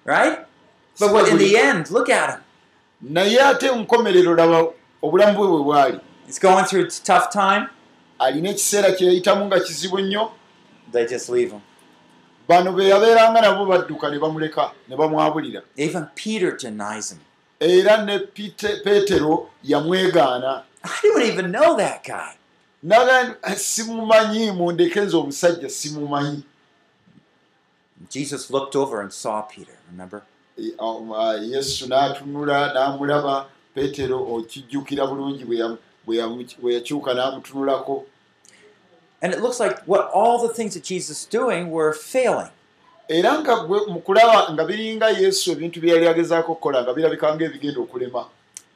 Right? 0.05 0.39
But 0.99 1.11
what, 1.11 1.27
in 1.29 1.37
the 1.37 1.57
end, 1.57 1.91
look 1.91 2.09
at 2.09 2.29
him. 2.29 2.39
naye 3.01 3.41
ate 3.41 3.69
nkomerero 3.71 4.35
laba 4.35 4.67
obulamu 5.01 5.37
bwe 5.37 5.47
bwe 5.47 5.63
bwali 5.63 5.99
He's 6.27 6.39
going 6.39 6.63
through 6.65 6.85
a 6.87 6.91
tough 7.03 7.29
time. 7.31 7.67
alina 8.19 8.49
ekiseera 8.49 8.91
kye 8.91 9.07
yayitamu 9.07 9.45
nga 9.45 9.59
kizibu 9.59 9.99
nnyo 9.99 10.31
They 10.91 11.05
just 11.07 11.29
leave 11.29 11.51
him. 11.51 11.61
Bano 12.49 12.71
be 12.73 12.83
yabeeranga 12.89 13.41
nabo 13.41 13.65
badduka 13.65 14.09
ne 14.11 14.17
bamuleka 14.19 14.71
ne 14.87 14.95
bamwabulira 14.97 15.61
Even 15.77 16.07
Peter 16.15 16.57
denies 16.57 17.11
him. 17.11 17.19
era 17.59 18.03
ne 18.05 18.19
peetero 18.19 19.49
yamwegaana 19.63 20.63
I 20.83 20.99
don't 21.03 21.21
even 21.23 21.51
know 21.51 21.75
that 21.77 22.03
guy. 22.03 22.33
naga 22.83 23.35
simumanyi 23.55 24.51
mundeke 24.51 25.01
nze 25.01 25.17
omusajja 25.17 25.69
simumanyi 25.69 26.43
Jesus 28.09 28.49
looked 28.49 28.75
over 28.75 29.01
and 29.01 29.11
saw 29.11 29.41
Peter, 29.41 29.73
remember? 29.91 30.21
E, 30.57 30.71
um, 30.79 31.11
uh, 31.11 31.35
yesu 31.41 31.87
n'atunula 31.87 32.73
n'amulaba 32.73 33.45
peetero 33.75 34.17
okijjukira 34.35 35.05
bulungi 35.07 35.45
bwe 35.45 36.73
yakyuka 36.73 37.13
n'amutunulako 37.13 38.05
And 39.21 39.33
it 39.33 39.41
looks 39.41 39.59
like 39.59 39.79
what 39.85 40.09
all 40.13 40.47
the 40.47 40.53
things 40.53 40.73
that 40.75 40.83
Jesus 40.83 41.21
is 41.21 41.25
doing 41.29 41.71
were 41.71 41.93
failing. 41.93 42.49
era 43.09 43.39
nga 43.39 43.55
gwe 43.65 43.79
mu 43.87 43.99
kulaba 44.01 44.53
nga 44.53 44.65
biringa 44.65 45.09
yesu 45.09 45.51
ebintu 45.51 45.81
bye 45.81 45.91
yali 45.93 46.07
agezaako 46.07 46.51
okukola 46.51 46.83
nga 46.83 46.93
birabika 46.93 47.35
ng'ebigenda 47.35 47.79
okulema 47.81 48.25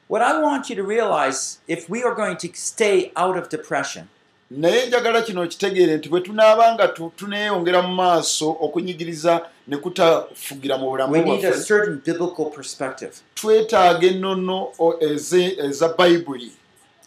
What 0.08 0.22
I 0.22 0.38
want 0.42 0.68
you 0.70 0.76
to 0.76 0.82
realize 0.82 1.58
if 1.68 1.88
we 1.88 2.02
are 2.02 2.14
going 2.14 2.36
to 2.36 2.48
stay 2.54 3.10
out 3.16 3.36
of 3.38 3.48
depression, 3.48 4.04
naye 4.50 4.86
njagala 4.86 5.22
kino 5.22 5.42
okitegeere 5.42 5.96
nti 5.96 6.08
bwe 6.08 6.20
tunaaba 6.20 6.74
nga 6.74 6.88
tu- 6.88 7.12
tuneeyongera 7.16 7.82
mu 7.82 7.94
maaso 7.94 8.50
okunyigiriza 8.60 9.40
ne 9.68 9.76
kutafugira 9.76 10.78
mu 10.78 10.90
bulamu 10.90 11.12
we 11.12 11.20
need 11.20 11.44
a 11.44 11.52
certain 11.62 11.96
biblical 12.04 12.46
perspective. 12.50 13.12
twetaaga 13.34 14.06
ennono 14.06 14.68
eza 15.00 15.88
bayibuli 15.98 16.52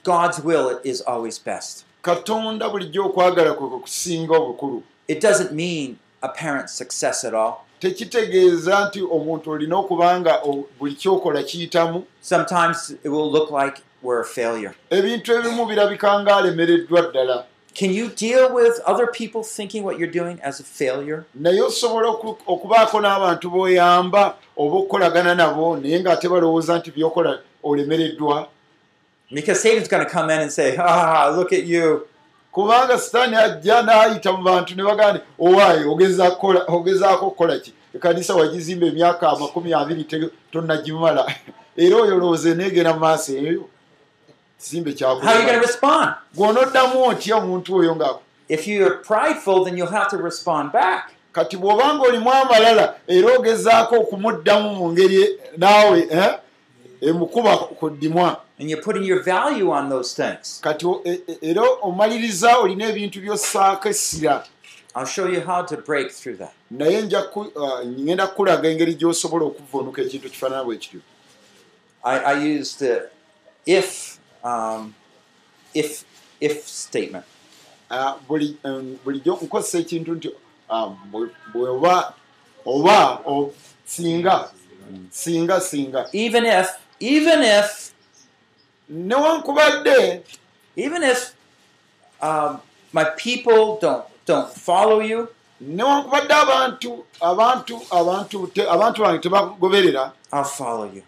God's 0.04 0.40
will 0.44 0.80
is 0.84 1.02
always 1.02 1.38
best. 1.44 1.84
Katonda 2.02 2.70
bulijjo 2.70 3.06
okwagala 3.06 3.54
kwe 3.54 3.68
kusinga 3.80 4.34
obukulu 4.38 4.84
It 5.08 5.22
doesn't 5.24 5.52
mean 5.52 5.96
apparent 6.22 6.68
success 6.70 7.26
at 7.26 7.34
all. 7.34 7.54
tekitegeeza 7.80 8.86
nti 8.88 9.02
omuntu 9.02 9.52
olina 9.52 9.78
okuba 9.78 10.20
nga 10.20 10.40
buli 10.80 10.94
kyokola 10.96 11.44
kiyitamu 11.44 12.04
Sometimes 12.22 12.90
it 12.92 13.06
will 13.12 13.32
look 13.32 13.52
like 13.52 13.82
we're 14.04 14.22
a 14.22 14.26
failure. 14.26 14.74
ebintu 14.90 15.34
ebimu 15.34 15.66
birabika 15.66 16.20
ng'alemereddwa 16.24 17.02
ddala 17.02 17.46
Can 17.80 17.94
you 17.94 18.08
deal 18.08 18.50
with 18.54 18.80
other 18.88 19.06
people 19.12 19.44
thinking 19.44 19.84
what 19.84 20.00
you're 20.00 20.12
doing 20.20 20.40
as 20.44 20.60
a 20.60 20.64
failure? 20.64 21.24
naye 21.36 21.62
osobola 21.62 22.08
oku- 22.10 22.38
okubaako 22.48 23.00
n'abantu 23.02 23.50
b'oyamba 23.50 24.36
oba 24.58 24.76
okukolagana 24.78 25.36
nabo 25.36 25.78
naye 25.78 26.00
ng'ate 26.00 26.30
balowooza 26.30 26.78
nti 26.78 26.92
byokola 26.92 27.40
olemereddwa 27.64 28.48
Because 29.32 29.62
Satan's 29.62 29.88
going 29.88 30.06
to 30.06 30.10
come 30.10 30.30
in 30.30 30.40
and 30.40 30.52
say, 30.52 30.78
ah, 30.78 31.34
look 31.36 31.54
at 31.54 31.66
you. 31.66 32.08
kubanga 32.54 33.00
sitaani 33.00 33.36
ajja 33.36 33.82
n'ayita 33.82 34.32
mu 34.32 34.44
bantu 34.44 34.76
ne 34.76 34.84
bagamba 34.84 35.14
nti 35.14 35.22
owaayi 35.40 35.84
ogezaako 35.86 37.28
okukola 37.28 37.60
ki 37.60 37.74
ekanisa 37.96 38.36
wagizimba 38.36 38.88
emyaka 38.88 39.30
amakumi 39.30 39.74
abiri 39.74 40.32
tonnagimala 40.52 41.34
era 41.78 41.96
oyo 41.96 42.16
olowooza 42.18 42.50
eneegera 42.50 42.94
mu 42.94 43.00
maaso 43.00 43.34
eyo 43.38 43.70
are 45.22 45.54
you 45.54 45.62
respond? 45.62 46.16
gw'onoddamu 46.36 47.04
otya 47.08 47.36
omuntu 47.36 47.76
oyo 47.76 47.96
nga 47.96 48.18
If 48.50 48.66
you're 48.66 48.98
prideful, 49.04 49.66
then 49.66 49.78
you'll 49.78 49.92
have 49.92 50.10
to 50.10 50.18
respond 50.18 50.72
back. 50.72 51.12
kati 51.32 51.58
bw'obanga 51.58 52.04
olimu 52.08 52.32
amalala 52.34 52.96
era 53.08 53.38
ogezaako 53.38 53.96
okumuddamu 53.96 54.76
mu 54.76 54.92
ngeri 54.92 55.40
naawe 55.58 56.08
eh, 56.12 56.40
emukuba 57.02 57.58
ku 57.58 57.90
ddimwa 57.90 58.42
And 58.60 58.70
you're 58.70 58.82
putting 58.82 59.04
your 59.04 59.22
value 59.24 59.70
on 59.72 59.90
those 59.90 60.16
things. 60.16 60.60
kati 60.64 60.86
e- 61.06 61.22
e- 61.28 61.38
era 61.42 61.62
omaliriza 61.82 62.58
olina 62.58 62.86
ebintu 62.90 63.22
by'ossaako 63.22 63.90
essira 63.90 64.46
I'll 64.96 65.06
show 65.06 65.28
you 65.30 65.42
how 65.42 65.62
to 65.66 65.78
break 65.78 66.12
through 66.12 66.38
that. 66.38 66.52
naye 66.72 66.98
ah, 66.98 67.86
ngenda 67.86 68.28
kukulaga 68.28 68.70
engeri 68.70 68.94
gy'osobola 68.96 69.46
okuvvuunuka 69.46 70.02
ekintu 70.02 70.30
kifaanana 70.30 70.64
bwe 70.64 70.78
kityo 70.78 71.00
I, 72.04 72.18
I 72.20 72.60
use 72.60 72.78
the 72.78 73.10
if 73.66 74.18
um, 74.44 74.94
if 75.74 76.04
if 76.40 76.68
statement. 76.68 77.26
Em, 78.64 78.98
bulijjo 79.06 79.40
nkozesa 79.42 79.78
ekintu 79.78 80.12
nti 80.16 80.32
ah, 80.70 80.90
bwe- 81.12 81.30
bweoba 81.54 82.14
oba 82.66 83.20
singa 83.86 84.50
singa 85.12 85.62
singa 85.62 86.10
Even 86.14 86.46
if 86.46 86.70
even 87.00 87.44
if 87.44 87.92
newankubadde 88.92 90.22
even 90.76 91.04
if 91.04 91.34
um, 92.22 92.60
my 92.94 93.04
people 93.04 93.78
don't 93.82 94.06
don't 94.26 94.50
follow 94.54 95.00
you, 95.00 95.28
newankubadde 95.62 96.34
abantu 96.34 97.06
abantu 97.22 97.82
abantu 97.92 98.52
abantu 98.70 99.02
bange 99.02 99.20
tebakugoberera 99.20 100.12
I'll 100.32 100.44
follow 100.44 100.86
you. 100.86 101.04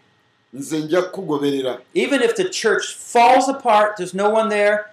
nze 0.54 0.80
nja 0.80 1.02
kukugoberera 1.02 1.78
Even 1.94 2.22
if 2.22 2.36
the 2.36 2.50
church 2.50 2.94
falls 2.96 3.50
apart, 3.50 3.98
there's 3.98 4.14
no 4.14 4.30
one 4.30 4.50
there, 4.50 4.86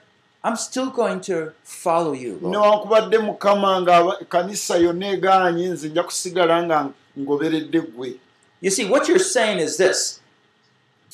I'm 0.44 0.56
still 0.56 0.90
going 0.90 1.20
to 1.22 1.52
follow 1.64 2.12
you. 2.12 2.38
Newankubadde 2.42 3.18
mukama 3.18 3.80
nga 3.80 4.16
kanisa 4.28 4.76
yonna 4.76 5.08
egaanye 5.08 5.68
nze 5.68 5.88
nja 5.88 6.02
kusigala 6.02 6.62
nga 6.62 6.88
ngoberedde 7.18 7.80
ggwe 7.80 8.14
You 8.60 8.70
see, 8.70 8.84
what 8.86 9.06
you're 9.08 9.18
saying 9.18 9.58
is 9.58 9.76
this 9.76 10.20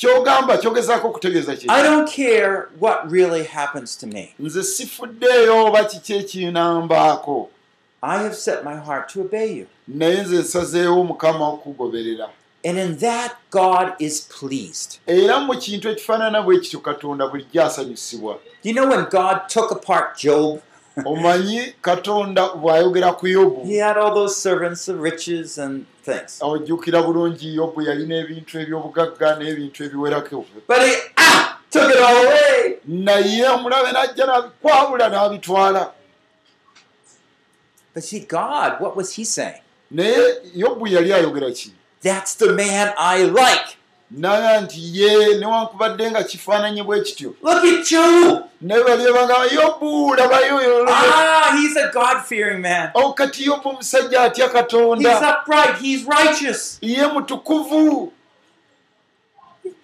kyogamba 0.07 0.59
kyogezaako 0.59 1.09
okutegeeza 1.09 1.57
ki 1.57 1.67
I 1.71 1.83
don't 1.83 2.11
care 2.17 2.67
what 2.81 3.11
really 3.13 3.45
happens 3.45 3.97
to 3.99 4.07
me. 4.07 4.35
nze 4.39 4.63
sifuddeeyo 4.63 5.67
oba 5.67 5.85
kiki 5.85 6.13
ekinambaako 6.15 7.49
I 8.03 8.19
have 8.23 8.35
set 8.35 8.65
my 8.65 8.77
heart 8.77 9.13
to 9.13 9.21
obey 9.21 9.59
you. 9.59 9.67
naye 9.89 10.23
nze 10.23 10.37
nsazeewo 10.37 11.05
mukama 11.05 11.49
okugoberera 11.49 12.29
And 12.65 12.79
in 12.79 12.97
that, 12.99 13.33
God 13.51 13.93
is 13.99 14.21
pleased. 14.41 14.99
asanyusibwa 17.65 18.39
You 18.65 18.73
know 18.75 18.89
when 18.89 19.05
God 19.11 19.39
took 19.49 19.73
apart 19.73 20.19
Job? 20.19 20.61
Omanyi 21.05 21.75
katonda 21.83 22.49
bw'ayogera 22.55 23.13
ku 23.17 23.27
yobu 23.29 23.65
He 23.67 23.77
had 23.77 23.97
all 23.97 24.15
those 24.15 24.37
servants 24.37 24.89
of 24.89 25.01
riches 25.01 25.59
and 25.59 25.87
things. 26.05 26.39
ojjukira 26.41 27.03
bulungi 27.03 27.55
yobu 27.57 27.83
yalina 27.83 28.17
ebintu 28.17 28.61
eby'obugagga 28.61 29.37
n'ebintu 29.39 29.85
ebiwerako 29.85 30.45
But 30.67 30.83
he 30.83 30.95
ah, 31.17 31.59
took 31.71 31.91
it 31.91 31.97
all 31.97 32.27
away. 32.27 32.79
naye 32.87 33.49
omulabe 33.49 33.93
n'ajja 33.93 34.25
n'abikwabula 34.27 35.09
n'abitwala 35.09 35.93
But 37.95 38.05
see, 38.05 38.21
God, 38.21 38.81
what 38.81 38.97
was 38.97 39.15
he 39.17 39.25
saying? 39.25 39.61
naye 39.91 40.35
yobu 40.55 40.87
yali 40.87 41.13
ayogera 41.13 41.51
ki 41.53 41.73
That's 42.03 42.35
the 42.35 42.53
man 42.53 42.93
I 42.99 43.23
like. 43.25 43.77
Naga 44.17 44.61
nti 44.61 44.81
ye 45.01 45.35
newankubadde 45.39 46.11
nga 46.11 46.23
kifaananyi 46.23 46.83
bwe 46.83 47.01
kityo 47.01 47.35
Look 47.43 47.65
at 47.65 47.89
Job. 47.91 48.43
naye 48.61 48.85
balyebanga 48.85 49.35
yobu 49.55 50.15
labayo 50.15 50.87
Ah, 50.89 51.57
he's 51.57 51.77
a 51.77 51.91
God 51.93 52.23
fearing 52.25 52.61
man. 52.61 52.91
o 52.95 53.13
kati 53.13 53.45
yobu 53.47 53.69
omusajja 53.69 54.23
atya 54.23 54.49
katonda 54.49 55.11
ye 56.83 57.07
mutukuvu 57.07 58.13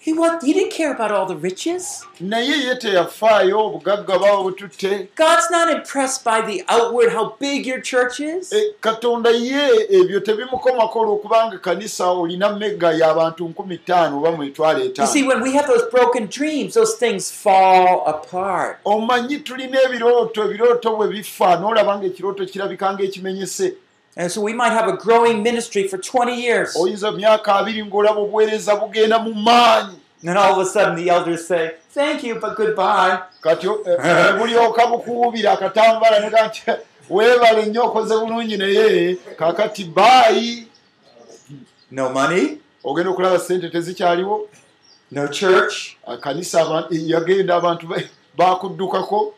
He, 0.09 0.15
what, 0.15 0.43
he 0.43 0.55
didn't 0.55 0.73
care 0.73 0.91
about 0.95 1.11
all 1.13 1.27
the 1.27 1.37
riches. 1.37 2.03
naye 2.21 2.47
ye 2.65 2.75
teyafaayo 2.75 3.59
obugagga 3.67 4.19
baba 4.19 4.43
bututte 4.43 5.09
God's 5.15 5.51
not 5.51 5.69
impressed 5.71 6.25
by 6.25 6.41
the 6.41 6.65
outward, 6.69 7.13
how 7.13 7.37
big 7.39 7.67
your 7.67 7.81
church 7.81 8.19
is. 8.21 8.53
E, 8.53 8.75
katonda 8.81 9.31
ye 9.31 9.87
ebyo 9.91 10.21
tebimukomako 10.21 11.01
olwokubanga 11.01 11.59
kanisa 11.59 12.07
olina 12.07 12.57
mega 12.59 12.93
y'abantu 12.93 13.49
nkumi 13.49 13.79
ttaano 13.79 14.19
oba 14.19 14.31
mu 14.33 14.39
mitwalo 14.39 14.79
You 14.79 14.95
see, 15.07 15.21
etaano 15.21 15.29
when 15.29 15.43
we 15.43 15.53
have 15.53 15.67
those 15.67 15.85
broken 15.91 16.27
dreams, 16.27 16.75
those 16.75 16.95
things 16.95 17.31
fall 17.31 18.03
apart. 18.07 18.79
omanyi 18.85 19.39
tulina 19.39 19.83
ebirooto 19.83 20.45
ebirooto 20.45 20.97
bwe 20.97 21.09
bifa 21.09 21.57
n'olaba 21.57 21.99
nga 21.99 22.07
ekirooto 22.07 22.47
kirabika 22.47 22.93
ng'ekimenyese 22.93 23.75
And 24.19 24.33
so 24.33 24.41
we 24.41 24.53
might 24.53 24.73
have 24.73 24.89
a 24.89 24.97
growing 24.97 25.43
ministry 25.45 25.87
for 25.89 25.97
20 25.99 26.35
years. 26.35 26.77
oyinza 26.77 27.13
myaka 27.13 27.55
abiri 27.55 27.85
ng'olaba 27.87 28.21
obuweereza 28.21 28.77
bugenda 28.77 29.19
mu 29.19 29.35
maanyi 29.35 29.95
And 30.21 30.29
then 30.31 30.37
all 30.37 30.59
of 30.61 30.67
a 30.67 30.71
sudden 30.71 30.97
the 30.97 31.09
elders 31.11 31.47
say, 31.47 31.75
Thank 31.95 32.25
you, 32.25 32.35
but 32.41 32.57
goodbye. 32.57 33.19
kati 33.43 33.67
eh, 33.67 34.33
ne 34.33 34.39
bulyoka 34.39 34.87
bukuwubira 34.87 35.53
akatambala 35.53 36.21
nega 36.21 36.47
nti 36.47 36.63
weebale 37.11 37.67
nnyo 37.67 37.85
okoze 37.85 38.15
bulungi 38.19 38.57
naye 38.57 39.17
kakati 39.39 39.85
baayi 39.85 40.67
No 41.91 42.11
money, 42.11 42.59
ogenda 42.85 43.11
okulaba 43.11 43.39
sente 43.39 43.69
tezikyaliwo 43.71 44.49
no 45.11 45.29
church, 45.29 45.97
kanisa 46.21 46.61
aba- 46.63 46.89
yagenda 46.91 47.55
abantu 47.57 47.87
ba- 47.87 48.03
bakuddukako 48.37 49.35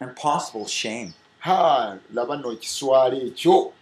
and 0.00 0.14
possible 0.16 0.66
shame. 0.66 1.12
Ha 1.44 1.96
laba 2.14 2.36
nno 2.36 2.52
ekiswala 2.56 3.16
ekyo 3.28 3.72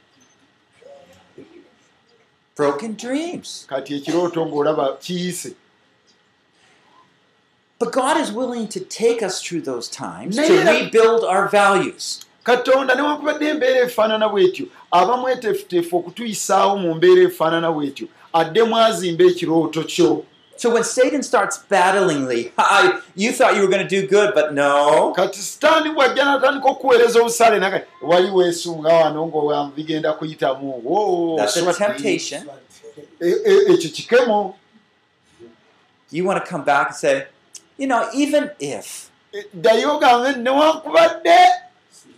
Broken 2.56 2.96
dreams. 2.96 3.64
kati 3.68 3.94
ekirooto 3.94 4.46
ng'olaba 4.46 4.96
kiyise 5.00 5.54
But 7.78 7.92
God 7.92 8.16
is 8.20 8.30
willing 8.30 8.68
to 8.68 8.80
take 8.80 9.22
us 9.26 9.42
through 9.42 9.62
those 9.62 9.88
times 9.88 10.36
No, 10.36 10.46
to 10.46 10.54
no, 10.56 10.62
no. 10.64 10.72
rebuild 10.72 11.24
our 11.24 11.48
values. 11.48 12.20
katonda 12.44 12.94
newankubadde 12.94 13.48
embeera 13.48 13.80
efaanana 13.86 14.28
bw'etyo 14.28 14.66
aba 14.90 15.16
mweteefuteefu 15.16 15.96
okutuyisaawo 15.96 16.76
mu 16.76 16.94
mbeera 16.94 17.22
efaanana 17.22 17.70
bw'etyo 17.72 18.06
addemu 18.32 18.76
azimba 18.78 19.24
ekirooto 19.24 19.84
kyo 19.84 20.24
So 20.62 20.70
when 20.72 20.84
Satan 20.84 21.24
starts 21.24 21.58
battlingly, 21.58 22.52
I, 22.58 23.00
you 23.16 23.32
thought 23.32 23.56
you 23.56 23.62
were 23.62 23.68
going 23.68 23.82
to 23.82 23.88
do 24.00 24.06
good, 24.06 24.32
but 24.32 24.54
no. 24.54 25.12
kati 25.16 25.40
sitaani 25.40 25.90
bw'ajja 25.90 26.24
n'atandika 26.24 26.68
okuweereza 26.68 27.20
obusaale 27.20 27.58
naga 27.58 27.82
wali 28.02 28.30
weesunga 28.30 28.88
wano 28.88 29.26
nga 29.26 29.70
bigenda 29.76 30.12
kuyitamu 30.12 30.80
wo, 30.84 31.36
That's 31.38 31.56
a 31.56 31.60
swati. 31.62 31.78
temptation. 31.78 32.42
E- 33.20 33.28
e- 33.44 33.72
ekyo 33.72 33.90
kikemo 33.90 34.54
You 36.12 36.24
want 36.26 36.44
to 36.44 36.50
come 36.50 36.64
back 36.64 36.86
and 36.88 36.96
say, 36.96 37.26
you 37.78 37.86
know, 37.88 38.08
even 38.14 38.50
if 38.60 39.10
E, 39.32 39.44
ddayo 39.54 39.96
ogambe 39.96 40.32
newankubadde 40.32 41.38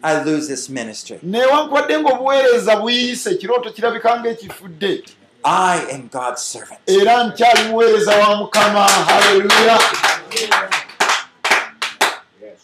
I 0.03 0.23
lose 0.25 0.49
this 0.49 0.69
ministry, 0.69 1.19
newankubadde 1.23 1.99
ng'obuweereza 2.01 2.77
buyise 2.77 3.31
ekirooto 3.31 3.71
kirabika 3.71 4.21
ng'ekifudde 4.21 5.03
I 5.45 5.87
am 5.93 6.09
God's 6.09 6.43
servant. 6.43 6.81
era 6.87 7.25
nkyali 7.25 7.63
muweereza 7.71 8.17
wa 8.17 8.37
mukama 8.37 8.85
haleluya 8.89 9.79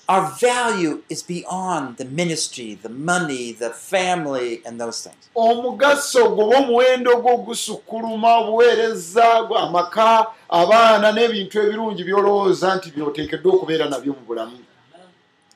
Our 0.08 0.32
value 0.40 1.02
is 1.08 1.22
beyond 1.22 1.96
the 1.98 2.04
ministry, 2.04 2.74
the 2.82 2.88
money, 2.88 3.52
the 3.52 3.70
family, 3.70 4.60
and 4.66 4.80
those 4.80 5.02
things. 5.08 5.30
omugaso 5.34 6.28
gwoba 6.28 6.58
omuwendo 6.58 7.16
gwo 7.16 7.36
gusukkuluma 7.36 8.36
obuweereza 8.38 9.42
gwa 9.42 9.60
amaka 9.62 10.26
abaana 10.48 11.12
n'ebintu 11.12 11.58
ebirungi 11.62 12.04
by'olowooza 12.04 12.74
nti 12.74 12.90
byoteekeddwa 12.90 13.54
okubeera 13.54 13.88
nabyo 13.88 14.12
mu 14.12 14.20
bulamu 14.26 14.58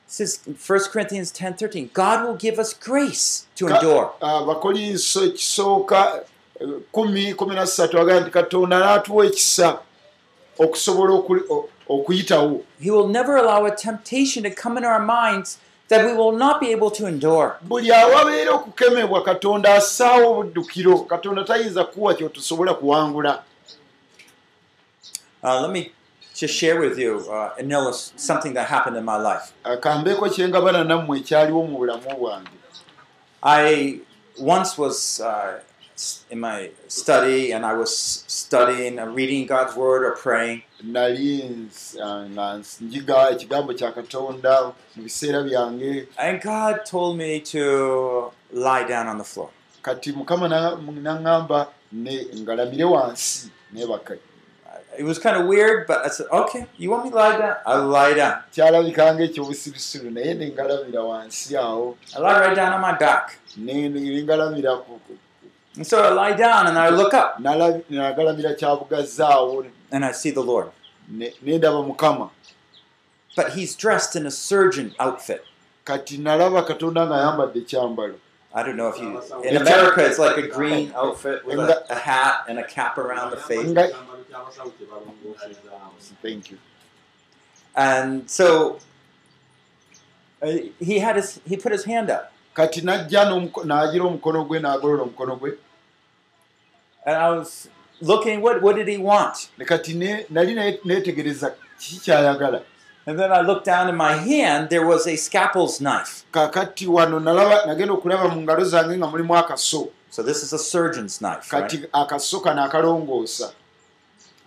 says 0.07 0.39
in 0.47 0.53
1 0.55 0.91
Corinthians 0.91 1.31
10 1.33 1.57
13, 1.57 1.89
God 1.93 2.25
will 2.25 2.35
give 2.37 2.59
us 2.59 2.73
grace 2.73 3.47
to 3.55 3.67
endure. 3.67 4.09
abakolinso 4.21 5.25
ekisooka 5.25 6.15
eh, 6.15 6.21
kumi 6.91 7.33
kumi 7.33 7.55
na 7.55 7.65
ssatu 7.67 7.99
agamba 7.99 8.21
nti 8.21 8.31
katonda 8.31 8.79
n'atuwa 8.79 9.25
ekisa 9.25 9.79
okusobola 10.59 11.13
okuyitawo 11.89 12.63
He 12.79 12.91
will 12.91 13.07
never 13.07 13.37
allow 13.37 13.65
a 13.65 13.71
temptation 13.75 14.43
to 14.43 14.49
come 14.63 14.77
in 14.77 14.85
our 14.85 14.99
minds 14.99 15.57
that 15.87 16.05
we 16.05 16.13
will 16.13 16.31
not 16.37 16.59
be 16.59 16.71
able 16.71 16.89
to 16.91 17.07
endure. 17.07 17.51
buli 17.61 17.91
awabeera 17.91 18.51
okukemebwa 18.51 19.23
katonda 19.23 19.73
assaawo 19.75 20.31
obuddukiro 20.31 20.97
katonda 20.99 21.43
tayinza 21.43 21.83
kuwa 21.83 22.13
kyotusobola 22.13 22.73
kuwangula 22.73 23.43
Uh, 25.43 25.61
let 25.61 25.69
me 25.71 25.91
just 26.33 26.55
share 26.55 26.79
with 26.79 26.97
you 26.97 27.17
uh, 27.29 27.51
an 27.59 27.69
illus- 27.69 28.11
something 28.15 28.53
that 28.53 28.67
happened 28.67 28.97
in 28.97 29.03
my 29.05 29.15
life. 29.17 29.53
bwange 32.19 32.49
I 33.43 33.99
once 34.39 34.75
was 34.81 35.19
uh, 35.21 35.59
in 36.29 36.39
my 36.39 36.69
study 36.87 37.51
and 37.53 37.65
I 37.65 37.73
was 37.73 37.95
studying, 38.27 38.99
uh, 38.99 39.05
reading 39.07 39.45
God's 39.47 39.75
word 39.75 40.03
or 40.03 40.11
praying. 40.11 40.61
nali 40.83 41.41
ah, 42.03 42.25
nga 42.29 42.61
njiga 42.81 43.29
ekigambo 43.31 43.73
kya 43.73 43.91
katonda 43.91 44.73
mu 44.95 45.03
biseera 45.03 45.43
byange 45.43 46.07
And 46.17 46.41
God 46.41 46.85
told 46.85 47.17
me 47.17 47.39
to 47.53 48.31
lie 48.51 48.83
down 48.87 49.07
on 49.07 49.17
the 49.17 49.23
floor. 49.23 49.49
kati 49.83 50.11
mukama 50.13 50.47
na- 50.49 50.75
naŋŋamba 50.75 51.67
ngalamire 51.93 52.83
wansi 52.85 53.49
nebaka 53.73 54.13
I- 54.15 54.99
it 54.99 55.03
was 55.05 55.19
kind 55.19 55.37
of 55.37 55.45
weird, 55.47 55.87
but 55.87 56.05
I 56.05 56.09
said, 56.09 56.27
okay, 56.31 56.65
you 56.77 56.89
want 56.89 57.05
me 57.05 57.09
to 57.11 57.15
lie 57.15 57.37
down? 57.37 57.55
I'll 57.65 57.87
lie 57.87 58.13
down. 58.13 58.41
kyalabika 58.53 59.13
ngaekyobusirusiru 59.15 60.09
naye 60.11 60.33
nengalamira 60.33 61.01
wansi 61.03 61.55
awo 61.57 61.95
I 62.15 62.19
lie 62.19 62.39
right 62.39 62.55
down 62.55 62.73
on 62.73 62.81
my 62.81 62.97
back. 62.97 63.37
ne- 63.57 63.89
And 65.77 65.85
so 65.85 66.01
I 66.03 66.09
lie 66.13 66.33
down 66.33 66.67
and 66.67 66.77
I 66.77 66.89
look 66.89 67.13
up 67.13 67.39
nala- 67.39 67.81
nagalamira 67.89 68.55
kyabugazzi 68.57 69.21
awo 69.23 69.65
and 69.91 70.05
I 70.05 70.11
see 70.11 70.31
the 70.31 70.41
Lord. 70.43 70.69
ne- 71.09 71.33
nendaba 71.43 71.83
mukama 71.85 72.29
But 73.35 73.53
he's 73.53 73.75
dressed 73.75 74.15
in 74.15 74.25
a 74.25 74.31
surgeon 74.31 74.95
outfit. 74.99 75.43
kati 75.85 76.17
nalaba 76.17 76.63
katonda 76.65 77.05
ng'ayambadde 77.07 77.59
ekyambalo 77.65 78.15
I 78.57 78.63
don't 78.63 78.77
know 78.77 78.87
if 78.87 78.97
you. 79.01 79.21
In 79.43 79.57
America, 79.57 80.05
it's 80.05 80.17
like 80.17 80.37
a 80.37 80.47
green 80.47 80.93
outfit 80.95 81.45
with 81.45 81.59
a, 81.59 81.85
a 81.91 81.95
hat 81.95 82.45
and 82.47 82.57
a 82.57 82.63
cap 82.63 82.97
around 82.97 83.31
the 83.31 83.37
face. 83.37 83.67
nga 83.67 83.91
thank 86.21 86.51
you 86.51 86.57
And 87.75 88.29
so 88.29 88.79
uh, 90.41 90.51
he 90.79 90.99
had 90.99 91.17
his 91.17 91.39
he 91.45 91.57
put 91.57 91.71
his 91.73 91.83
hand 91.83 92.09
up, 92.09 92.31
kati 92.55 92.81
najja 92.81 93.25
n'omuko- 93.25 93.65
n'agira 93.65 94.05
omukono 94.05 94.45
gwe 94.47 94.59
n'agolola 94.59 95.01
omukono 95.03 95.35
gwe 95.39 95.57
and 97.05 97.15
I 97.15 97.29
was 97.29 97.67
looking. 98.01 98.41
What 98.41 98.61
what 98.61 98.75
did 98.75 98.87
he 98.87 98.97
want? 98.97 99.49
kati 99.59 99.93
nali 100.29 100.53
ne- 100.55 100.79
neetegereza 100.85 101.53
kiki 101.79 101.99
kyayagala 102.05 102.61
And 103.07 103.19
then 103.19 103.31
I 103.31 103.41
looked 103.41 103.65
down 103.65 103.87
in 103.87 103.95
my 103.95 104.13
hand. 104.13 104.69
There 104.69 104.83
was 104.85 105.05
a 105.07 105.15
scalpel's 105.15 105.79
knife. 105.79 106.23
kakati 106.31 106.87
wano 106.87 107.19
nalaba 107.19 107.65
nagenda 107.67 107.93
okulaba 107.93 108.29
mu 108.33 108.41
ngalo 108.41 108.63
zange 108.65 108.97
nga 108.97 109.07
mulimu 109.07 109.35
akaso 109.37 109.89
So 110.09 110.23
this 110.23 110.43
is 110.43 110.53
a 110.53 110.57
surgeon's 110.59 111.19
knife. 111.21 111.51
Right? 111.53 111.63
kati 111.63 111.87
akaso 111.93 112.39
kano 112.43 112.63
akalongoosa 112.63 113.51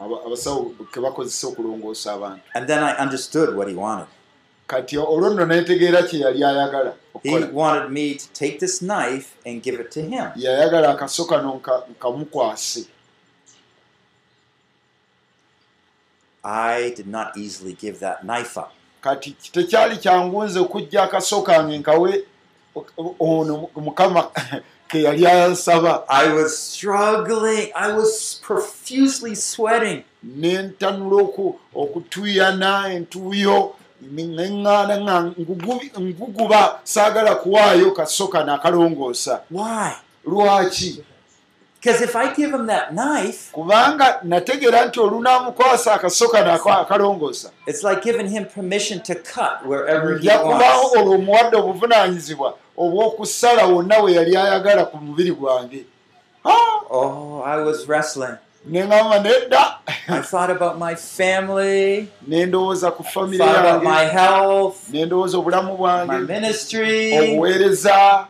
Aba- 0.01 0.23
abasawo 0.27 0.75
ke 0.93 1.01
bakozesa 1.01 1.47
okulongoosa 1.49 2.13
abantu 2.15 2.43
And 2.55 2.67
then 2.69 2.83
I 2.83 2.97
understood 2.97 3.55
what 3.57 3.69
he 3.69 3.75
wanted. 3.75 4.07
Kati 4.69 4.99
olwo 4.99 5.31
nno 5.31 5.45
netegeera 5.47 6.03
kye 6.03 6.21
yali 6.21 6.45
ayagala 6.45 6.93
He 7.23 7.35
wanted 7.53 7.91
me 7.91 8.15
to 8.15 8.27
take 8.33 8.59
this 8.61 8.79
knife 8.81 9.35
and 9.45 9.63
give 9.63 9.81
it 9.81 9.91
to 9.91 10.01
him. 10.03 10.31
yayagala 10.37 10.89
akaso 10.95 11.25
kano 11.25 11.59
nka- 11.59 11.83
nkamukwase 11.91 12.87
I 16.45 16.93
did 16.97 17.07
not 17.09 17.37
easily 17.37 17.73
give 17.75 17.99
that 18.01 18.23
knife 18.25 18.57
up. 18.61 18.73
kati 19.03 19.31
tekyali 19.53 19.97
kyangunze 19.97 20.59
okujja 20.61 21.03
akaso 21.03 21.43
kange 21.43 21.79
nkawe 21.79 22.25
ono 23.21 23.69
mukama 23.77 24.31
ke 24.89 25.03
yali 25.03 25.27
ansaba 25.27 26.05
I 26.09 26.33
was 26.33 26.59
struggling. 26.59 27.71
I 27.75 27.93
was 27.93 28.41
profusely 28.43 29.35
sweating. 29.35 30.05
nentanula 30.25 31.23
oku- 31.23 31.59
okutuyana 31.75 32.89
entuuyo 32.93 33.75
neŋŋaana 34.03 34.97
ngugubi- 35.39 35.91
nguguba 36.01 36.81
saagala 36.85 37.35
kuwaayo 37.35 37.91
kaso 37.93 38.29
kano 38.29 38.55
akalongoosa 38.55 39.41
Why? 39.51 39.93
lwaki 40.27 41.05
Because 41.81 42.03
if 42.03 42.17
I 42.17 42.35
give 42.35 42.51
him 42.51 42.67
that 42.67 42.91
knife, 42.93 43.53
kubanga 43.53 44.19
nategeera 44.23 44.87
nti 44.87 45.01
olunaamukwasa 45.01 45.95
akaso 45.95 46.29
kano 46.29 46.53
aka- 46.53 46.79
akalongoosa 46.81 47.51
it's 47.67 47.83
like 47.85 48.03
giving 48.03 48.29
him 48.29 48.45
permission 48.45 49.01
to 49.01 49.15
cut 49.15 49.65
wherever 49.67 50.19
he 50.19 50.29
wants. 50.29 50.97
olwo 50.97 51.15
omuwadde 51.15 51.57
obuvunaanyizibwa 51.57 52.55
obw'okusala 52.77 53.67
wonna 53.67 54.03
we 54.03 54.13
yali 54.13 54.37
ayagala 54.37 54.85
ku 54.85 54.97
mubiri 54.97 55.31
gwange! 55.33 55.85
Oh, 56.91 57.43
I 57.47 57.57
was 57.63 57.87
wrestling. 57.89 58.37
Ne 58.67 58.83
ŋŋamba 58.83 59.19
nedda 59.23 59.75
I 60.09 60.21
thought 60.23 60.51
about 60.51 60.79
my 60.79 60.95
family, 60.95 62.09
ne 62.27 62.47
ndowooza 62.47 62.91
ku 62.97 63.03
famire 63.05 63.39
thought 63.39 63.57
about 63.59 63.83
my 63.85 64.03
yange 64.03 64.13
health, 64.13 64.89
ne 64.93 65.05
ndowooza 65.07 65.39
obulamu 65.39 65.71
my 65.73 65.77
bwange 65.77 66.27
ministry. 66.27 67.19
obuweereza 67.19 68.27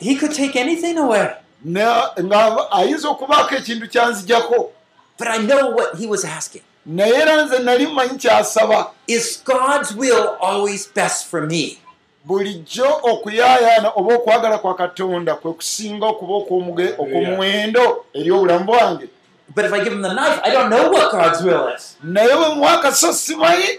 He 0.00 0.16
could 0.16 0.32
take 0.34 0.56
anything 0.56 0.98
away. 0.98 1.30
ne- 1.64 2.22
nga 2.22 2.70
ayinza 2.72 3.08
okubaako 3.08 3.54
ekintu 3.54 3.88
kyanzijako 3.88 4.70
But 5.18 5.28
I 5.28 5.38
know 5.38 5.70
what 5.70 5.96
he 5.98 6.06
was 6.06 6.24
asking. 6.24 6.62
naye 6.86 7.14
era 7.14 7.44
nze 7.44 7.58
nali 7.58 7.86
mmanyi 7.86 8.18
kyasaba 8.18 8.90
Is 9.06 9.42
God's 9.44 9.94
will 9.94 10.36
always 10.40 10.86
best 10.86 11.26
for 11.26 11.46
me? 11.46 11.78
Bulijjo 12.24 12.86
okuyaayaana 13.02 13.88
oba 13.96 14.14
okwagala 14.14 14.58
kwa 14.58 14.74
katonda 14.74 15.34
kwe 15.34 15.52
kusinga 15.52 16.06
okuba 16.06 16.34
okw'omuwendo 16.34 18.04
eri 18.14 18.30
obulamu 18.30 18.64
bwange 18.64 19.08
But 19.54 19.66
if 19.66 19.72
I 19.72 19.84
give 19.84 19.92
him 19.92 20.00
the 20.00 20.14
knife, 20.14 20.40
I 20.42 20.50
don't 20.50 20.70
know 20.70 20.88
what 20.90 21.12
God's 21.12 21.42
will 21.42 21.68
is. 21.76 21.96
naye 22.02 22.34
bwe 22.36 22.48
muwa 22.54 22.72
akaso 22.72 23.12
simanyi 23.12 23.78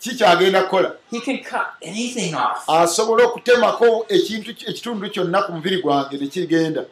kikyagenda 0.00 0.62
kukola 0.62 0.92
He 1.10 1.20
can 1.20 1.38
cut 1.38 1.66
anything 1.82 2.34
off. 2.34 2.68
asobola 2.70 3.24
okutemako 3.24 4.06
ekintu 4.08 4.50
ekitundu 4.50 5.10
kyonna 5.10 5.42
ku 5.42 5.52
mubiri 5.52 5.82
gwange 5.82 6.16
nekigenda 6.16 6.84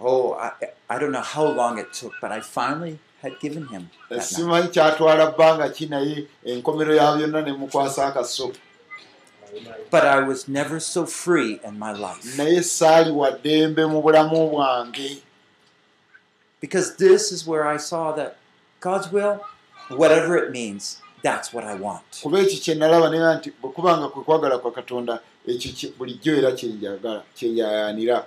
Oh, 0.00 0.34
I, 0.34 0.50
I 0.88 0.98
don't 1.00 1.10
know 1.10 1.20
how 1.20 1.44
long 1.44 1.78
it 1.78 1.92
took, 1.92 2.12
but 2.20 2.30
I 2.30 2.40
finally 2.40 2.98
had 3.22 3.38
given 3.40 3.66
him 3.68 3.88
that 4.08 4.18
knife. 4.18 4.26
simanyi 4.34 4.68
kyatwala 4.68 5.26
bbanga 5.30 5.68
ki 5.68 5.86
naye 5.86 6.26
enkomero 6.44 6.94
ya 6.94 7.16
byonna 7.16 7.42
ne 7.42 7.52
mukwasa 7.52 8.06
akaso 8.06 8.52
But 9.90 10.04
I 10.04 10.20
was 10.20 10.46
never 10.46 10.78
so 10.78 11.06
free 11.06 11.58
in 11.64 11.78
my 11.78 11.92
life. 11.92 12.22
Because 16.60 16.96
this 16.96 17.32
is 17.32 17.46
where 17.46 17.66
I 17.66 17.78
saw 17.78 18.12
that 18.12 18.36
God's 18.80 19.10
will, 19.10 19.40
whatever 19.88 20.36
it 20.36 20.50
means, 20.52 21.00
that's 21.22 21.52
what 21.52 21.64
I 21.64 21.74
want. 21.74 22.20
kuba 22.22 22.38
ekyo 22.38 22.58
kye 22.60 22.74
nalaba 22.74 23.10
naye 23.10 23.36
nti 23.36 23.50
bwe 23.62 23.70
kubanga 23.70 24.08
kwe 24.08 24.22
kwagala 24.24 24.58
kwa 24.58 24.72
katonda 24.72 25.20
ekyo 25.46 25.90
bulijjo 25.98 26.36
era 26.36 26.52
kyenjagala 26.52 27.22
kyenyayanira 27.34 28.24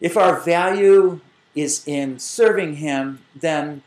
If 0.00 0.16
our 0.16 0.40
value 0.40 1.20
is 1.54 1.82
in 1.86 2.18
serving 2.18 2.76
Him, 2.76 3.18
then 3.40 3.82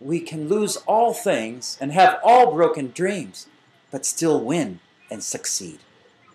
we 0.00 0.20
can 0.20 0.48
lose 0.48 0.76
all 0.86 1.14
things 1.14 1.78
and 1.80 1.92
have 1.92 2.18
all 2.22 2.52
broken 2.54 2.92
dreams, 2.94 3.46
but 3.90 4.04
still 4.04 4.40
win 4.40 4.80
and 5.10 5.22
succeed. 5.22 5.78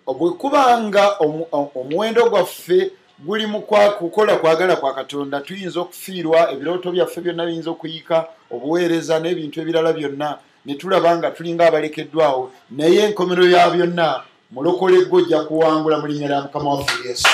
bwe 0.07 0.31
kubanga 0.31 1.17
omu- 1.19 1.47
o- 1.51 1.71
omuwendo 1.75 2.29
gwaffe 2.29 2.91
guli 3.19 3.45
mu 3.47 3.61
kukola 3.61 4.35
kwagala 4.37 4.75
kwa 4.75 4.93
katonda 4.95 5.39
tuyinza 5.41 5.79
okufiirwa 5.79 6.51
ebirooto 6.51 6.91
byaffe 6.91 7.21
byonna 7.21 7.45
biyinza 7.45 7.71
okuyika 7.71 8.27
obuweereza 8.51 9.19
n'ebintu 9.19 9.61
ebirala 9.61 9.93
byonna 9.93 10.37
ne 10.65 10.75
tulaba 10.75 11.17
nga 11.17 11.31
tulinga 11.31 11.67
abalekeddwawo 11.67 12.51
naye 12.71 12.99
enkomero 13.07 13.47
ya 13.49 13.69
byonna 13.69 14.23
mulokole 14.51 15.05
gwe 15.05 15.21
ojja 15.21 15.43
kuwangula 15.43 15.99
mu 15.99 16.07
linnya 16.07 16.27
lya 16.27 16.41
mukama 16.41 16.69
waffe 16.73 17.07
yesu 17.07 17.27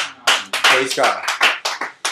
Praise 0.52 0.96
God. 1.02 1.47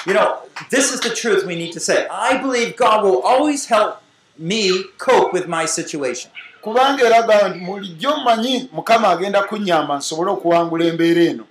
You 0.06 0.14
know, 0.14 0.38
this 0.70 0.93
is 0.93 0.99
the 1.01 1.10
truth 1.10 1.45
we 1.45 1.56
need 1.56 1.74
to 1.74 1.80
say. 1.80 2.08
I 2.12 2.38
believe 2.38 2.76
God 2.78 3.03
will 3.03 3.22
always 3.24 3.66
help 3.66 4.01
me 4.38 4.84
cope 4.97 5.34
with 5.34 5.47
my 5.47 5.66
situation. 5.66 6.32
kubanga 6.62 7.03
era 7.06 7.22
gamba 7.28 7.49
nti 7.49 7.60
bulijjo 7.60 8.18
mmanyi 8.18 8.70
mukama 8.74 9.10
agenda 9.10 9.43
kunnyamba 9.43 9.97
nsobole 9.97 10.32
okuwangula 10.32 10.86
embeera 10.86 11.22
eno 11.24 11.43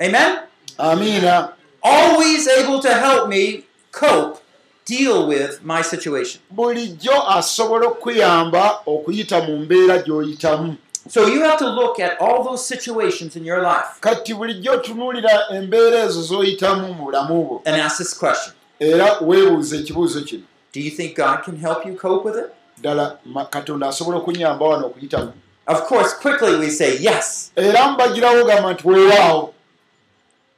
Amen? 0.00 0.38
amiina 0.78 1.48
Always 1.82 2.48
able 2.48 2.80
to 2.80 2.88
help 2.94 3.28
me 3.28 3.62
cope, 3.92 4.40
deal 4.84 5.28
with 5.28 5.60
my 5.62 5.82
situation. 5.82 6.40
bulijjo 6.50 7.28
asobola 7.30 7.86
okuyamba 7.88 8.80
okuyita 8.86 9.40
mu 9.40 9.56
mbeera 9.58 9.98
gy'oyitamu 9.98 10.74
So 11.08 11.26
you 11.26 11.42
have 11.42 11.58
to 11.58 11.68
look 11.70 12.00
at 12.00 12.20
all 12.20 12.44
those 12.44 12.66
situations 12.66 13.36
in 13.36 13.44
your 13.46 13.62
life 13.62 14.00
kati 14.00 14.34
bulijjo 14.34 14.72
otunuulira 14.72 15.30
embeera 15.50 15.98
ezo 16.04 16.22
z'oyitamu 16.22 16.88
mu 16.88 16.94
bulamu 17.04 17.44
bwo 17.44 17.62
and 17.64 17.80
ask 17.80 17.96
this 17.98 18.18
question 18.18 18.54
era 18.80 19.18
weebuuza 19.20 19.76
ekibuuzo 19.76 20.20
kino 20.20 20.42
Do 20.74 20.80
you 20.80 20.90
think 20.90 21.16
God 21.16 21.42
can 21.44 21.56
help 21.56 21.86
you 21.86 21.94
cope 21.96 22.28
with 22.28 22.36
it? 22.38 22.50
ddala 22.78 23.18
katonda 23.50 23.88
asobola 23.88 24.16
okunyamba 24.18 24.66
wano 24.66 24.86
okuyitamu 24.86 25.32
Of 25.66 25.82
course, 25.88 26.14
quickly 26.14 26.56
we 26.56 26.70
say 26.70 26.96
yes. 27.00 27.52
era 27.56 27.88
mbagirawo 27.92 28.44
gamba 28.44 28.72
nti 28.72 28.88
weewaawo 28.88 29.54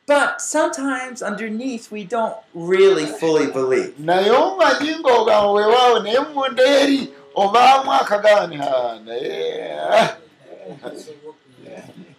But 0.06 0.40
sometimes 0.40 1.22
underneath 1.22 1.92
we 1.92 2.04
don't 2.04 2.34
really 2.54 3.06
fully 3.06 3.46
believe. 3.46 3.92
naye 3.98 4.30
omanyi 4.30 4.90
ng'ogamba 4.98 5.50
weewaawo 5.52 5.98
naye 5.98 6.20
munda 6.34 6.62
eri 6.62 7.08
obaamu 7.34 7.92
"Ah, 7.92 8.98
naye 9.04 9.78
ah." 9.92 10.08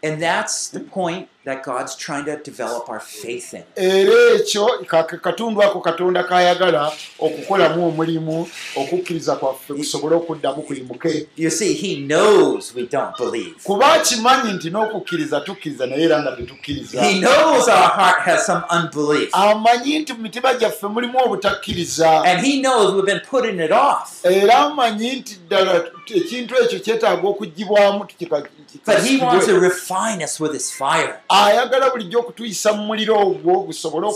And 0.04 0.22
that's 0.22 0.70
the 0.70 0.80
point 0.80 1.30
that 1.46 1.64
God's 1.66 1.96
trying 1.96 2.26
to 2.26 2.38
develop 2.52 2.90
our 2.90 3.00
faith 3.00 3.54
in. 3.54 3.64
era 3.76 4.14
ekyo 4.36 4.68
ka- 4.88 5.04
katundu 5.04 5.62
ako 5.64 5.80
katonda 5.82 6.24
kayagala 6.24 6.92
okukolamu 7.20 7.88
omulimu 7.88 8.48
okukkiriza 8.76 9.36
kwaffe 9.36 9.74
kusobole 9.74 10.16
okuddamu 10.16 10.62
kuyimuke 10.62 11.28
You 11.38 11.50
see, 11.50 11.74
He 11.74 11.96
knows 11.96 12.76
we 12.76 12.86
don't 12.86 13.18
believe. 13.18 13.56
kuba 13.64 13.94
akimanyi 13.94 14.54
nti 14.54 14.70
n'okukkiriza 14.70 15.42
tukkiriza 15.42 15.86
naye 15.88 16.04
era 16.04 16.22
nga 16.22 16.32
tetukkiriza 16.32 17.02
He 17.04 17.20
knows 17.20 17.68
our 17.68 17.90
heart 17.90 18.20
has 18.20 18.46
some 18.46 18.62
unbelief. 18.72 19.30
amanyi 19.36 20.00
nti 20.00 20.14
mu 20.14 20.20
mitima 20.22 20.54
gyaffe 20.54 20.88
mulimu 20.88 21.18
obutakkiriza 21.26 22.24
And 22.24 22.46
He 22.46 22.62
knows 22.62 22.94
we've 22.94 23.06
been 23.06 23.22
putting 23.30 23.60
it 23.60 23.72
off. 23.72 24.26
era 24.26 24.56
amanyi 24.58 25.12
nti 25.12 25.36
ddala 25.46 25.84
ekintu 26.16 26.56
ekyo 26.64 26.80
kyetaaga 26.80 27.28
okugibwamu 27.28 28.06
tukika- 28.06 28.44
Ayagala 31.32 31.90
bulijjo 31.90 32.20
okutuyisa 32.20 32.74
mu 32.74 32.84
muliro 32.84 33.20
ogwo 33.20 33.64
gusobole 33.64 34.08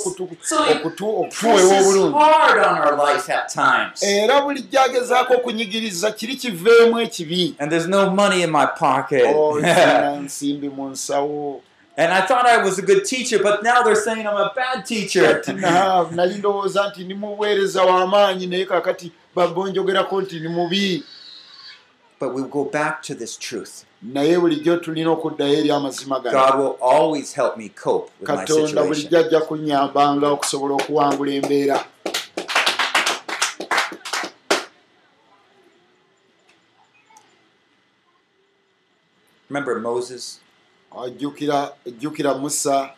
presses 1.30 1.88
obulungi 1.88 2.18
hard 2.20 2.57
on 2.57 2.78
our 2.78 2.97
life 2.97 3.30
at 3.34 3.47
times. 3.53 4.03
era 4.03 4.41
bulijjo 4.41 4.82
agezaako 4.82 5.34
okunyigiriza 5.34 6.11
kiri 6.11 6.36
kiveemu 6.36 6.99
ekibi 6.99 7.55
And 7.59 7.72
there's 7.72 7.88
no 7.88 8.09
money 8.09 8.41
in 8.43 8.51
my 8.51 8.66
pocket. 8.66 9.24
Oh, 9.36 9.59
nsimbi 10.26 10.70
mu 10.70 10.89
nsawo 10.89 11.61
and 11.97 12.11
I 12.11 12.22
thought 12.28 12.45
I 12.45 12.61
was 12.61 12.78
a 12.78 12.82
good 12.82 13.05
teacher, 13.05 13.41
but 13.41 13.63
now 13.63 13.82
they're 13.82 13.95
saying 13.95 14.28
I'm 14.28 14.36
a 14.36 14.51
bad 14.53 14.86
teacher. 14.86 15.22
Kati 15.22 15.53
na- 15.61 16.05
nali 16.11 16.36
ndowooza 16.36 16.89
nti 16.89 17.03
ndi 17.03 17.13
muweereza 17.13 17.84
w'amaanyi 17.84 18.47
naye 18.47 18.66
kakati 18.66 19.11
babonjogerako 19.36 20.22
nti 20.22 20.39
ni 20.39 20.47
mubi 20.47 21.03
but 22.26 22.34
we'll 22.34 22.47
go 22.47 22.65
back 22.65 23.03
to 23.03 23.13
this 23.13 23.38
truth. 23.38 23.86
naye 24.01 24.39
bulijjo 24.39 24.78
tulina 24.78 25.11
okuddayo 25.11 25.57
eri 25.57 25.71
amazima 25.71 26.19
gano 26.19 26.39
God 26.39 26.59
will 26.59 26.78
always 26.82 27.34
help 27.34 27.57
me 27.57 27.69
cope 27.69 28.11
with 28.19 28.30
my 28.30 28.36
katonda 28.36 28.67
situation. 28.67 28.88
bulijjo 28.88 29.19
ajja 29.19 29.41
kunyambanga 29.41 30.28
okusobola 30.28 30.73
okuwangula 30.73 31.32
embeera 31.32 31.86
Remember 39.49 39.80
Moses 39.80 40.39
ajjukira 41.03 41.71
ejjukira 41.86 42.34
musa 42.34 42.91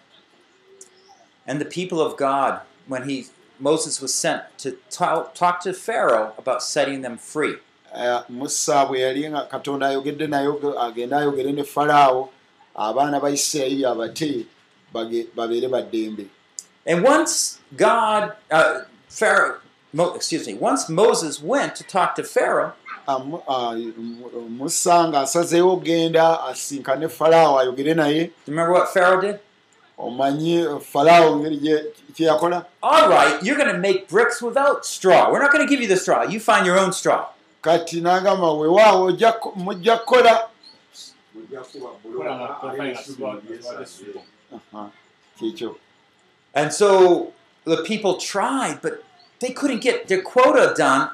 and 1.47 1.59
the 1.61 1.65
people 1.65 1.99
of 2.01 2.17
God 2.17 2.61
when 2.87 3.09
he 3.09 3.25
Moses 3.59 4.01
was 4.01 4.13
sent 4.13 4.43
to 4.59 4.77
talk, 4.89 5.33
talk 5.33 5.59
to 5.61 5.73
Pharaoh 5.73 6.33
about 6.37 6.61
setting 6.61 7.01
them 7.01 7.17
free. 7.17 7.55
Eh, 7.97 8.19
musa 8.29 8.85
bwe 8.85 8.99
yali 8.99 9.29
nga 9.29 9.41
katonda 9.49 9.87
ayogedde 9.87 10.27
naye 10.27 10.47
agende 10.79 11.15
ayogere 11.15 11.51
ne 11.51 11.63
falaawo 11.63 12.29
abaana 12.75 13.19
ba 13.19 13.29
isirayiri 13.29 13.85
abate 13.85 14.45
bage- 14.93 15.27
babeere 15.35 15.67
baddembe 15.67 16.25
And 16.85 17.03
once 17.03 17.59
God, 17.75 18.31
uh, 18.51 18.81
Pharaoh, 19.09 19.57
Mo, 19.93 20.13
excuse 20.13 20.45
me, 20.47 20.53
once 20.53 20.87
Moses 20.89 21.41
went 21.41 21.75
to 21.75 21.83
talk 21.83 22.15
to 22.15 22.23
Pharaoh, 22.23 22.73
ah, 23.07 23.17
mu- 23.19 23.41
musa 24.49 25.07
ng'asazeewo 25.09 25.73
ogenda 25.81 26.43
asinkane 26.43 27.09
falaawo 27.09 27.59
ayogere 27.59 27.93
naye 27.95 28.31
remember 28.47 28.73
what 28.73 28.89
Pharaoh 28.93 29.19
did? 29.21 29.39
omanyi 29.97 30.63
falaawo 30.91 31.35
ngeri 31.39 31.57
kye 32.15 32.25
yakola 32.27 32.65
All 32.83 33.09
right, 33.09 33.41
you're 33.43 33.57
going 33.57 33.73
to 33.73 33.79
make 33.79 34.07
bricks 34.07 34.39
without 34.41 34.85
straw. 34.85 35.31
We're 35.31 35.41
not 35.41 35.51
going 35.51 35.65
to 35.65 35.69
give 35.69 35.81
you 35.81 35.87
the 35.87 35.97
straw. 35.97 36.23
You 36.23 36.39
find 36.39 36.65
your 36.65 36.77
own 36.77 36.93
straw. 36.93 37.25
Kati 37.67 38.01
n'agamba 38.01 38.47
ku- 39.41 39.51
mujja 39.59 39.97
kukola 39.97 40.47
kikyo 45.39 45.75
And 46.53 46.73
so 46.73 47.33
the 47.65 47.83
people 47.83 48.15
tried, 48.17 48.81
but 48.81 49.03
they 49.39 49.51
couldn't 49.51 49.81
get 49.81 50.07
their 50.07 50.21
quota 50.23 50.73
done 50.75 51.09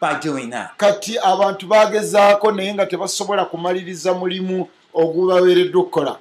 by 0.00 0.18
doing 0.20 0.50
that. 0.50 0.76
kati 0.78 1.16
abantu 1.18 1.66
bagezaako 1.66 2.52
naye 2.52 2.74
nga 2.74 2.86
tebasobola 2.86 3.44
kumaliriza 3.44 4.14
mulimu 4.14 4.68
ogubaweereddwa 4.94 5.82
okukola 5.82 6.18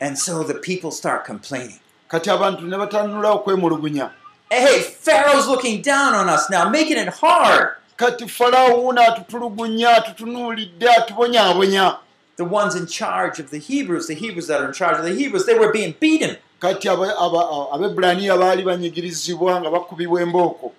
And 0.00 0.18
so 0.18 0.44
the 0.44 0.54
people 0.54 0.90
start 0.90 1.24
complaining. 1.26 1.80
kati 2.08 2.30
abantu 2.30 2.62
ne 2.66 2.76
batandula 2.76 3.30
okwemulugunya 3.32 4.10
Hey, 4.50 4.80
Pharaoh's 4.80 5.46
looking 5.46 5.82
down 5.82 6.14
on 6.14 6.28
us 6.30 6.48
now, 6.48 6.70
making 6.70 6.96
it 6.96 7.08
hard. 7.20 7.68
Kati 7.98 8.28
falaawo 8.28 8.82
wuno 8.84 9.02
atutulugunya 9.02 9.90
atutunuulidde 9.96 10.88
atubonyaabonya 10.90 11.96
The 12.36 12.44
ones 12.44 12.76
in 12.76 12.86
charge 12.86 13.40
of 13.42 13.50
the 13.50 13.58
Hebrews, 13.58 14.06
the 14.06 14.14
Hebrews 14.14 14.46
that 14.46 14.60
are 14.60 14.66
in 14.68 14.72
charge 14.72 14.96
of 14.98 15.04
the 15.04 15.12
Hebrews, 15.12 15.44
they 15.44 15.58
were 15.58 15.72
being 15.72 15.94
beaten. 16.00 16.36
kati 16.60 16.88
abebulaniya 16.88 18.36
baali 18.38 18.62
banyigirizibwa 18.62 19.60
nga 19.60 19.70
bakubibwa 19.70 20.22
embooko 20.22 20.72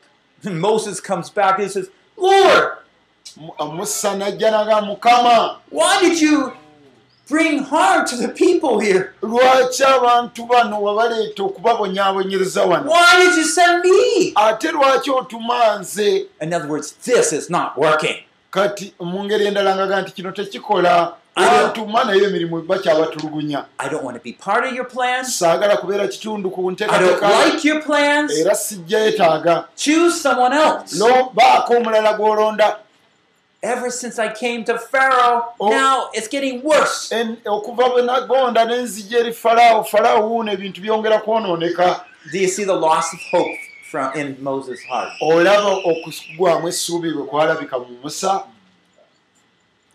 Moses 0.43 1.01
comes 1.01 1.29
back 1.29 1.59
and 1.59 1.69
says, 1.71 1.89
Lord, 2.17 2.77
Mu- 3.37 3.71
musa 3.73 4.15
najja 4.15 4.51
naga 4.51 4.81
mukama 4.81 5.57
why 5.71 5.99
did 6.01 6.19
you 6.21 6.51
bring 7.29 7.63
harm 7.63 8.05
to 8.05 8.15
the 8.17 8.27
people 8.27 8.79
here? 8.85 9.11
lwaki 9.21 9.83
abantu 9.83 10.45
bano 10.45 10.81
wabaleeta 10.81 11.43
okubabonyaabonyereza 11.43 12.63
wano 12.63 12.91
Why 12.91 13.25
did 13.25 13.37
you 13.37 13.43
send 13.45 13.83
me? 13.85 14.31
ate 14.35 14.71
lwaki 14.71 15.11
otuma 15.11 15.75
nze 15.79 16.25
In 16.41 16.53
other 16.53 16.67
words, 16.69 16.93
this 17.03 17.33
is 17.33 17.49
not 17.49 17.77
working. 17.77 18.15
kati 18.51 18.93
mu 18.99 19.23
ngeri 19.23 19.45
endala 19.45 19.75
ngaga 19.75 20.01
nti 20.01 20.11
kino 20.11 20.31
tekikola 20.31 21.13
Ayo. 21.35 21.65
antuma 21.67 22.03
naye 22.03 22.23
emirimu 22.23 22.61
bakyabatulugunya 22.61 23.65
I 23.79 23.89
don't 23.89 24.03
want 24.03 24.17
to 24.17 24.23
be 24.23 24.33
part 24.33 24.65
of 24.65 24.73
your 24.73 24.87
plans. 24.87 25.39
saagala 25.39 25.77
kubeera 25.77 26.07
kitundu 26.07 26.49
ku 26.51 26.61
I 26.61 26.63
don't 26.63 26.73
nteekateeka 26.73 27.45
like 27.45 27.67
your 27.67 27.81
plans. 27.83 28.37
era 28.37 28.55
sijja 28.55 28.99
yetaaga 28.99 29.63
Choose 29.75 30.21
someone 30.21 30.55
else. 30.55 30.97
no 30.99 31.31
baako 31.33 31.73
omulala 31.73 32.13
gw'olonda 32.13 32.75
Ever 33.61 33.91
since 33.91 34.17
I 34.19 34.31
came 34.33 34.63
to 34.65 34.77
Pharaoh, 34.77 35.53
Oh. 35.59 35.69
now 35.69 36.09
it's 36.13 36.29
getting 36.29 36.63
worse. 36.63 37.09
Okuva 37.45 37.89
bwe 37.89 38.01
nagonda 38.01 38.65
n'enzija 38.65 39.19
eri 39.19 39.33
falaawo 39.33 39.83
falaawo 39.83 40.29
wuuno 40.29 40.51
ebintu 40.51 40.81
byongera 40.81 41.19
kwonooneka 41.19 42.05
Do 42.31 42.37
you 42.39 42.47
see 42.47 42.63
the 42.65 42.75
loss 42.75 43.13
of 43.13 43.19
hope 43.31 43.57
from 43.91 44.13
in 44.15 44.37
Moses' 44.43 44.79
heart? 44.89 45.09
olaba 45.21 45.71
okugwamu 45.71 46.67
essuubi 46.67 47.11
bwe 47.11 47.23
kwalabika 47.23 47.79
mu 47.79 47.85
musa 48.03 48.43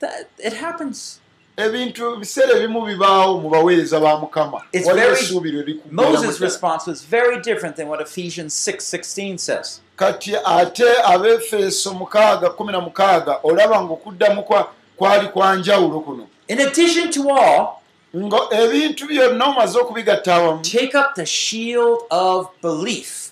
That 0.00 0.28
it 0.38 0.52
happens. 0.52 1.20
Ebintu 1.56 2.16
biseera 2.16 2.56
ebimu 2.58 2.82
bibaawo 2.86 3.38
mu 3.40 3.48
baweereza 3.50 4.00
ba 4.00 4.18
mukama 4.18 4.62
It's 4.72 4.86
waliwo 4.86 5.06
very- 5.06 5.12
essuubi 5.22 5.50
lwe 5.52 5.62
likubeeramu 5.62 6.12
Moses' 6.12 6.36
ddala. 6.38 6.50
response 6.50 6.90
was 6.90 7.06
very 7.10 7.40
different 7.40 7.76
than 7.76 7.88
what 7.88 8.00
Ephesians 8.00 8.54
6:16 8.68 9.38
says. 9.38 9.80
kati 9.96 10.36
ate 10.44 10.84
abefeeso 11.04 11.94
mukaaga 11.94 12.50
kumi 12.50 12.72
na 12.72 12.80
mukaaga 12.80 13.38
olaba 13.42 13.80
ng'okuddamu 13.82 14.42
kwa- 14.42 14.68
kwali 14.96 15.28
kwa 15.28 15.56
njawulo 15.56 16.00
kuno 16.00 16.26
In 16.48 16.60
addition 16.60 17.10
to 17.10 17.20
all, 17.30 17.68
nga 18.16 18.38
ebintu 18.50 19.06
byonna 19.06 19.44
omaze 19.46 19.78
okubigatta 19.78 20.34
awamu 20.34 20.62
take 20.62 20.94
up 20.98 21.14
the 21.14 21.26
shield 21.26 21.98
of 22.10 22.46
belief, 22.62 23.23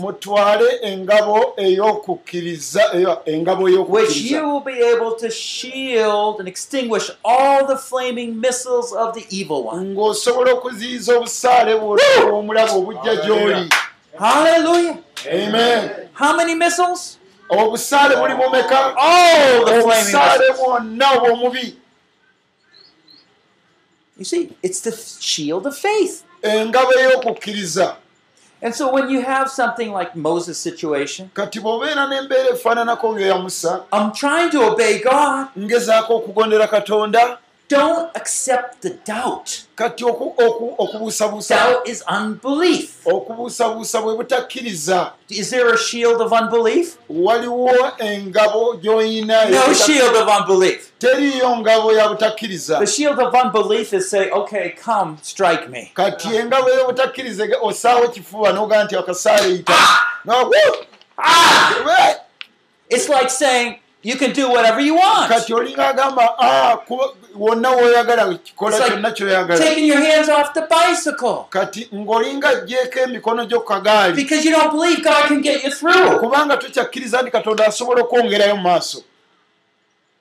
mutwale 0.00 0.78
engabo 0.82 1.52
ey'okukkiriza 1.56 2.82
eyo- 2.94 3.22
engabo 3.26 3.62
which 3.64 3.74
ey'okukkiriza 3.74 4.36
you 4.36 4.48
will 4.52 4.60
be 4.64 4.82
able 4.92 5.12
to 5.16 5.30
shield 5.30 6.38
and 6.40 6.48
extinguish 6.48 7.10
all 7.24 7.66
the 7.66 7.76
flaming 7.76 8.34
missiles 8.40 8.92
of 8.92 9.14
the 9.14 9.24
evil 9.30 9.62
one. 9.66 9.94
ng'osobola 9.94 10.52
okuziyiza 10.52 11.16
obusaale 11.16 11.76
bwonna 11.76 12.32
omulabo 12.32 12.78
obujja 12.78 13.16
gy'oli 13.24 13.68
Hallelujah. 14.18 14.96
amen 15.32 15.90
How 16.14 16.36
many 16.36 16.54
missiles? 16.54 17.18
obusaale 17.50 18.16
buli 18.16 18.34
bumeka 18.34 18.96
All 18.96 19.64
the 19.64 19.82
flaming 19.82 19.84
obusaale 19.84 20.38
missiles. 20.38 20.58
bwonna 20.60 21.06
obw'omubi 21.16 21.74
You 24.18 24.24
see, 24.24 24.50
it's 24.62 24.80
the 24.80 24.90
shield 25.20 25.66
of 25.66 25.76
faith. 25.78 26.24
engabo 26.42 26.92
ey'okukkiriza 26.92 27.96
And 28.60 28.74
so 28.74 28.92
when 28.92 29.08
you 29.08 29.22
have 29.22 29.48
something 29.50 29.92
like 29.92 30.16
Moses' 30.16 30.58
situation, 30.58 31.30
kati 31.34 31.60
bw'obeera 31.60 32.06
n'embeera 32.08 32.48
efaananako 32.54 33.12
ng'eya 33.14 33.38
musa 33.42 33.82
I'm 33.92 34.12
trying 34.12 34.50
to 34.50 34.62
obey 34.72 34.98
God. 34.98 35.46
ngezaako 35.58 36.16
okugondera 36.16 36.66
katonda 36.68 37.38
Don't 37.68 38.10
accept 38.16 38.80
the 38.80 38.90
doubt. 38.90 39.50
kati 39.76 40.04
oku- 40.04 40.34
oku- 40.38 40.74
okubuusabuusa 40.78 41.54
Doubt 41.54 41.88
is 41.88 42.02
unbelief. 42.20 43.06
okubuusabuusa 43.06 44.00
bwe 44.02 44.14
butakkiriza 44.16 45.12
Is 45.28 45.50
there 45.50 45.68
a 45.74 45.76
shield 45.76 46.20
of 46.22 46.32
unbelief? 46.32 46.96
waliwo 47.10 47.70
engabo 47.98 48.74
gy'oyina 48.76 49.44
No 49.50 49.74
shield 49.74 50.16
of 50.16 50.28
unbelief. 50.40 50.88
teriyo 50.98 51.56
ngabo 51.58 51.92
ya 51.92 52.08
butakkiriza 52.08 52.78
The 52.78 52.86
shield 52.86 53.20
of 53.20 53.34
unbelief 53.44 53.92
is 53.92 54.10
say, 54.10 54.30
okay, 54.30 54.70
come, 54.84 55.16
strike 55.22 55.68
me. 55.68 55.90
kati 55.94 56.36
engabo 56.36 56.68
y'obutakkiriza 56.70 57.44
osaawo 57.62 58.04
ekifuba 58.04 58.52
n'ogaa 58.52 58.84
nti 58.84 58.96
akasaale 58.96 59.48
yita 59.52 59.74
Ah! 60.28 60.48
Ah! 61.18 62.14
It's 62.90 63.08
like 63.08 63.28
saying, 63.30 63.78
you 64.02 64.16
can 64.16 64.32
do 64.32 64.48
whatever 64.48 64.80
you 64.80 64.94
want. 64.94 65.28
kati 65.28 65.54
olinga 65.54 65.88
agamba 65.88 66.38
"Ah, 66.38 66.78
wonna 67.34 67.70
woyagala 67.70 68.34
kikola 68.34 68.78
kyonna 68.78 69.10
kyoyagala 69.10 69.58
Taking 69.64 69.86
your 69.86 69.98
hands 70.02 70.28
off 70.28 70.52
the 70.54 70.60
bicycle 70.62 71.44
kati 71.50 71.88
ng'olinga 71.94 72.48
ajjeeko 72.48 72.98
emikono 73.00 73.44
gyo 73.46 73.60
ku 73.60 73.66
kagaali 73.72 74.14
because 74.14 74.44
you 74.44 74.52
don't 74.56 74.70
believe 74.72 75.02
God 75.02 75.28
can 75.28 75.40
get 75.40 75.64
you 75.64 75.70
through. 75.70 76.20
kubanga 76.20 76.56
tukyakkiriza 76.56 77.22
nti 77.22 77.30
katonda 77.30 77.66
asobola 77.66 78.02
okwongerayo 78.02 78.56
mu 78.56 78.62
maaso 78.62 79.02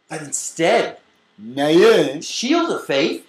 But 0.09 0.21
instead, 0.21 0.95
naye 1.38 2.21
shield 2.21 2.71
of 2.71 2.86
faith 2.88 3.23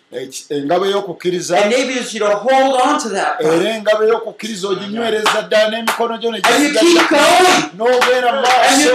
engabo 0.50 0.86
y'okukkiriza 0.86 1.59
enables 1.64 2.14
you 2.14 2.20
to 2.20 2.36
hold 2.36 2.80
on 2.80 2.98
to 2.98 3.09
that 3.11 3.40
era 3.40 3.70
engabo 3.76 4.04
y'okukkiriza 4.04 4.68
oginywereza 4.68 5.42
ddala 5.42 5.68
n'emikono 5.70 6.18
gyo 6.18 6.30
n'ogenda 7.76 8.32
mu 8.32 8.40
maaso 8.40 8.90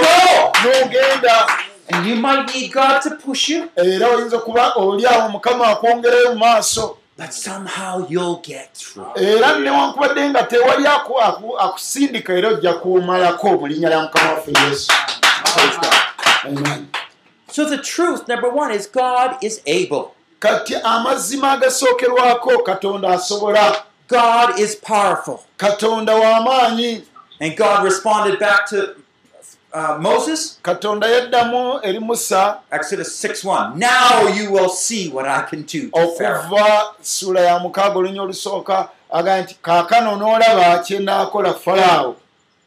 n'ogenda. 0.63 1.47
And 1.91 2.05
you 2.07 2.15
might 2.15 2.55
need 2.55 2.71
God 2.71 3.01
to 3.01 3.09
push 3.17 3.49
you, 3.49 3.69
era 3.75 4.07
oyinza 4.07 4.37
okuba 4.37 4.73
oli 4.75 5.05
awo 5.05 5.29
mukama 5.29 5.67
akwongerayo 5.67 6.29
mu 6.33 6.39
maaso. 6.39 6.97
But 7.17 7.31
somehow 7.33 8.07
you'll 8.09 8.41
get 8.41 8.73
through. 8.73 9.11
era 9.15 9.59
newankubadde 9.59 10.29
nga 10.29 10.43
tewali 10.43 10.87
aku- 10.87 11.19
aku- 11.21 11.59
akusindika 11.59 12.33
era 12.33 12.49
ojja 12.49 12.73
kumalako 12.73 13.47
mu 13.59 13.67
linnya 13.67 13.89
lya 13.89 14.01
mukama 14.01 14.29
waffe 14.33 14.51
yesu. 14.69 14.91
So 17.51 17.65
the 17.65 17.77
truth, 17.77 18.27
number 18.27 18.49
one, 18.49 18.71
is 18.71 18.87
God 18.87 19.37
is 19.43 19.61
able. 19.67 20.15
Kati 20.43 20.75
amazima 20.83 21.51
agasookerwako 21.51 22.63
katonda 22.63 23.09
asobola 23.09 23.75
God 24.09 24.59
is 24.59 24.75
powerful. 24.75 25.39
katonda 25.57 26.15
w'amaanyi 26.15 27.01
And 27.39 27.57
God 27.57 27.83
responded 27.83 28.39
back 28.39 28.67
to 28.69 28.95
uh, 29.73 29.97
Moses, 29.99 30.59
katonda 30.63 31.07
yaddamu 31.07 31.79
eri 31.83 31.99
musa 31.99 32.57
Exodus 32.71 33.19
6 33.25 33.43
1. 33.43 33.79
Now 33.79 34.27
you 34.27 34.51
will 34.51 34.69
see 34.69 35.09
what 35.09 35.25
I 35.27 35.41
can 35.49 35.61
do 35.63 35.89
okuva 35.91 36.83
sula 37.01 37.41
ya 37.41 37.59
mukaaga 37.59 37.99
olunya 37.99 38.21
olusooka 38.21 38.89
agamba 39.11 39.41
nti 39.41 39.57
kaakano 39.61 40.15
n'olaba 40.15 40.79
kyenaakola 40.83 41.53
falaawo 41.53 42.15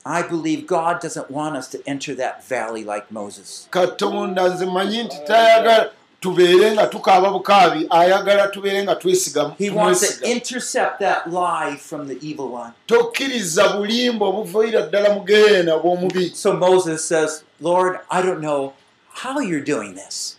I 0.08 0.22
believe 0.22 0.66
God 0.66 1.00
doesn't 1.02 1.30
want 1.30 1.56
us 1.56 1.68
to 1.70 1.78
enter 1.86 2.14
that 2.14 2.44
valley 2.48 2.84
like 2.84 3.06
Moses. 3.10 3.68
katonda 3.70 4.48
nze 4.48 4.66
manyi 4.66 5.02
nti 5.02 5.16
tayagala 5.26 5.90
tubeere 6.20 6.72
nga 6.72 6.86
tukaaba 6.86 7.30
bukaabi 7.30 7.86
ayagala 7.90 8.48
tubeere 8.48 8.82
nga 8.82 8.94
twesiga 8.96 9.54
He 9.58 9.70
wants 9.70 10.00
to 10.00 10.06
tumwesiga. 10.06 10.26
intercept 10.36 10.98
that 11.00 11.26
lie 11.30 11.76
from 11.76 12.08
the 12.08 12.18
evil 12.26 12.48
one. 12.52 12.72
tokkiriza 12.86 13.68
bulimba 13.68 14.26
obuviira 14.26 14.82
ddala 14.82 15.14
mu 15.14 15.20
geena 15.24 15.76
bw'omubi 15.78 16.32
So 16.34 16.52
Moses 16.52 17.04
says, 17.08 17.44
Lord, 17.60 17.98
I 18.10 18.22
don't 18.22 18.40
know 18.40 18.72
how 19.12 19.40
you're 19.40 19.64
doing 19.64 19.94
this, 19.94 20.36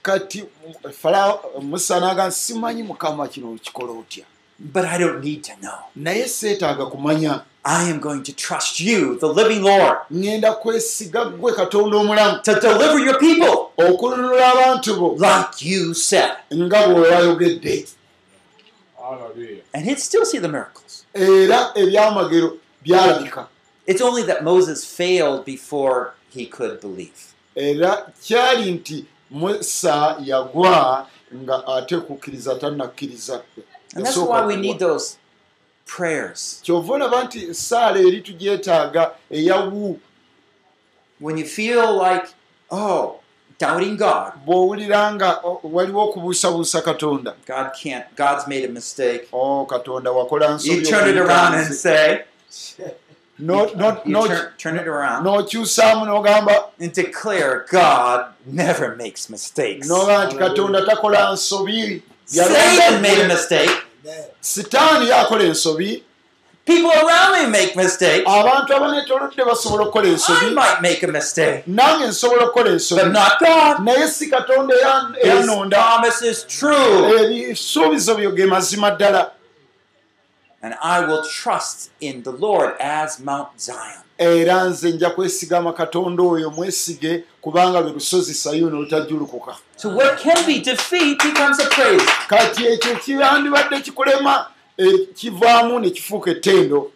but 4.59 4.85
I 4.85 4.97
don't 4.97 5.23
need 5.23 5.43
to 5.43 5.53
know. 5.61 5.79
I 7.69 7.89
am 7.89 7.99
going 7.99 8.23
to 8.23 8.31
trust 8.33 8.79
you, 8.79 9.19
the 9.19 9.27
living 9.27 9.61
Lord, 9.61 9.97
ŋŋenda 10.11 10.51
kwesiga 10.61 11.25
ggwe 11.25 11.51
katonda 11.53 11.97
omulamu 11.97 12.41
to 12.43 12.53
deliver 12.61 12.99
your 12.99 13.19
people 13.19 13.71
okununula 13.77 14.51
abantu 14.53 14.95
bo 14.99 15.07
like 15.19 15.61
you 15.61 15.93
said. 15.93 16.31
nga 16.53 16.77
Hallelujah. 19.07 19.61
And 19.73 19.85
he'd 19.85 19.99
still 19.99 20.25
see 20.25 20.37
the 20.39 20.47
miracles. 20.47 21.05
era 21.13 21.71
ebyamagero 21.75 22.57
byalabika 22.85 23.47
It's 23.85 24.01
only 24.01 24.23
that 24.23 24.43
Moses 24.43 24.85
failed 24.85 25.45
before 25.45 26.13
he 26.29 26.45
could 26.45 26.79
believe. 26.81 27.33
era 27.55 28.11
kyali 28.23 28.71
nti 28.71 29.05
musa 29.31 30.15
yagwa 30.23 31.07
nga 31.35 31.67
ate 31.67 31.97
kukkiriza 31.97 32.55
tannakkiriza 32.55 33.41
And 33.95 34.05
that's 34.05 34.17
why 34.17 34.45
we 34.45 34.55
need 34.55 34.79
those 34.79 35.17
prayers. 35.87 36.59
kyova 36.63 36.93
olaba 36.93 37.23
nti 37.23 37.39
esaala 37.49 37.99
eri 37.99 38.21
tugyetaaga 38.21 39.11
eyawu 39.31 39.99
When 41.19 41.37
you 41.39 41.45
feel 41.45 41.97
like, 41.97 42.27
oh, 42.69 43.19
doubting 43.57 43.97
God, 43.97 44.33
bw'owulira 44.45 45.13
nga 45.15 45.39
o- 45.43 45.59
waliwo 45.63 46.03
okubuusabuusa 46.09 46.81
katonda 46.81 47.33
God 47.47 47.71
can't, 47.83 48.05
God's 48.15 48.47
made 48.47 48.65
a 48.65 48.69
mistake. 48.69 49.27
o 49.33 49.65
katonda 49.65 50.11
wakola 50.11 50.45
You 50.47 50.53
nsobi 50.55 50.85
turn 50.89 51.09
it 51.09 51.17
around 51.17 51.55
and 51.55 51.73
say, 51.73 52.21
No- 53.39 53.65
no- 53.75 54.01
you 54.05 54.11
no- 54.13 54.27
turn, 54.27 54.47
turn 54.57 54.75
it 54.77 54.87
around 54.87 55.25
n'okyusaamu 55.25 56.05
n'ogamba 56.05 56.55
and 56.79 56.91
declare 56.93 57.65
God 57.71 58.25
never 58.45 58.95
makes 58.95 59.29
mistakes. 59.29 59.87
n'ogamba 59.87 60.25
nti 60.25 60.35
katonda 60.37 60.85
takola 60.85 61.31
nsobi 61.33 62.01
Satan 62.25 63.01
made 63.01 63.21
a 63.21 63.27
mistake. 63.27 63.71
Sitaani 64.41 65.09
yakola 65.09 65.43
ensobi 65.43 66.03
People 66.65 66.91
around 66.91 67.31
me 67.43 67.49
make 67.49 67.75
mistakes. 67.77 68.25
abantu 68.27 68.73
abaneetolodde 68.75 69.45
basobola 69.45 69.83
okukola 69.83 70.07
I 70.07 70.11
ensobi 70.11 70.53
might 70.53 70.81
make 70.81 71.01
a 71.03 71.07
mistake, 71.07 71.63
nange 71.67 72.07
nsobola 72.07 72.43
okukola 72.43 72.63
but 72.65 72.73
ensobi 72.73 73.11
not 73.13 73.39
God. 73.39 73.77
naye 73.85 74.07
si 74.07 74.27
katonda 74.29 74.75
eyanonda 75.23 75.77
promise 75.77 76.21
is 76.21 76.43
true. 76.43 77.19
ebisuubizo 77.19 78.15
byo 78.15 78.31
ge 78.31 78.45
mazima 78.45 78.91
ddala 78.91 79.31
And 80.61 80.73
I 80.83 81.05
will 81.05 81.23
trust 81.23 81.91
in 82.01 82.23
the 82.23 82.31
Lord 82.31 82.73
as 82.81 83.19
Mount 83.19 83.61
Zion. 83.61 84.03
Era 84.17 84.63
nze 84.63 84.91
nja 84.91 85.09
kwesigama 85.09 85.73
katonda 85.73 86.23
oyo 86.23 86.49
mwesige 86.49 87.23
kubanga 87.41 87.79
lwe 87.81 87.91
lusozi 87.91 88.33
sayuni 88.33 88.75
olutajjulukuka 88.77 89.55
So 89.75 89.89
what 89.89 90.19
can 90.23 90.45
be 90.45 90.59
defeat 90.59 91.17
becomes 91.23 91.59
a 91.59 91.65
praise. 91.69 92.05
kati 92.27 92.65
ekyo 92.65 92.95
kyandibadde 92.95 93.81
kikulema 93.81 94.45
eh, 94.77 94.93
kivaamu 95.15 95.79
ne 95.79 95.89
kifuuka 95.89 96.31
ettendo 96.31 96.91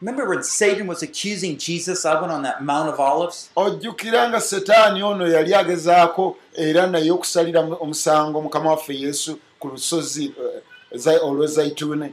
Remember 0.00 0.28
when 0.28 0.42
Satan 0.44 0.86
was 0.86 1.02
accusing 1.02 1.56
Jesus 1.56 2.04
of 2.04 2.22
it 2.22 2.30
on 2.30 2.42
that 2.42 2.60
Mount 2.62 2.88
of 2.88 3.00
Olives? 3.00 3.50
ojjukira 3.56 4.28
nga 4.28 4.40
setaani 4.40 5.02
ono 5.02 5.28
yali 5.28 5.54
agezaako 5.54 6.36
era 6.54 6.86
naye 6.86 7.10
okusalira 7.10 7.62
mu- 7.62 7.76
omusango 7.80 8.42
mukama 8.42 8.70
waffe 8.70 8.94
yesu 8.94 9.38
ku 9.58 9.68
lusozi 9.68 10.24
eh, 10.24 10.62
za- 10.98 11.20
olw'ezayituuni 11.22 12.12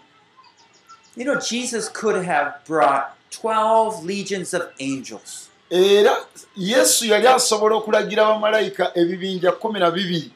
You 1.18 1.24
know, 1.26 1.36
Jesus 1.50 1.88
could 1.94 2.26
have 2.26 2.52
brought 2.68 3.04
12 3.42 4.06
legions 4.06 4.54
of 4.54 4.64
angels. 4.80 5.50
era 5.70 6.18
yesu 6.58 7.06
yali 7.06 7.28
asobola 7.28 7.76
okulagira 7.76 8.26
bamalayika 8.26 8.92
ebibinja 8.96 9.52
kumi 9.52 9.80
na 9.80 9.92
bibiri. 9.92 10.32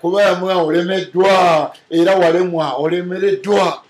Kuba 0.00 0.22
yamwa 0.22 0.54
olemeddwa 0.56 1.76
era 1.90 2.16
walemwa 2.16 2.72
olemereddwa. 2.72 3.82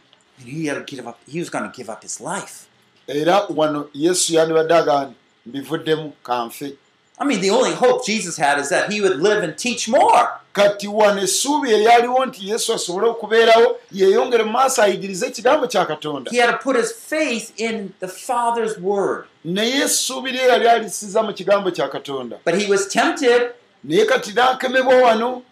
Era 3.06 3.46
wano 3.56 3.88
yesu 3.94 4.34
yandibadde 4.34 4.74
nti 4.74 5.14
mbivuddemu 5.46 6.12
kanfe 6.22 6.74
I 7.22 7.24
mean, 7.24 7.40
the 7.40 7.50
only 7.50 7.72
hope 7.72 8.04
Jesus 8.04 8.36
had 8.36 8.58
is 8.58 8.68
that 8.70 8.90
he 8.92 9.00
would 9.00 9.18
live 9.20 9.44
and 9.44 9.56
teach 9.56 9.88
more. 9.88 10.28
kati 10.54 10.88
wano 10.88 11.22
essuubi 11.22 11.70
eryaliwo 11.70 12.26
nti 12.26 12.48
yesu 12.50 12.72
asobole 12.74 13.06
okubeerawo 13.06 13.78
yeeyongere 13.92 14.44
mu 14.44 14.50
maaso 14.52 14.82
ayigirize 14.82 15.26
ekigambo 15.26 15.66
kya 15.66 15.86
katonda 15.86 16.30
He 16.30 16.38
had 16.40 16.50
to 16.52 16.58
put 16.58 16.76
his 16.76 16.92
faith 16.92 17.52
in 17.60 17.92
the 18.00 18.08
Father's 18.08 18.78
word. 18.78 19.24
naye 19.44 19.72
essuubi 19.82 20.30
lye 20.32 20.48
yali 20.48 20.68
alisiza 20.68 21.22
mu 21.22 21.32
kigambo 21.32 21.70
kya 21.70 21.88
katonda 21.88 22.36
But 22.44 22.54
he 22.54 22.70
was 22.70 22.88
tempted. 22.88 23.42
naye 23.84 24.04
kati 24.04 24.32
naakemebwa 24.32 24.94
wano 24.94 25.42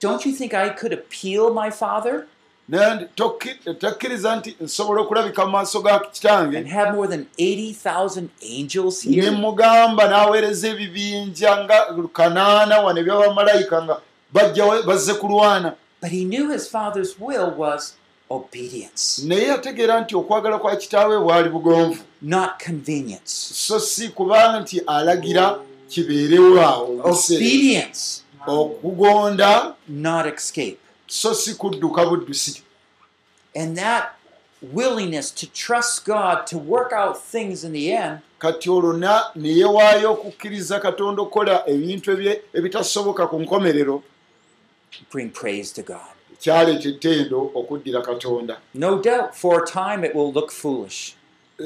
Don't 0.00 0.26
you 0.26 0.32
think 0.32 0.54
I 0.54 0.68
could 0.70 0.92
appeal 0.92 1.50
my 1.54 1.70
Father 1.70 2.26
naye 2.68 3.06
takkiriza 3.78 4.36
nti 4.36 4.56
nsobola 4.60 5.00
okulabika 5.00 5.44
mu 5.44 5.50
maaso 5.50 5.80
ga 5.82 5.94
and 5.94 6.12
kitange 6.12 6.64
have 6.68 6.94
more 6.96 7.08
than 7.08 7.26
80,000 7.38 8.28
angels 8.42 9.04
ne 9.06 9.22
here? 9.22 9.30
mugamba 9.30 10.08
n'aweereza 10.08 10.68
ebibinja 10.68 11.64
nga 11.64 11.76
kanaana 12.12 12.80
wano 12.80 13.00
ebyabamalayika 13.00 13.82
nga 13.82 13.96
bajja 14.32 14.82
bazze 14.86 15.14
kulwana 15.14 15.74
But 16.00 16.10
he 16.10 16.24
knew 16.24 16.50
his 16.50 16.68
Father's 16.68 17.18
will 17.20 17.50
was 17.50 17.94
obedience, 18.30 19.22
naye 19.24 19.46
yategeera 19.48 20.00
nti 20.00 20.16
okwagala 20.16 20.58
kwa 20.58 20.76
kitaawe 20.76 21.18
bwali 21.18 21.48
bugonvu 21.48 22.02
not 22.22 22.50
convenience. 22.66 23.32
so 23.54 23.80
si 23.80 24.08
kubanga 24.08 24.60
nti 24.60 24.82
alagira 24.86 25.58
kibeerewo 25.88 26.60
awo 26.62 27.14
okugonda. 28.46 29.74
Not 29.88 30.26
escape. 30.26 30.78
So 31.06 31.34
si 31.34 31.54
kudduka 31.54 32.06
buddusi 32.06 32.62
And 33.54 33.76
that 33.78 34.16
willingness 34.60 35.30
to 35.30 35.46
trust 35.46 36.04
God 36.04 36.46
to 36.48 36.58
work 36.58 36.92
out 36.92 37.22
things 37.22 37.64
in 37.64 37.72
the 37.72 37.92
end. 37.92 38.20
Kati 38.38 38.68
olwo 38.70 38.92
ne 39.34 39.48
yeewaayo 39.48 40.12
okukkiriza 40.12 40.80
katonda 40.80 41.22
okukola 41.22 41.62
ebintu 41.68 42.10
ebitasoboka 42.52 43.26
ku 43.26 43.38
nkomerero. 43.38 44.02
Bring 45.10 45.30
praise 45.30 45.72
to 45.72 45.82
God. 45.82 46.16
kyaleeta 46.40 46.88
ettendo 46.88 47.50
okuddira 47.54 48.02
katonda. 48.02 48.56
No 48.74 48.98
doubt, 49.00 49.34
for 49.34 49.62
a 49.62 49.66
time 49.66 50.04
it 50.04 50.14
will 50.14 50.32
look 50.32 50.52
foolish. 50.52 51.14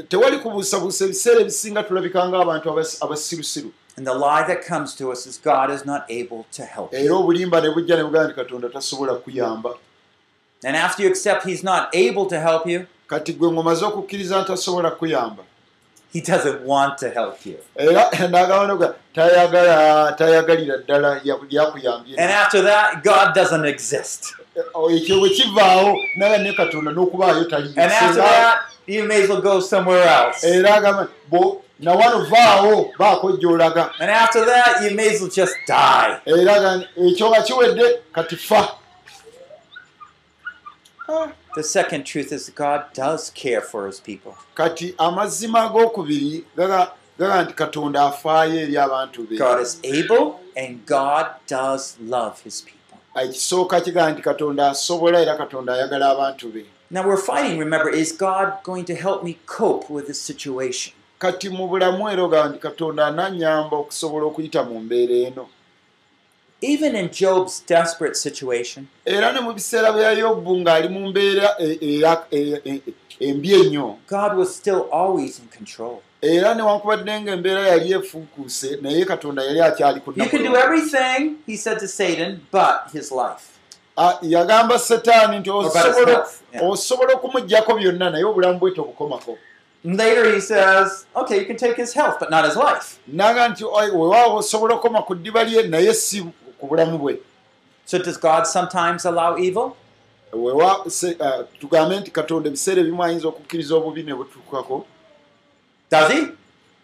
tewali 0.09 0.39
kubuusabuusa 0.39 1.05
ebiseera 1.05 1.41
ebisinga 1.41 1.83
tulabika 1.83 2.29
ng'abantu 2.29 2.71
abas- 2.71 2.99
abasirusiru 3.05 3.73
And 4.01 4.07
the 4.07 4.15
lie 4.15 4.47
that 4.49 4.65
comes 4.65 4.95
to 4.95 5.13
us 5.13 5.27
is 5.27 5.37
God 5.37 5.71
is 5.71 5.85
not 5.85 6.07
able 6.09 6.47
to 6.53 6.63
help. 6.65 6.95
era 6.95 7.15
obulimba 7.15 7.61
ne 7.61 7.69
bujja 7.69 7.97
ne 7.97 8.03
bugamba 8.05 8.25
nti 8.29 8.35
katonda 8.35 8.69
tasobola 8.69 9.15
kuyamba 9.15 9.75
And 10.65 10.75
after 10.77 11.03
you 11.03 11.09
accept 11.11 11.45
He's 11.45 11.63
not 11.63 11.95
able 11.95 12.27
to 12.27 12.41
help 12.41 12.67
you, 12.67 12.87
kati 13.09 13.33
gwe 13.33 13.51
ngomaze 13.53 13.85
okukkiriza 13.85 14.39
nti 14.41 14.47
tasobola 14.47 14.91
kuyamba 14.91 15.43
He 16.13 16.21
doesn't 16.21 16.63
want 16.65 16.99
to 16.99 17.11
help 17.11 17.47
you. 17.47 17.57
era 17.77 18.11
n'agamba 18.33 18.95
tayagala 19.15 20.13
tayagalira 20.13 20.77
ddala 20.79 21.21
ya- 21.25 21.39
lyakuyambye 21.51 22.17
And 22.19 22.31
after 22.33 22.63
that, 22.63 23.05
God 23.05 23.35
doesn't 23.35 23.65
exist. 23.67 24.35
ekyo 24.97 25.21
bwe 25.21 25.31
kivaawo 25.31 25.97
naye 26.17 26.39
ne 26.39 26.53
katonda 26.53 26.91
n'okubaayo 26.93 27.45
And 27.53 27.53
after 27.79 28.07
taliyo 28.09 28.15
that, 28.15 28.59
you 28.95 29.05
may 29.09 29.23
as 29.23 29.29
well 29.29 29.41
go 29.41 29.61
somewhere 29.61 30.03
else. 30.19 30.45
era 30.45 30.75
agamba 30.75 31.09
nawano 31.81 32.25
vaawo 32.31 32.93
baako 32.99 33.33
gy'olaga 33.41 33.91
And 34.01 34.11
after 34.11 34.45
that, 34.45 34.83
you 34.83 34.91
may 34.97 35.09
as 35.15 35.21
well 35.21 35.31
just 35.31 35.55
die. 35.67 36.21
era 36.27 36.85
ekyo 36.97 37.31
nga 37.31 37.43
kiwedde 37.43 37.87
kati 38.13 38.37
fa 38.37 38.69
Ah, 41.09 41.29
The 41.55 41.63
second 41.63 42.05
truth 42.05 42.33
is 42.33 42.51
God 42.55 42.81
does 42.95 43.31
care 43.31 43.61
for 43.61 43.87
His 43.87 44.01
people. 44.01 44.35
kati 44.55 44.95
amazima 44.99 45.61
ag'okubiri 45.71 46.45
gaga 46.57 47.43
nti 47.45 47.55
katonda 47.55 48.03
afaayo 48.07 48.61
eri 48.61 48.77
abantu 48.77 49.23
be 49.29 49.37
God 49.37 49.61
is 49.61 49.79
able, 49.85 50.41
and 50.57 50.87
God 50.87 51.27
does 51.47 51.97
love 52.01 52.41
His 52.45 52.61
people. 52.63 52.99
ekisooka 53.23 53.81
kigaa 53.81 54.11
nti 54.11 54.23
katonda 54.23 54.71
asobola 54.71 55.21
era 55.21 55.37
katonda 55.37 55.75
ayagala 55.75 56.11
abantu 56.11 56.49
be 56.53 56.65
Now 56.93 57.07
we're 57.07 57.17
fighting, 57.17 57.59
remember, 57.59 57.89
is 57.89 58.11
God 58.13 58.55
going 58.65 58.85
to 58.87 58.95
help 58.97 59.23
me 59.23 59.39
cope 59.47 59.89
with 59.91 60.07
this 60.07 60.21
situation? 60.21 60.93
kati 61.21 61.49
mu 61.49 61.69
bulamu 61.69 62.09
era 62.11 62.23
ogaa 62.23 62.49
nti 62.49 62.59
katonda 62.59 63.07
ananyamba 63.07 63.77
okusobola 63.77 64.27
okuyita 64.27 64.63
mu 64.65 64.81
mbeera 64.81 65.15
eno 65.29 65.49
Even 66.63 66.95
in 66.97 67.09
Job's 67.11 67.61
desperate 67.67 68.17
situation, 68.17 68.89
era 69.07 69.33
ne 69.33 69.41
mu 69.41 69.53
biseera 69.53 69.93
bya 69.93 70.13
yobbu 70.13 70.57
ng'ali 70.61 70.89
mu 70.89 71.09
mbeera 71.09 71.55
e- 71.59 71.79
e- 71.81 72.61
e- 72.65 72.83
embi 73.21 73.53
ennyo 73.55 73.97
God 74.09 74.37
was 74.39 74.55
still 74.57 74.89
always 74.93 75.39
in 75.39 75.49
control. 75.49 76.01
era 76.23 76.55
newankubadde 76.55 77.21
ng'embeera 77.21 77.69
yali 77.69 77.93
efuukuuse 77.93 78.79
naye 78.83 79.05
katonda 79.05 79.43
yali 79.43 79.61
akyali 79.61 80.01
ku 80.01 80.13
You 80.17 80.27
can 80.29 80.43
do 80.43 80.57
everything, 80.57 81.37
he 81.47 81.57
said 81.57 81.79
to 81.81 81.89
Satan, 81.89 82.41
but 82.51 82.91
his 82.93 83.13
life. 83.13 83.50
Yagamba 84.23 84.79
setaani 84.79 85.39
nti 85.39 85.51
osobola 85.51 87.13
okumugjako 87.15 87.75
byonna 87.75 88.11
naye 88.11 88.25
obulamu 88.25 88.59
bwe 88.59 88.71
tobukomako 88.71 89.39
later 89.85 90.35
he 90.35 90.41
says, 90.41 91.07
okay, 91.17 91.39
you 91.41 91.47
can 91.47 91.57
take 91.57 91.75
his 91.77 91.95
health, 91.95 92.19
but 92.21 92.31
not 92.31 92.45
his 92.45 92.57
life. 92.57 92.99
naga 93.07 93.49
nti 93.49 93.65
"Oi, 93.65 93.91
weewaawo 93.91 94.37
osobola 94.37 94.75
okoma 94.75 95.03
ku 95.03 95.15
ddiba 95.15 95.45
lye 95.45 95.63
naye 95.63 95.95
si 95.95 96.23
ku 96.61 96.67
bulamu 96.67 96.99
bwe 96.99 97.19
So 97.87 97.99
does 97.99 98.17
God 98.21 98.47
sometimes 98.47 99.05
allow 99.05 99.37
evil? 99.39 99.77
Ah, 100.33 101.43
tugambe 101.61 102.01
nti 102.01 102.11
katonda 102.11 102.49
ebiseera 102.49 102.81
ebimu 102.81 103.03
ayinza 103.05 103.29
okukkiriza 103.29 103.75
obubi 103.77 104.03
ne 104.03 104.15
butukako 104.15 104.87
Does 105.91 106.13
he? 106.13 106.27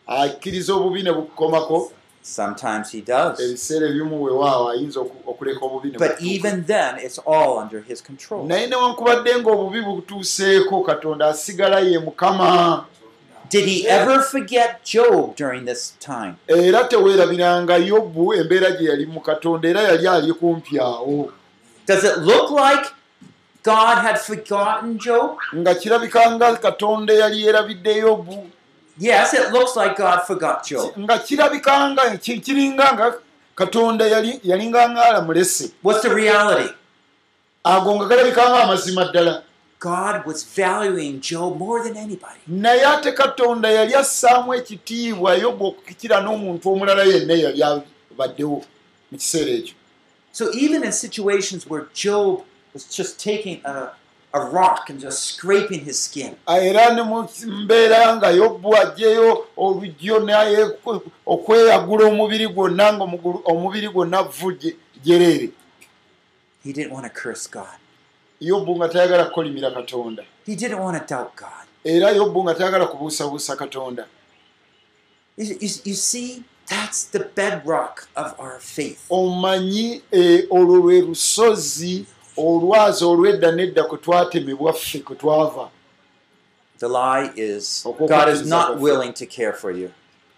akkiriza 0.07 0.75
obubi 0.75 1.03
ne 1.03 1.13
bukomako 1.13 1.93
Sometimes 2.29 2.91
he 2.91 3.01
does. 3.01 3.41
ebiseera 3.41 3.87
ebimu 3.89 4.23
weewaawo 4.23 4.69
ayinza 4.71 5.01
oku- 5.01 5.31
okuleka 5.31 5.65
obubi 5.67 5.91
But 5.99 6.21
even 6.21 6.65
then, 6.67 6.99
it's 6.99 7.19
all 7.27 7.59
under 7.59 7.81
his 7.89 8.03
control. 8.03 8.47
naye 8.47 8.67
newankubadde 8.67 9.35
ng'obubi 9.41 9.81
butuuseeko 9.83 10.81
katonda 10.83 11.27
asigala 11.29 11.81
ye 11.81 11.99
mukama 11.99 12.85
Did 13.51 13.65
he 13.69 13.87
ever 13.89 14.21
forget 14.23 14.83
Job 14.85 15.37
during 15.37 15.65
this 15.67 15.95
time? 16.01 16.35
era 16.49 16.85
teweerabiranga 16.85 17.77
yobbu 17.77 18.35
embeera 18.35 18.71
gye 18.71 18.89
yali 18.89 19.07
mu 19.07 19.21
katonda 19.21 19.69
era 19.69 19.81
yali 19.83 20.09
ali 20.09 20.33
kumpi 20.33 20.79
awo 20.81 21.31
Does 21.87 22.03
it 22.05 22.19
look 22.19 22.51
like 22.51 22.91
God 23.63 23.99
had 23.99 24.19
forgotten 24.19 24.99
Job? 24.99 25.39
nga 25.55 25.75
kirabika 25.75 26.31
nga 26.31 26.57
katonda 26.57 27.15
eyali 27.15 27.43
yeerabidde 27.43 27.97
yobbu 27.97 28.51
Yes, 28.99 29.35
it 29.35 29.53
looks 29.53 29.77
like 29.77 29.97
God 29.97 30.21
forgot 30.27 30.65
Job. 30.67 30.97
nga 30.99 31.19
kirabika 31.19 31.91
nga 31.91 32.17
ki- 32.17 32.41
kiringa 32.41 32.87
nga 32.95 33.15
katonda 33.55 34.05
yali- 34.09 34.41
yalinga 34.45 34.89
nga 34.91 35.03
alamulese 35.05 35.71
What's 35.83 36.03
the 36.03 36.15
reality? 36.15 36.73
ago 37.65 37.95
nga 37.97 38.07
galabika 38.09 38.43
nga 38.51 38.63
amazima 38.65 39.05
ddala 39.05 39.43
God 39.79 40.25
was 40.27 40.41
valuing 40.57 41.21
Job 41.21 41.59
more 41.59 41.83
than 41.85 41.97
anybody. 41.97 42.41
naye 42.49 42.85
ate 42.87 43.13
katonda 43.13 43.69
yali 43.71 43.95
assaamu 43.95 44.55
ekitiibwa 44.55 45.35
yobbu 45.37 45.65
okukikira 45.67 46.21
n'omuntu 46.25 46.65
omulala 46.73 47.05
yenna 47.05 47.35
eyali 47.35 47.63
abaddewo 48.13 48.65
mu 49.13 49.17
kiseera 49.19 49.51
ekyo 49.61 49.75
So 50.33 50.53
even 50.53 50.85
in 50.85 50.93
situations 50.93 51.65
where 51.69 51.85
Job 51.95 52.45
was 52.75 52.85
just 52.99 53.19
taking 53.21 53.61
a, 53.65 53.89
a 54.37 54.41
rock 54.51 54.91
and 54.91 55.01
just 55.01 55.19
scraping 55.35 55.81
his 55.85 55.99
skin, 56.05 56.37
era 56.49 56.95
ne 56.95 57.03
mu 57.03 57.29
mbeera 57.47 58.17
nga 58.17 58.31
yobbu 58.31 58.77
ajjeyo 58.77 59.47
olujjo 59.57 60.19
naye 60.19 60.71
okweyagula 61.27 62.05
omubiri 62.07 62.49
gwonna 62.49 62.93
nga 62.93 63.05
omubiri 63.45 63.89
gwonna 63.89 64.23
vvu 64.23 64.53
gye- 64.53 64.77
gyereere 65.05 65.51
he 66.65 66.73
didn't 66.73 66.93
want 66.93 67.07
to 67.07 67.13
curse 67.23 67.47
God. 67.51 67.79
yobbu 68.41 68.77
nga 68.77 68.89
tayagala 68.89 69.25
kukolimira 69.25 69.71
katonda 69.71 70.23
He 70.47 70.55
didn't 70.57 70.79
want 70.81 70.97
to 70.99 71.15
doubt 71.15 71.37
God. 71.37 71.67
era 71.85 72.11
yobbu 72.11 72.43
nga 72.45 72.55
tayagala 72.55 72.87
kubuusabuusa 72.87 73.57
katonda 73.57 74.07
You, 75.39 75.45
you, 75.61 75.69
you 75.85 75.95
see, 75.95 76.45
that's 76.67 77.05
the 77.05 77.19
bedrock 77.37 78.09
of 78.17 78.35
our 78.41 78.59
faith. 78.59 79.05
omanyi 79.11 80.03
eh, 80.11 80.47
olwo 80.51 80.77
lwe 80.77 81.01
lusozi 81.01 82.07
olwazi 82.37 83.05
olw'edda 83.05 83.53
n'edda 83.53 83.85
kwe 83.85 83.99
twatemebwa 83.99 84.73
ffe 84.73 84.99
kwe 84.99 85.17
twava 85.17 85.69
The 86.79 86.89
lie 86.89 87.31
is 87.37 87.83
Okwo 87.87 88.07
God 88.09 88.29
is 88.29 88.39
kukkiriza 88.41 88.57
not 88.57 88.67
kwaffe. 88.67 88.83
willing 88.83 89.13
to 89.13 89.27
care 89.27 89.53
for 89.53 89.71
you. 89.73 89.91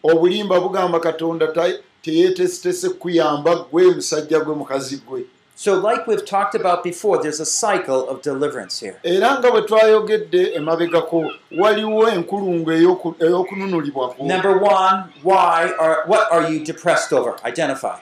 obulimba 0.03 0.61
bugamba 0.61 1.01
katonda 1.01 1.47
ta- 1.47 1.79
teyeetesitese 2.03 2.89
kuyamba 2.89 3.57
gwe 3.57 3.85
musajja 3.95 4.41
gwe 4.41 4.55
mukazi 4.55 4.97
gwe 5.07 5.23
So, 5.61 5.75
like 5.75 6.07
we've 6.07 6.25
talked 6.25 6.55
about 6.55 6.85
before, 6.85 7.19
there's 7.21 7.41
a 7.41 7.45
cycle 7.45 8.09
of 8.09 8.23
deliverance 8.23 8.79
here. 8.87 8.97
era 9.03 9.39
nga 9.39 9.51
bwe 9.51 9.63
twayogedde 9.63 10.53
emabegako 10.55 11.33
waliwo 11.59 12.09
enkulungu 12.09 12.71
ey'oku- 12.71 13.15
ey'okununulibwako 13.25 14.23
Number 14.25 14.57
one, 14.63 15.03
why 15.25 15.73
are 15.79 15.97
what 16.07 16.31
are 16.33 16.49
you 16.55 16.65
depressed 16.65 17.13
over? 17.13 17.35
Identify. 17.45 17.99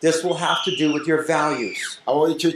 This 0.00 0.22
will 0.24 0.36
have 0.36 0.62
to 0.64 0.76
do 0.76 0.92
with 0.92 1.06
your 1.08 1.22
values. 1.26 1.98
awo 2.06 2.28
ekyo 2.28 2.52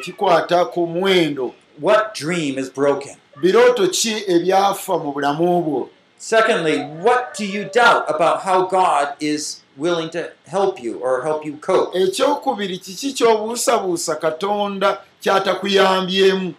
kikwata 0.00 0.64
ku 0.72 0.86
muwendo 0.86 1.52
What 1.80 2.14
dream 2.14 2.58
is 2.58 2.70
broken? 2.70 3.16
birooto 3.42 3.88
ki 3.88 4.24
ebyafa 4.28 4.98
mu 4.98 5.12
bulamu 5.12 5.62
bwo 5.62 5.88
Secondly, 6.18 6.78
what 7.02 7.34
do 7.36 7.44
you 7.44 7.64
doubt 7.64 8.04
about 8.08 8.40
how 8.40 8.64
God 8.66 9.08
is 9.20 9.60
willing 9.76 10.08
to 10.10 10.30
help 10.46 10.82
you 10.82 10.98
or 10.98 11.22
help 11.22 11.44
you 11.44 11.56
cope? 11.58 11.94
ekyokubiri 11.94 12.78
kiki 12.78 13.12
ky'obuusabuusa 13.12 14.16
katonda 14.16 14.98
kyatakuyambyemu 15.22 16.54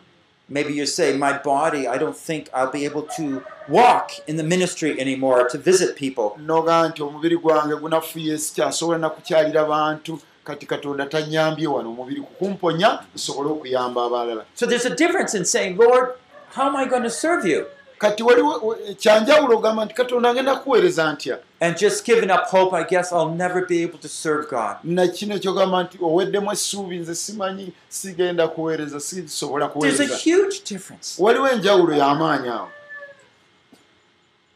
Maybe 0.50 0.74
you 0.74 0.86
say, 0.86 1.18
My 1.18 1.34
body, 1.44 1.88
I 1.90 1.98
don't 1.98 2.16
think 2.16 2.50
I'll 2.54 2.72
be 2.72 2.86
able 2.86 3.02
to 3.18 3.42
walk 3.70 4.12
in 4.28 4.38
the 4.38 4.44
ministry 4.44 5.02
anymore 5.02 5.50
to 5.50 5.58
visit 5.58 5.96
people. 5.96 6.42
noga 6.42 6.88
nti 6.90 7.04
omubiri 7.04 7.38
gwange 7.38 7.76
gunafuye 7.76 8.38
sikyasobola 8.38 8.98
nakukyalira 8.98 9.66
bantu 9.66 10.20
kati 10.44 10.66
katonda 10.66 11.06
tanyambye 11.06 11.68
wano 11.68 11.90
omubiri 11.90 12.22
kukumponya 12.22 13.00
nsobole 13.16 13.50
okuyamba 13.50 14.04
abalala 14.06 14.44
So 14.56 14.66
there's 14.66 14.86
a 14.86 14.96
difference 14.96 15.38
in 15.38 15.46
saying, 15.46 15.78
Lord, 15.78 16.10
how 16.56 16.68
am 16.68 16.76
I 16.76 16.86
going 16.86 17.04
to 17.04 17.10
serve 17.10 17.46
you? 17.46 17.66
kati 18.00 18.24
waliwo 18.24 18.78
kyanjawulo 19.00 19.58
ogamba 19.58 19.86
nti 19.86 19.94
katonda 19.96 20.34
ngenda 20.34 20.56
kuweereza 20.56 21.14
ntya 21.14 21.38
And 21.60 21.78
just 21.78 22.06
giving 22.06 22.30
up 22.32 22.46
hope, 22.52 22.74
I 22.78 22.84
guess 22.84 23.12
I'll 23.12 23.36
never 23.36 23.66
be 23.66 23.84
able 23.84 23.98
to 24.00 24.08
serve 24.08 24.48
God. 24.50 24.76
nakino 24.84 25.40
kyogamba 25.40 25.84
nti 25.84 25.98
oweddemu 26.02 26.52
essuubi 26.52 26.98
nze 26.98 27.16
simanyi 27.16 27.74
sigenda 27.90 28.48
kuweereza 28.48 29.00
sisobola 29.00 29.68
There's 29.68 30.00
a 30.00 30.04
kuweereza 30.08 30.18
huge 30.18 30.62
difference. 30.70 31.24
waliwo 31.24 31.50
enjawulo 31.50 31.96
y'amaanyi 31.96 32.48
awo 32.50 32.70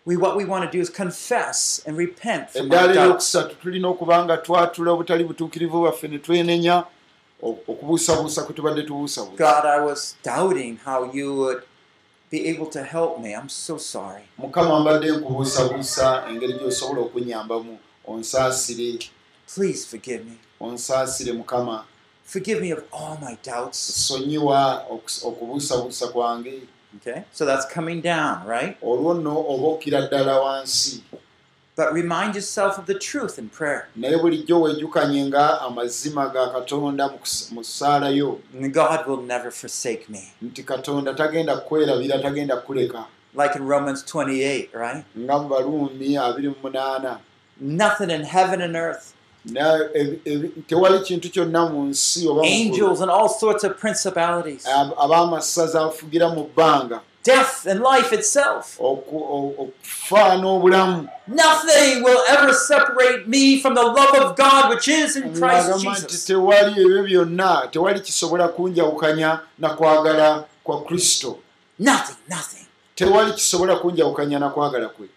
We, 0.06 0.18
what 0.18 0.36
we 0.36 0.46
want 0.46 0.66
to 0.66 0.72
do 0.78 0.82
is 0.82 0.90
confess 0.90 1.84
and 1.86 1.96
repent 1.98 2.50
from 2.50 2.62
our 2.72 2.78
eddaala 2.78 2.94
doubts. 2.94 3.36
eryokusatu 3.36 3.56
tulina 3.56 3.88
okuba 3.88 4.26
nga 4.26 4.38
twatula 4.38 4.92
obutali 4.92 5.24
butuukirivu 5.24 5.80
bwaffe 5.82 6.08
ne 6.08 6.18
twenenya 6.20 6.84
okubuusabuusa 7.42 8.44
kwe 8.44 8.56
tubadde 8.56 8.84
tubuusabuusa 8.84 9.38
God, 9.38 9.66
I 9.66 9.80
was 9.86 10.16
doubting 10.24 10.78
how 10.86 11.12
you 11.14 11.36
would 11.36 11.64
be 12.32 12.48
able 12.50 12.66
to 12.68 12.84
help 12.84 13.20
me. 13.20 13.36
I'm 13.36 13.50
so 13.50 13.78
sorry. 13.78 14.24
mukama 14.38 14.80
mbadde 14.80 15.12
nkubuusabuusa 15.12 16.24
engeri 16.30 16.54
gy'osobola 16.54 17.02
okunyambamu 17.02 17.78
onsaasire 18.08 19.00
Please 19.56 19.86
forgive 19.88 20.24
me. 20.26 20.38
onsaasire 20.60 21.34
mukama 21.34 21.84
Forgive 22.26 22.62
me 22.62 22.72
of 22.72 22.80
all 22.94 23.18
my 23.22 23.38
doubts. 23.44 24.08
sonyiwa 24.08 24.86
okubuusabuusa 25.24 26.08
kwange 26.08 26.62
Okay, 26.98 27.24
so 27.32 27.46
that's 27.46 27.66
coming 27.74 28.02
down, 28.02 28.46
right? 28.46 28.78
olwo 28.82 29.14
nno 29.14 29.40
oba 29.50 29.68
okkira 29.68 30.02
ddala 30.08 30.40
wansi 30.40 31.04
But 31.76 31.94
remind 31.94 32.36
yourself 32.36 32.78
of 32.78 32.86
the 32.86 32.94
truth 33.00 33.40
in 33.40 33.50
prayer. 33.50 33.88
naye 33.96 34.18
bulijjo 34.18 34.62
weejjukanye 34.62 35.26
nga 35.26 35.62
amazima 35.62 36.30
ga 36.34 36.48
katonda 36.50 37.08
mu 37.12 37.18
kus- 37.18 37.52
mu 37.52 37.62
ssaala 37.64 38.10
yo 38.16 38.40
And 38.54 38.74
God 38.74 39.08
will 39.08 39.22
never 39.24 39.52
forsake 39.52 40.10
me. 40.10 40.34
nti 40.42 40.64
katonda 40.64 41.14
tagenda 41.14 41.58
kukwerabira 41.58 42.20
tagenda 42.22 42.58
kukuleka 42.58 43.06
Like 43.34 43.56
in 43.56 43.66
Romans 43.68 44.04
28, 44.04 44.70
right? 44.74 45.06
nga 45.18 45.40
mu 45.40 45.48
baluumi 45.50 46.18
28 46.18 47.18
Nothing 47.60 48.10
in 48.10 48.24
heaven 48.24 48.62
and 48.62 48.76
earth, 48.76 49.14
tewali 50.68 51.00
kintu 51.00 51.30
kyonna 51.30 51.66
mu 51.70 51.84
nsi 51.90 52.28
angels 52.44 53.02
and 53.02 53.12
all 53.12 53.30
sorts 53.30 53.64
of 53.64 53.78
principalities, 53.80 54.68
Ab- 54.68 54.94
ab'amasaza 54.98 55.82
afugira 55.86 56.30
mu 56.30 56.44
bbanga 56.44 57.00
death 57.24 57.68
and 57.68 57.82
life 57.82 58.16
itself. 58.16 58.78
okufa 58.80 60.38
n'obulamu 60.38 61.08
Nothing 61.28 62.04
will 62.04 62.22
ever 62.30 62.54
separate 62.54 63.28
me 63.28 63.60
from 63.62 63.76
the 63.76 63.82
love 63.84 64.16
of 64.22 64.36
God 64.36 64.70
which 64.70 64.88
is 64.88 65.16
in 65.16 65.34
Christ 65.34 65.80
Jesus. 65.82 66.26
tewali 66.26 66.82
ebyo 66.82 67.04
byonna 67.04 67.68
tewali 67.72 68.00
kisobola 68.00 68.48
kunjawukanya 68.48 69.40
na 69.60 69.70
kwagala 69.70 70.44
kwa 70.64 70.84
kristo 70.84 71.38
Nothing, 71.80 72.16
nothing. 72.30 72.66
tewali 72.96 73.34
kisobola 73.34 73.76
kunjawukanya 73.76 74.40
na 74.40 74.50
kwagala 74.50 74.90
kwe 74.90 75.08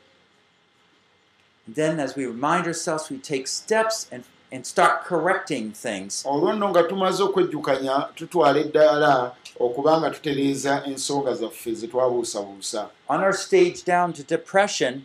And 1.67 1.75
then, 1.77 2.01
as 2.01 2.15
we 2.17 2.27
remind 2.27 2.67
ourselves, 2.67 3.09
we 3.11 3.19
take 3.19 3.47
steps 3.49 4.07
and, 4.13 4.25
and 4.53 4.67
start 4.67 5.05
correcting 5.05 5.73
things. 5.73 6.23
olwo 6.27 6.53
nno 6.53 6.69
nga 6.69 6.83
tumaze 6.83 7.23
okwejjukanya 7.23 8.09
tutwala 8.15 8.59
eddaala 8.61 9.33
okuba 9.61 10.01
nga 10.01 10.11
tutereeza 10.11 10.83
ensonga 10.87 11.35
zaffe 11.35 11.75
ze 11.75 11.87
twabuusabuusa 11.89 12.89
On 13.09 13.21
our 13.21 13.33
stage 13.33 13.85
down 13.85 14.13
to 14.13 14.23
depression, 14.23 15.05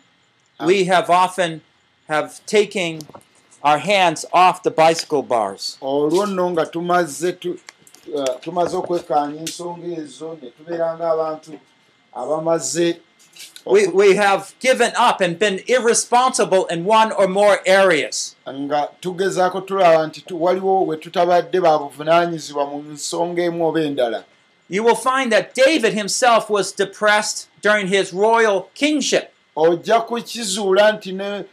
we 0.66 0.84
have 0.86 1.10
often 1.10 1.62
have 2.07 2.30
taken 2.45 3.01
our 3.64 3.78
hands 3.78 4.26
off 4.34 4.64
the 4.64 4.72
bicycle 4.72 5.22
bars. 5.24 5.78
olwo 5.82 6.26
nno 6.26 6.49
nga 6.51 6.66
tumaze 6.66 7.32
tu- 7.34 7.60
uh, 8.16 8.26
tumaze 8.41 8.78
okwekaanya 8.78 9.39
ensonga 9.41 9.88
ezo 10.01 10.38
ne 10.41 10.49
tubeera 10.51 10.97
ng'abantu 10.97 11.60
abamaze 12.14 12.99
We, 13.66 13.88
we 13.88 14.16
have 14.16 14.53
given 14.60 14.91
up 14.97 15.22
and 15.22 15.38
been 15.38 15.60
irresponsible 15.68 16.66
in 16.68 16.86
one 16.86 17.12
or 17.12 17.28
more 17.28 17.60
areas. 17.66 18.36
nga 18.49 18.88
tugezaako 19.01 19.62
tulaba 19.62 20.07
nti 20.07 20.24
waliwo 20.34 20.86
we 20.86 20.97
tutabadde 20.97 21.60
babuvunaanyizibwa 21.62 22.66
mu 22.66 22.78
nsonga 22.93 23.41
emu 23.43 23.68
oba 23.68 23.82
endala 23.82 24.24
You 24.70 24.84
will 24.84 24.95
find 24.95 25.32
that 25.32 25.55
David 25.55 25.93
himself 25.93 26.47
was 26.49 26.72
depressed 26.72 27.47
during 27.62 27.88
his 27.88 28.14
royal 28.14 28.62
kingship. 28.76 29.30
ojja 29.55 29.99
kukizuula 30.01 30.91
nti 30.91 31.12
ne 31.12 31.43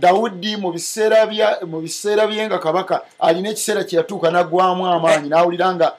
dawudi 0.00 0.56
mu 0.56 0.72
biseera 0.72 2.26
bye 2.26 2.46
nga 2.46 2.58
kabaka 2.58 3.00
alina 3.20 3.48
ekiseera 3.50 3.84
kye 3.84 3.96
yatuuka 3.98 4.30
naggwamu 4.30 4.86
amaanyi 4.86 5.28
n'awulira 5.28 5.74
nga 5.74 5.92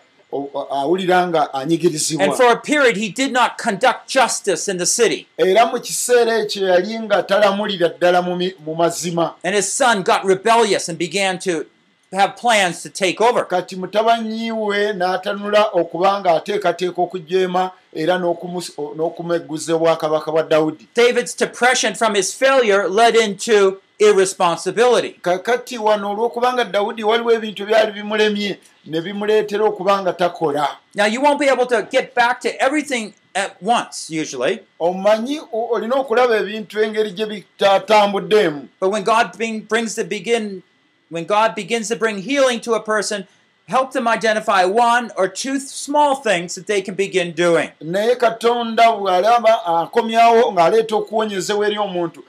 awulira 0.72 1.28
nga 1.28 1.54
And 1.54 1.72
anyigirizibwa 1.72 2.36
for 2.38 2.52
a 2.52 2.58
period, 2.58 2.98
he 2.98 3.10
did 3.10 3.32
not 3.32 3.58
conduct 3.58 4.08
justice 4.08 4.68
in 4.72 4.78
the 4.78 4.86
city. 4.86 5.28
era 5.38 5.66
mu 5.66 5.80
kiseera 5.80 6.40
ekyo 6.40 6.68
yali 6.68 7.00
nga 7.00 7.24
talamulira 7.24 7.90
ddala 7.90 8.22
mu 8.22 8.76
mazima 8.76 9.34
And 9.44 9.56
his 9.56 9.72
son 9.72 10.04
got 10.04 10.26
rebellious 10.26 10.90
and 10.90 10.98
began 10.98 11.40
to 11.40 11.66
have 12.12 12.36
plans 12.36 12.82
to 12.84 12.90
take 12.90 13.22
over. 13.22 13.46
kati 13.46 13.76
mutabanyi 13.76 14.52
we 14.52 14.94
n'atanula 14.94 15.70
okuba 15.74 16.20
nga 16.20 16.32
ateekateeka 16.32 17.02
okujeema 17.02 17.72
era 17.94 18.18
n'okumegguza 18.18 19.76
obwakabaka 19.76 20.32
bwa 20.32 20.44
dawudi 20.44 20.88
David's 20.96 21.36
depression 21.36 21.96
from 21.96 22.16
his 22.16 22.34
failure 22.34 22.88
led 22.90 23.16
into 23.16 23.82
irresponsibility. 24.00 25.20
kakati 25.22 25.78
wano 25.78 26.12
olw'okuba 26.12 26.54
nga 26.54 26.64
dawudi 26.64 27.04
waliwo 27.04 27.32
ebintu 27.34 27.66
byali 27.66 27.92
bimulemye 27.92 28.60
ne 28.86 29.02
bimuleetera 29.02 29.66
okuba 29.66 30.02
nga 30.02 30.14
takola 30.14 30.68
Now, 30.96 31.06
you 31.06 31.22
won't 31.22 31.40
be 31.40 31.50
able 31.50 31.66
to 31.66 31.88
get 31.92 32.16
back 32.16 32.40
to 32.42 32.62
everything 32.62 33.14
at 33.36 33.62
once, 33.62 34.10
usually, 34.10 34.60
omanyi 34.80 35.42
olina 35.52 35.96
okulaba 35.96 36.38
ebintu 36.38 36.82
engeri 36.82 37.12
gye 37.12 37.26
bitatambuddeemu 37.26 38.68
but 38.80 38.92
when 38.92 39.04
God 39.04 39.38
bring, 39.38 39.62
brings 39.62 39.96
the 39.96 40.04
begin, 40.04 40.64
when 41.10 41.26
God 41.26 41.56
begins 41.56 41.88
to 41.90 41.96
bring 41.96 42.18
healing 42.22 42.60
to 42.62 42.74
a 42.74 42.80
person, 42.82 43.28
help 43.68 43.92
them 43.94 44.08
identify 44.08 44.66
one 44.66 45.12
or 45.18 45.28
two 45.28 45.60
small 45.60 46.16
things 46.16 46.56
that 46.56 46.68
they 46.68 46.82
can 46.82 46.96
begin 46.96 47.32
doing. 47.34 47.70
naye 47.82 48.16
katonda 48.16 48.92
bw'alaba 48.92 49.66
akomyawo 49.66 50.52
ng'aleeta 50.54 50.96
okuwonyezewa 50.96 51.66
eri 51.68 51.78
omuntu 51.78 52.24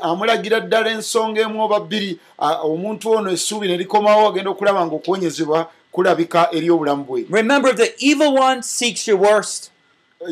amulagira 0.00 0.60
ddala 0.60 0.90
ensonga 0.90 1.40
emu 1.40 1.62
oba 1.64 1.80
bbiri 1.80 2.18
omuntu 2.64 3.10
ono 3.10 3.30
essuubi 3.30 3.68
ne 3.68 3.76
likomawo 3.76 4.28
agenda 4.28 4.50
okulaba 4.50 4.86
nga 4.86 4.94
okuwonyezebwa 4.94 5.70
kulabika 5.92 6.48
eri 6.52 6.70
obulamu 6.70 7.04
bwe 7.04 7.26
Remember, 7.30 7.72
the 7.76 7.92
evil 7.98 8.34
one 8.34 8.62
seeks 8.62 9.08
your 9.08 9.18
worst. 9.20 9.70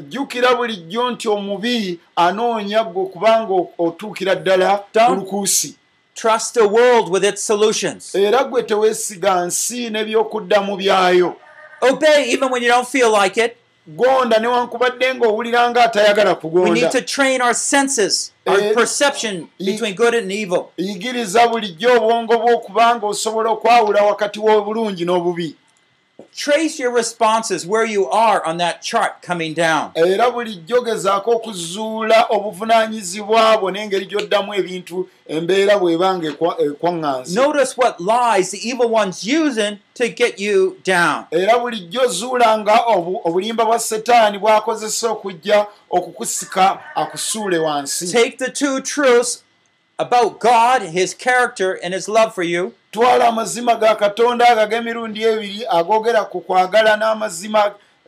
jjukira 0.01 0.55
bulijjo 0.55 1.11
nti 1.11 1.29
omubi 1.29 2.01
anoonya 2.17 2.85
gwe 2.85 3.03
okubanga 3.03 3.53
o- 3.55 3.71
otuukira 3.79 4.35
ddala 4.35 4.77
ku 5.07 5.15
lukuusi 5.15 5.75
Trust 6.21 6.55
the 6.55 6.69
world 6.69 7.11
with 7.11 7.25
its 7.25 7.43
solutions. 7.43 8.15
era 8.15 8.45
gwe 8.45 8.63
teweesiga 8.63 9.45
nsi 9.47 9.91
n'ebyokuddamu 9.91 10.77
byayo 10.77 11.35
Obey 11.81 12.33
even 12.33 12.51
when 12.51 12.63
you 12.63 12.69
don't 12.69 12.89
feel 12.89 13.11
like 13.23 13.41
it. 13.45 13.57
gonda 13.87 14.39
newankubadde 14.39 15.15
ng'owulira 15.15 15.71
nga 15.71 15.85
atayagala 15.85 16.31
We 16.31 16.37
kugonda 16.41 16.75
need 16.75 16.91
to 16.91 17.01
train 17.03 17.41
our 17.41 17.55
senses, 17.55 18.33
our 18.47 18.61
Eh, 18.61 18.75
perception 18.75 19.49
between 19.59 19.95
good 19.95 20.15
and 20.15 20.31
evil. 20.33 20.69
yigiriza 20.77 21.49
bulijjo 21.49 21.97
obwongo 21.97 22.35
bw'okubanga 22.39 23.07
osobola 23.07 23.51
okwawula 23.51 24.03
wakati 24.03 24.39
w'obulungi 24.41 25.05
n'obubi 25.05 25.57
Trace 26.37 26.79
your 26.83 26.93
responses 26.95 27.67
where 27.67 27.85
you 27.87 28.09
are 28.11 28.43
on 28.47 28.59
that 28.59 28.83
chart 28.83 29.23
coming 29.27 29.55
down. 29.55 29.91
era 29.95 30.31
bulijjo 30.31 30.81
gezaako 30.83 31.31
okuzuula 31.31 32.27
obuvunaanyizibwa 32.31 33.59
bwo 33.59 33.71
n'engeri 33.71 34.07
gy'oddamu 34.07 34.55
ebintu 34.55 35.09
embeera 35.29 35.79
bw'ebanga 35.79 36.29
ekwa- 36.29 36.57
ekwaŋŋanzi 36.61 37.35
Notice 37.35 37.77
what 37.77 38.01
lies 38.01 38.51
the 38.51 38.69
evil 38.69 38.89
one's 38.89 39.25
using 39.25 39.79
to 39.95 40.09
get 40.09 40.41
you 40.41 40.77
down. 40.85 41.25
era 41.31 41.59
bulijjo 41.59 42.07
zuula 42.09 42.59
nga 42.59 42.77
obu- 42.89 43.21
obulimba 43.25 43.65
bwa 43.65 43.79
setaani 43.79 44.39
bw'akozesa 44.39 45.11
okujja 45.11 45.67
okukusika 45.91 46.79
akusuule 46.95 47.59
wansi 47.59 48.13
Take 48.13 48.37
the 48.39 48.51
two 48.51 48.81
truths 48.81 49.43
about 50.01 50.41
God, 50.41 50.83
His 50.83 51.13
character, 51.15 51.79
and 51.83 51.93
His 51.93 52.09
love 52.09 52.35
for 52.35 52.43
you, 52.43 52.75
twala 52.93 53.29
amazima 53.29 53.79
ga 53.79 53.95
katonda 53.95 54.49
ago 54.49 54.63
ag'emirundi 54.63 55.23
ebiri 55.23 55.67
agoogera 55.69 56.25
ku 56.31 56.41
kwagala 56.41 56.97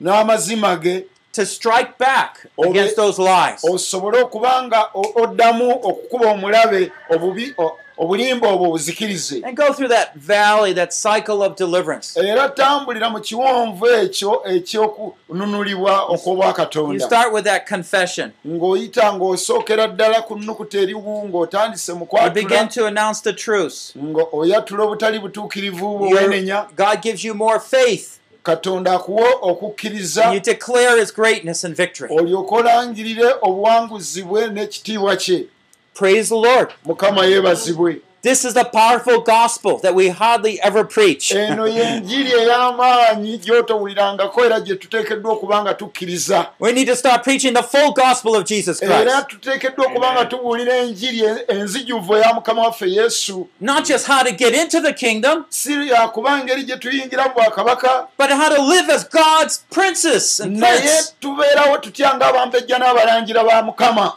n'amazima 0.01 0.77
ge 0.83 1.05
to 1.33 1.47
strike 1.47 1.97
back 1.99 2.47
against 2.59 2.97
those 2.97 3.19
lies. 3.19 3.63
osobole 3.65 4.23
okuba 4.23 4.63
nga 4.63 4.91
oddamu 4.95 5.71
okukuba 5.71 6.27
omulabe 6.31 6.93
obubi 7.11 7.55
obulimba 8.03 8.49
obwo 8.49 8.67
buzikirize 8.71 9.43
And 9.45 9.57
go 9.57 9.73
through 9.73 9.89
that 9.95 10.09
valley, 10.17 10.73
that 10.75 10.93
cycle 10.93 11.43
of 11.43 11.57
deliverance. 11.57 12.17
era 12.21 12.49
tambulira 12.49 13.11
mu 13.11 13.21
kiwonvu 13.21 13.87
ekyo 13.87 14.43
ekyokununulibwa 14.45 15.93
You 15.93 16.15
okw'obwakatonda 16.15 17.07
start 17.07 17.33
with 17.33 17.45
that 17.45 17.69
confession. 17.69 18.33
ng'oyita 18.47 19.13
ng'osookera 19.13 19.87
ddala 19.89 20.23
ku 20.23 20.37
nnukuta 20.37 20.79
eriwu 20.79 21.29
ng'otandise 21.29 21.93
mu 21.95 22.07
You 22.13 22.31
begin 22.31 22.49
kwatula 22.49 22.69
to 22.75 22.87
announce 22.87 23.21
the 23.23 23.33
truths. 23.33 23.93
nga 23.97 24.25
oyatula 24.33 24.85
obutali 24.85 25.19
butuukirivu 25.19 25.87
Your- 25.87 25.99
bweweenenya 25.99 26.67
God 26.77 27.03
gives 27.03 27.25
you 27.25 27.35
more 27.35 27.61
faith. 27.61 28.19
katonda 28.43 28.93
akuwa 28.93 29.29
okukkiriza 29.43 30.25
And 30.25 30.35
you 30.35 30.41
declare 30.41 31.01
His 31.01 31.15
greatness 31.15 31.65
and 31.65 31.77
victory. 31.77 32.11
olyoke 32.17 32.55
olangirire 32.55 33.35
obuwanguzi 33.43 34.23
bwe 34.23 34.47
n'ekitiibwa 34.49 35.17
kye 35.17 35.47
Praise 35.95 36.29
the 36.29 36.35
Lord. 36.37 36.69
mukama 36.85 37.27
yeebazibwe 37.27 37.97
This 38.23 38.45
is 38.45 38.55
the 38.55 38.63
powerful 38.65 39.21
gospel 39.21 39.79
that 39.79 39.97
we 39.97 40.09
hardly 40.09 40.61
ever 40.63 40.85
preach. 40.85 41.33
eno 41.33 41.67
y'enjiri 41.67 42.31
ey'amaanyi 42.33 43.39
gy'otowulirangako 43.39 44.45
era 44.45 44.61
gye 44.61 44.75
tuteekeddwa 44.77 45.33
okuba 45.33 45.63
nga 45.63 45.75
tukkiriza 45.75 46.47
We 46.61 46.73
need 46.73 46.87
to 46.89 46.97
start 46.97 47.25
preaching 47.25 47.55
the 47.55 47.63
full 47.63 47.91
gospel 47.93 48.37
of 48.37 48.45
Jesus 48.45 48.83
era 48.83 49.03
Christ. 49.03 49.29
tuteekeddwa 49.29 49.87
okuba 49.87 50.13
nga 50.13 50.25
tubuulira 50.25 50.77
enjiri 50.77 51.21
en- 51.25 51.39
enzijuvu 51.49 52.17
eya 52.17 52.35
mukama 52.35 52.63
waffe 52.63 52.87
yesu 52.91 53.49
Not 53.61 53.89
just 53.89 54.07
how 54.07 54.23
to 54.23 54.31
get 54.33 54.55
into 54.55 54.81
the 54.81 54.93
kingdom, 54.93 55.45
si 55.49 55.89
yakuba 55.89 56.41
engeri 56.41 56.63
gye 56.65 56.77
tuyingira 56.77 57.25
mu 57.25 57.35
bwakabaka 57.35 58.07
but 58.19 58.31
how 58.31 58.49
to 58.57 58.63
live 58.63 58.89
as 58.95 59.05
God's 59.09 59.65
princess 59.71 60.41
and 60.41 60.57
naye 60.61 60.79
prince. 60.81 61.15
tubeerawo 61.21 61.79
tutya 61.79 62.15
ng'abambejja 62.17 62.79
n'abalangira 62.79 63.45
ba 63.45 63.63
mukama 63.63 64.13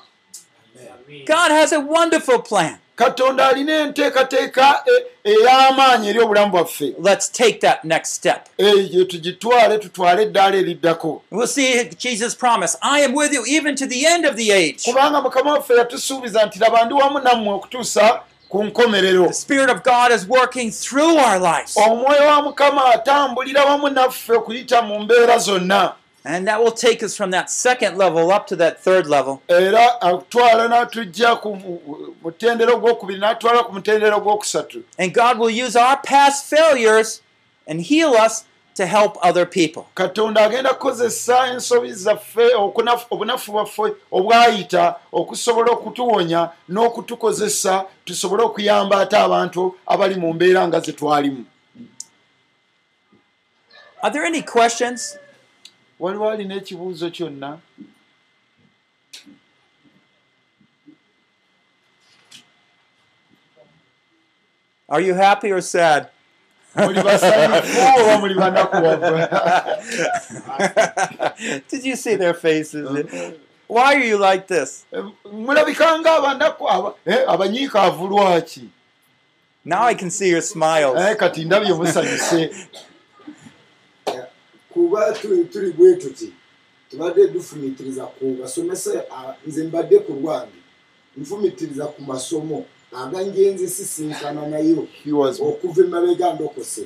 God 1.27 1.51
has 1.51 1.73
a 1.73 1.79
wonderful 1.79 2.39
plan. 2.39 2.77
katonda 2.95 3.47
alina 3.49 3.73
enteekateeka 3.79 4.83
e- 4.85 5.29
ey'amaanyi 5.31 6.09
eri 6.09 6.19
obulamu 6.19 6.51
bwaffe 6.51 6.93
Let's 7.03 7.31
take 7.31 7.53
that 7.59 7.83
next 7.83 8.13
step. 8.13 8.41
eyo 8.57 9.03
tugitwale 9.05 9.77
tutwale 9.77 10.23
eddaala 10.23 10.57
eriddako 10.57 11.21
We'll 11.31 11.47
see 11.47 11.89
Jesus' 11.99 12.35
promise 12.35 12.77
I 12.81 13.01
am 13.05 13.13
with 13.15 13.33
you 13.33 13.43
even 13.47 13.75
to 13.75 13.85
the 13.87 14.05
end 14.05 14.25
of 14.25 14.35
the 14.35 14.51
age. 14.53 14.77
kubanga 14.85 15.21
mukama 15.21 15.51
waffe 15.53 15.73
yatusuubiza 15.75 16.45
nti 16.45 16.59
laba 16.59 16.85
ndi 16.85 16.93
wamu 16.93 17.19
nammwe 17.19 17.53
okutuusa 17.53 18.19
ku 18.49 18.63
nkomerero 18.63 19.27
The 19.27 19.33
Spirit 19.33 19.69
of 19.69 19.83
God 19.83 20.11
is 20.15 20.27
working 20.29 20.71
through 20.71 21.17
our 21.17 21.39
lives. 21.39 21.77
omwoyo 21.77 22.27
wa 22.27 22.41
mukama 22.41 22.85
atambulira 22.85 23.63
wamu 23.65 23.89
naffe 23.89 24.33
okuyita 24.33 24.81
mu 24.81 24.99
mbeera 24.99 25.37
zonna 25.37 25.91
And 26.27 26.47
that 26.47 26.59
will 26.63 26.71
take 26.71 27.03
us 27.03 27.15
from 27.15 27.29
that 27.31 27.51
second 27.51 27.97
level 27.99 28.31
up 28.31 28.47
to 28.47 28.55
that 28.55 28.81
third 28.83 29.05
level. 29.07 29.41
era 29.47 30.01
atwala 30.01 30.67
n'atujja 30.67 31.35
ku 31.41 31.55
mutendero 32.23 32.77
gwokubiri 32.79 33.19
n'atwala 33.19 33.63
ku 33.65 33.71
mutendero 33.73 34.19
gwokusatu 34.19 34.83
And 34.97 35.13
God 35.13 35.37
will 35.39 35.51
use 35.51 35.75
our 35.75 35.97
past 36.01 36.45
failures 36.45 37.21
and 37.67 37.81
heal 37.81 38.13
us 38.15 38.45
to 38.75 38.85
help 38.85 39.17
other 39.21 39.45
people. 39.45 39.85
katonda 39.95 40.45
agenda 40.45 40.73
kukozesa 40.73 41.47
ensobi 41.47 41.93
zaffe 41.93 42.55
okunafu- 42.55 43.05
obunafu 43.11 43.51
bwaffe 43.51 43.93
obwayita 44.11 44.95
okusobola 45.13 45.71
okutuwonya 45.71 46.49
n'okutukozesa 46.69 47.85
tusobole 48.05 48.43
okuyamba 48.43 48.99
ate 48.99 49.17
abantu 49.17 49.75
abali 49.87 50.15
mu 50.15 50.33
mbeera 50.33 50.67
nga 50.67 50.79
ze 50.79 50.91
twalimu 50.93 51.45
Are 54.03 54.11
there 54.13 54.25
any 54.25 54.41
questions? 54.41 55.17
Waliwo 55.99 56.29
alina 56.29 56.55
ekibuuzo 56.55 57.09
kyonna 57.15 57.49
Are 64.87 65.01
you 65.01 65.15
happy 65.15 65.51
or 65.51 65.61
sad? 65.61 66.09
Did 66.75 66.95
you 71.85 71.95
see 71.95 72.15
their 72.15 72.33
faces? 72.33 73.33
Why 73.67 73.95
are 73.95 74.03
you 74.03 74.17
like 74.17 74.47
this? 74.47 74.85
mulabika 75.25 75.99
nga 75.99 76.15
abanaku 76.17 76.69
aba- 76.69 76.95
eh, 77.05 77.25
Now 79.63 79.83
I 79.83 79.93
can 79.95 80.09
see 80.11 80.29
your 80.29 80.41
smiles. 80.41 80.99
Eh, 81.09 81.15
kati 81.15 81.45
ndabye 81.45 81.73
musanyuse 81.73 82.67
kuba 84.75 85.11
tuli 85.51 85.71
bwe 85.71 85.95
tuti 85.95 86.33
tubadde 86.91 87.27
dufumitiriza 87.27 88.05
ku 88.05 88.35
basomesa 88.41 89.03
nze 89.47 89.63
mbadde 89.63 89.99
ku 89.99 90.13
lwange 90.13 90.59
nfumitiriza 91.17 91.85
ku 91.87 92.01
masomo 92.01 92.65
aganjenze 92.91 93.67
sisinkana 93.67 94.47
nayo 94.47 94.87
okuva 95.39 95.81
emabega 95.87 96.33
ndokose 96.33 96.85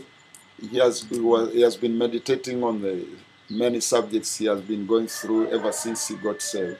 he 0.72 0.80
has, 0.80 1.06
he, 1.54 1.62
has 1.62 1.78
been 1.78 1.98
meditating 1.98 2.64
on 2.64 2.82
the 2.82 3.06
many 3.50 3.80
subjects 3.80 4.38
he 4.38 4.46
has 4.46 4.62
been 4.62 4.86
going 4.86 5.08
through 5.08 5.50
ever 5.50 5.72
since 5.72 6.08
he 6.08 6.16
got 6.16 6.42
saved. 6.42 6.78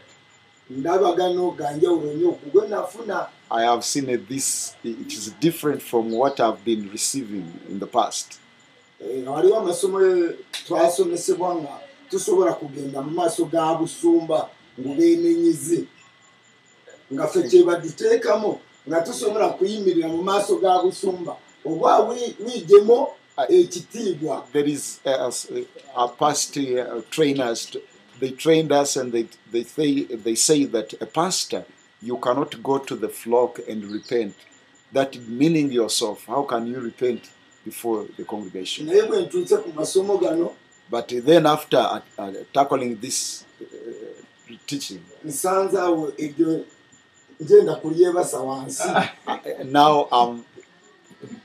I 3.52 3.62
have 3.62 3.84
seen 3.84 4.06
that 4.06 4.28
this 4.30 4.76
it 4.84 5.12
is 5.12 5.32
different 5.40 5.82
from 5.82 6.12
what 6.12 6.40
I've 6.40 6.64
been 6.64 6.92
receiving 6.92 7.60
in 7.68 7.80
the 7.80 7.88
past. 7.88 8.40
Eh, 9.02 9.22
nga 9.24 9.32
waliwo 9.32 9.58
amasomo 9.58 10.02
eh, 10.06 10.36
twasomesebwa 10.68 11.56
nga 11.56 11.74
tusobola 12.10 12.54
kugenda 12.54 13.02
mu 13.02 13.12
maaso 13.12 13.46
ga 13.46 13.74
busumba 13.80 14.50
ngubeenenyizi 14.80 15.88
nga 17.14 17.28
ffe 17.28 17.44
kyebaduteekamu 17.50 18.60
nga 18.88 18.98
tusobola 19.02 19.50
kuyimirira 19.58 20.08
mu 20.08 20.22
maaso 20.24 20.58
ga 20.60 20.82
busumba 20.84 21.34
oba 21.66 22.00
wi- 22.00 22.36
wiijemu 22.46 23.08
ekitiibwa 23.50 24.44
There 24.52 24.68
is 24.70 25.00
uh, 25.06 25.28
as, 25.28 25.48
uh, 25.52 25.64
our 25.96 26.10
past 26.12 26.58
uh, 26.58 27.02
trainers. 27.10 27.72
They 28.20 28.32
trained 28.32 28.72
us, 28.74 28.98
and 28.98 29.14
they 29.14 29.26
they 29.54 29.64
say 29.64 30.04
they 30.04 30.36
say 30.36 30.66
that 30.66 30.94
a 31.00 31.06
pastor 31.06 31.64
you 32.02 32.18
cannot 32.18 32.62
go 32.62 32.78
to 32.80 32.96
the 32.98 33.08
flock 33.08 33.60
and 33.70 33.80
repent. 33.86 34.36
That 34.92 35.16
meaning 35.28 35.72
yourself. 35.72 36.26
How 36.28 36.44
can 36.44 36.68
you 36.68 36.80
repent 36.82 37.22
before 37.70 38.06
the 38.18 38.24
congregation? 38.24 38.88
naye 38.88 39.02
bwe 39.02 39.22
ntuuse 39.22 39.58
ku 39.58 39.70
masomo 39.76 40.18
gano 40.18 40.52
But 40.92 41.08
then 41.26 41.46
after 41.46 41.78
uh, 41.78 42.00
uh, 42.18 42.34
tackling 42.54 42.96
this 43.02 43.46
uh, 43.62 43.66
teaching, 44.68 45.00
nsanze 45.26 45.78
awo 45.80 46.14
ebyo 46.18 46.66
ngenda 47.44 47.76
kulyebasa 47.76 48.40
wansi 48.40 48.84
uh, 48.84 49.06
now 49.66 50.08
I'm 50.12 50.44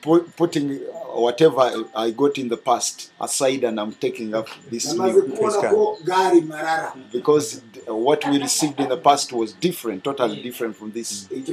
pu- 0.02 0.24
putting 0.36 0.80
whatever 1.14 1.84
I 1.94 2.10
got 2.10 2.38
in 2.38 2.48
the 2.48 2.56
past 2.56 3.10
aside 3.20 3.64
and 3.68 3.78
I'm 3.80 3.92
taking 3.92 4.34
up 4.34 4.48
this 4.70 4.94
new 4.94 5.22
because 7.12 7.60
what 7.86 8.24
we 8.30 8.38
received 8.38 8.80
in 8.80 8.88
the 8.88 8.96
past 8.96 9.32
was 9.32 9.52
different, 9.52 10.02
totally 10.04 10.42
different 10.42 10.76
from 10.76 10.90
this. 10.92 11.28
And- 11.30 11.46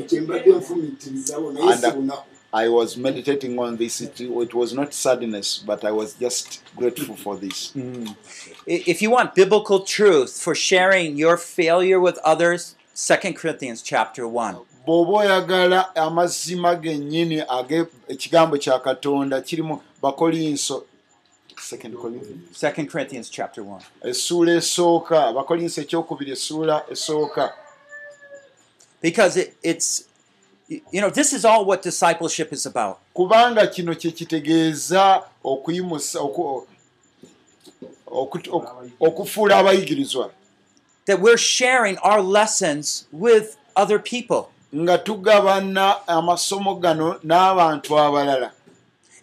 lunaku 1.96 2.24
I 2.54 2.68
was 2.68 2.98
meditating 2.98 3.58
on 3.60 3.78
this. 3.78 4.02
It, 4.02 4.20
it 4.20 4.54
was 4.54 4.74
not 4.74 4.94
sadness, 4.94 5.58
but 5.66 5.86
I 5.86 5.92
was 5.92 6.14
just 6.16 6.62
grateful 6.76 7.16
for 7.16 7.38
this. 7.38 7.72
I- 7.78 8.84
If 8.94 9.02
you 9.02 9.10
want 9.12 9.36
biblical 9.36 9.80
truth 9.82 10.40
for 10.42 10.54
sharing 10.56 11.16
your 11.18 11.38
failure 11.38 12.00
with 12.00 12.18
others, 12.24 12.76
2 12.96 13.34
Corinthians 13.34 13.82
chapter 13.82 14.28
1. 14.28 14.56
bw'oba 14.86 15.12
oyagala 15.14 15.96
amazima 15.96 16.76
gennyini 16.76 17.42
ag'ekigambo 17.48 18.58
kya 18.58 18.80
katonda 18.80 19.42
kirimu 19.42 19.80
bakolinso 20.02 20.84
Second 21.60 21.96
Corinthians. 21.96 22.58
2 22.64 22.88
Corinthians 22.92 23.30
chapter 23.30 23.64
1. 23.64 23.82
essuula 24.04 24.52
esooka 24.56 25.34
bakolinso 25.34 25.82
ekyokubiri 25.82 26.32
essuula 26.32 26.84
esooka 26.92 27.54
Because 29.02 29.38
it, 29.38 29.56
it's, 29.64 30.04
you 30.92 31.02
know, 31.02 31.10
this 31.10 31.34
is 31.34 31.44
all 31.46 31.66
what 31.66 31.82
discipleship 31.84 32.54
is 32.54 32.66
about. 32.66 32.98
kubanga 33.14 33.68
kino 33.68 33.94
kye 33.96 34.12
kitegeeza 34.12 35.24
okuyimusa 35.44 36.20
oku- 36.20 36.68
oku- 38.08 38.40
oku- 38.52 38.90
okufuula 39.00 39.58
abayigirizwa 39.58 40.32
That 41.06 41.20
we're 41.20 41.38
sharing 41.38 41.98
our 42.04 42.22
lessons 42.22 43.08
with 43.12 43.58
other 43.76 44.00
people. 44.00 44.50
nga 44.76 44.98
tugabana 44.98 46.08
amasomo 46.08 46.76
gano 46.76 47.20
n'abantu 47.24 48.00
abalala 48.00 48.52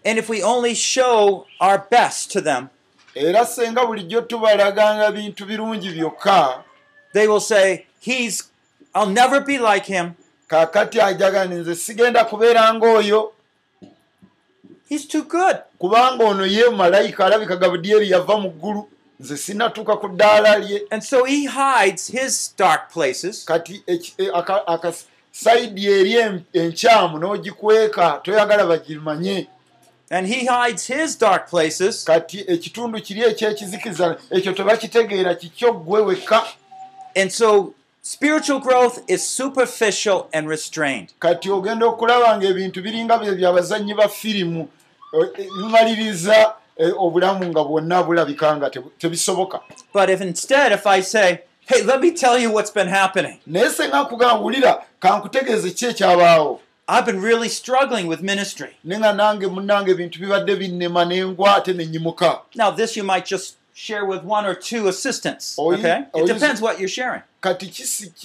And 0.05 0.19
if 0.19 0.29
we 0.29 0.43
only 0.43 0.75
show 0.75 1.47
our 1.61 1.79
best 1.91 2.31
to 2.33 2.41
them, 2.41 2.69
era 3.15 3.47
senga 3.47 3.87
bulijjo 3.87 4.21
tubalaganga 4.21 5.13
bintu 5.13 5.47
birungi 5.47 5.91
byokka 5.91 6.63
they 7.15 7.27
will 7.27 7.41
say, 7.41 7.87
He's, 8.01 8.45
I'll 8.95 9.09
never 9.11 9.41
be 9.41 9.59
like 9.59 9.87
him. 9.87 10.15
Kaakati 10.49 11.01
ajagani 11.01 11.55
nze 11.55 11.75
sigenda 11.75 12.25
kubeera 12.25 12.75
ng'oyo. 12.75 13.33
He's 14.89 15.07
too 15.09 15.23
good. 15.23 15.57
kubanga 15.79 16.25
ono 16.25 16.47
ye 16.47 16.69
malayika 16.71 17.27
alabika 17.27 17.57
gabudyeri 17.57 18.11
yava 18.11 18.37
mu 18.41 18.51
ggulu 18.51 18.89
nze 19.21 19.37
sinatuuka 19.37 19.97
ku 19.97 20.09
ddaala 20.09 20.59
lye. 20.59 20.83
And 20.91 21.03
so 21.05 21.25
he 21.25 21.47
hides 21.47 22.07
his 22.09 22.55
dark 22.57 22.93
places. 22.93 23.45
Kati 23.45 23.83
e- 23.87 24.31
akasayidi 24.67 25.87
eri 25.87 26.15
en- 26.17 26.45
enkyamu 26.53 27.19
n'ogikweka 27.19 28.21
toyagala 28.25 28.67
bagimanye. 28.67 29.47
And 30.11 30.27
he 30.27 30.47
hides 30.47 30.87
his 30.87 31.19
dark 31.19 31.51
places. 31.51 32.05
Kati 32.05 32.45
ekitundu 32.49 33.01
kiri 33.03 33.21
ekyekizikiza 33.23 34.17
ekyo 34.31 34.53
tebakitegeera 34.53 35.35
kikyo 35.35 35.73
ggwe 35.73 36.01
wekka. 36.01 36.43
And 37.17 37.31
so 37.33 37.75
spiritual 38.13 38.59
growth 38.59 38.99
is 39.07 39.23
superficial 39.37 40.29
and 40.33 40.49
restrained. 40.49 41.09
kati 41.21 41.51
ogenda 41.51 41.87
okulaba 41.87 42.37
ngaebintu 42.39 42.83
biringa 42.83 43.19
bye 43.19 43.33
byabazannyi 43.35 43.95
ba 43.95 44.09
firimu 44.09 44.69
e- 45.13 45.43
e- 45.43 45.49
bimaliriza 45.59 46.55
e, 46.77 46.93
obulamu 46.97 47.45
nga 47.47 47.65
bwonna 47.65 48.03
bulabika 48.03 48.57
nga 48.57 48.71
tebisoboka 48.99 49.61
But 49.93 50.09
if 50.11 50.21
instead, 50.21 50.73
if 50.73 50.87
I 50.87 51.01
say, 51.03 51.41
hey, 51.67 51.83
let 51.83 52.01
me 52.01 52.11
tell 52.13 52.39
you 52.39 52.51
what's 52.53 52.71
been 52.71 52.89
happening, 52.89 53.41
naye 53.47 53.71
senga 53.71 54.03
nkugamba 54.03 54.35
wulira 54.41 54.83
kankutegeeze 55.01 55.71
ki 55.71 55.87
ekyabaawo 55.87 56.61
I've 56.91 57.05
been 57.05 57.21
really 57.21 57.49
struggling 57.51 58.07
with 58.09 58.23
ministry. 58.23 58.71
ne 58.85 58.99
nga 58.99 59.13
nange 59.13 59.47
munnange 59.47 59.91
ebintu 59.91 60.19
bibadde 60.21 60.57
binnema 60.57 61.05
nengwa 61.05 61.57
ate 61.57 61.73
nenyimuka 61.73 62.41
Now, 62.55 62.71
this 62.71 62.97
you 62.97 63.05
might 63.05 63.27
just 63.27 63.58
share 63.87 64.05
with 64.05 64.23
one 64.25 64.45
or 64.51 64.55
two 64.55 64.89
assistants. 64.89 65.55
You- 65.59 65.75
Okay? 65.75 65.99
It 66.15 66.21
you- 66.21 66.27
depends 66.35 66.61
what 66.61 66.79
you're 66.81 66.89
sharing. 66.99 67.23
kati 67.41 67.67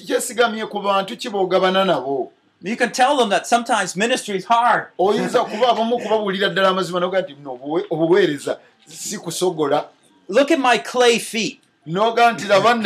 kyesigamye 0.07 0.65
ku 0.69 0.79
bantu 0.79 1.15
kiboogabana 1.17 1.85
nabo 1.85 2.31
You 2.65 2.77
can 2.77 2.91
tell 2.91 3.17
them 3.17 3.29
that 3.29 3.45
sometimes 3.45 3.95
ministry 3.95 4.37
is 4.37 4.45
hard. 4.45 4.85
oyinza 4.99 5.43
kuba 5.51 5.67
abamu 5.69 5.95
okubabuulira 5.95 6.49
ddala 6.49 6.69
amazima 6.69 6.99
noga 6.99 7.21
nti 7.21 7.35
"No, 7.43 7.51
obuwe- 7.51 7.85
obuweereza 7.89 8.57
si 8.87 9.17
kusogola 9.17 9.85
Look 10.29 10.51
at 10.51 10.59
my 10.59 10.77
clay 10.79 11.19
feet. 11.19 11.59
noga 11.85 12.31
nti 12.31 12.45
laba 12.47 12.71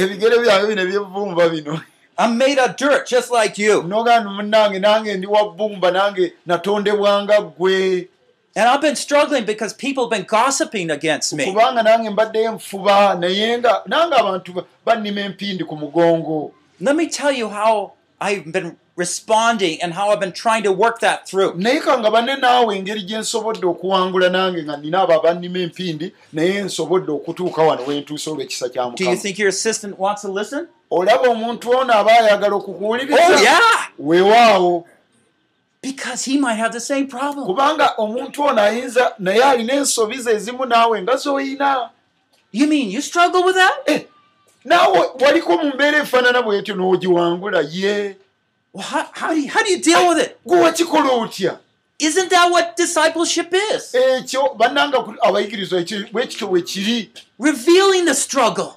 ebigere 0.00 0.38
byange 0.38 0.66
bino 0.66 0.82
ebyevumba 0.82 1.48
bino 1.48 1.80
I'm 2.18 2.36
made 2.36 2.58
of 2.58 2.76
dirt 2.76 3.08
just 3.08 3.30
like 3.30 3.62
you. 3.62 3.82
nogamba 3.82 4.30
munange 4.30 4.78
nange 4.78 5.14
ndi 5.16 5.26
wa 5.26 5.44
bbumba 5.52 5.90
nange 5.90 6.32
natondebwanga 6.46 7.40
ggwe 7.42 8.08
And 8.54 8.68
I've 8.68 8.82
been 8.82 8.96
struggling 8.96 9.44
because 9.46 9.72
people 9.72 10.04
have 10.04 10.10
been 10.10 10.26
gossiping 10.26 10.90
against 10.90 11.32
me. 11.32 11.44
kubanga 11.46 11.82
nange 11.82 12.10
mbaddeyo 12.10 12.52
nfuba 12.52 13.14
naye 13.14 13.56
nange 13.86 14.14
abantu 14.16 14.52
ba- 14.52 14.64
bannima 14.86 15.20
empindi 15.20 15.64
ku 15.64 15.76
mugongo 15.76 16.52
Let 16.80 16.96
me 16.96 17.06
tell 17.06 17.32
you 17.32 17.48
how 17.48 17.92
I've 18.20 18.52
been 18.52 18.76
responding 18.96 19.80
and 19.82 19.94
how 19.94 20.10
I've 20.10 20.20
been 20.20 20.32
trying 20.32 20.62
to 20.64 20.72
work 20.72 21.00
that 21.00 21.26
through. 21.26 21.54
naye 21.56 21.80
kanga 21.80 22.10
bane 22.10 22.36
naawe 22.36 22.76
engeri 22.76 23.02
gye 23.02 23.18
nsobodde 23.18 23.66
okuwangula 23.66 24.28
nange 24.28 24.62
nga 24.62 24.76
nina 24.76 25.00
abo 25.02 25.12
abannima 25.14 25.58
empindi 25.58 26.12
naye 26.32 26.62
nsobodde 26.62 27.12
okutuuka 27.12 27.62
wano 27.62 27.82
wentuuse 27.86 28.30
olw'ekisa 28.30 28.68
kya 28.68 28.82
Do 28.84 29.04
you 29.04 29.10
mukama 29.10 29.16
think 29.22 29.38
your 29.38 29.48
assistant 29.48 29.98
wants 29.98 30.22
to 30.22 30.28
listen? 30.32 30.66
olaba 30.90 31.28
omuntu 31.28 31.70
ono 31.70 31.92
aba 31.94 32.12
ayagala 32.12 32.54
okukuwuliriza 32.56 33.20
Oh, 33.28 33.42
yeah! 33.42 33.88
weewaawo 33.98 34.84
Because 35.82 36.24
he 36.24 36.38
might 36.38 36.54
have 36.54 36.72
the 36.72 36.80
same 36.80 37.06
problem. 37.08 37.46
kubanga 37.46 37.94
omuntu 37.98 38.42
ono 38.44 38.62
ayinza 38.62 39.14
naye 39.18 39.42
alina 39.44 39.72
ensobi 39.74 40.18
ze 40.18 40.30
ezimu 40.32 40.64
naawe 40.66 41.02
nga 41.02 41.16
z'oyina 41.16 41.90
You 42.52 42.66
mean 42.66 42.90
you 42.90 43.00
struggle 43.00 43.42
with 43.44 43.54
that? 43.56 43.82
Eh, 43.86 44.02
naawe 44.64 45.10
waliko 45.20 45.56
mu 45.58 45.72
mbeera 45.74 45.98
efaanana 45.98 46.42
bwetyo 46.42 46.74
n'ogiwangula 46.74 47.60
ye 47.70 48.16
Well, 48.74 48.82
how, 48.84 49.04
how, 49.12 49.34
do 49.34 49.40
you, 49.40 49.48
how 49.50 49.62
do 49.62 49.70
you 49.70 49.82
deal 49.82 50.08
with 50.08 50.18
it? 50.18 50.36
gwe 50.46 50.60
wakikola 50.60 51.10
otya 51.12 51.58
Isn't 51.98 52.30
that 52.30 52.50
what 52.50 52.76
discipleship 52.76 53.52
is? 53.52 53.94
Revealing 57.38 58.04
the 58.06 58.14
struggle. 58.14 58.76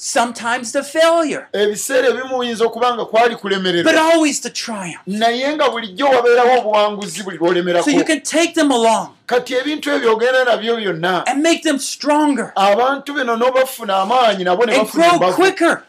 Sometimes 0.00 0.70
the 0.70 0.84
failure, 0.84 1.48
ebiseera 1.52 2.08
ebimu 2.08 2.38
oyinza 2.38 2.64
okuba 2.64 2.94
nga 2.94 3.04
kwali 3.04 3.34
but 3.34 3.40
kulemererwa 3.40 4.12
always 4.12 4.40
the 4.40 4.50
triumph. 4.50 5.02
naye 5.06 5.54
nga 5.54 5.70
bulijjo 5.70 6.06
wabeerawo 6.06 6.58
obuwanguzi 6.58 7.22
buli 7.22 7.36
lwolemerako. 7.36 7.84
So 7.84 7.90
you 7.90 8.04
can 8.04 8.20
take 8.20 8.54
them 8.54 8.70
along 8.70 9.08
kati 9.26 9.54
ebintu 9.54 9.90
ebyo 9.90 10.12
ogenda 10.12 10.44
nabyo 10.44 10.76
byonna 10.76 11.26
and 11.26 11.42
make 11.42 11.62
them 11.62 11.78
stronger 11.78 12.52
abantu 12.54 13.14
bino 13.14 13.36
n'obafuna 13.36 13.96
amaanyi 14.02 14.44
nabo 14.44 14.66
ne 14.66 14.76
and 14.76 14.88
grow 14.88 15.32
quicker 15.34 15.82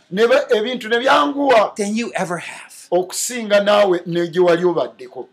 ebintu 0.49 0.89
ne 0.89 0.99
byanguwa 0.99 1.75
than 1.75 1.95
you 1.95 2.11
ever 2.15 2.39
have. 2.39 2.73
okusinga 2.91 3.59
naawe 3.59 4.01
negye 4.05 4.41
wali 4.41 4.63
obaddeko. 4.63 5.27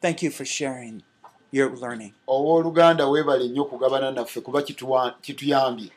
Thank 0.00 0.22
you 0.22 0.30
for 0.30 0.46
sharing 0.46 1.02
your 1.52 1.70
learning. 1.78 2.12
owooluganda 2.26 3.06
weebale 3.06 3.48
nnyo 3.48 3.62
okugabana 3.62 4.10
naffe 4.10 4.40
kuba 4.40 4.62
kituyambye 5.20 5.90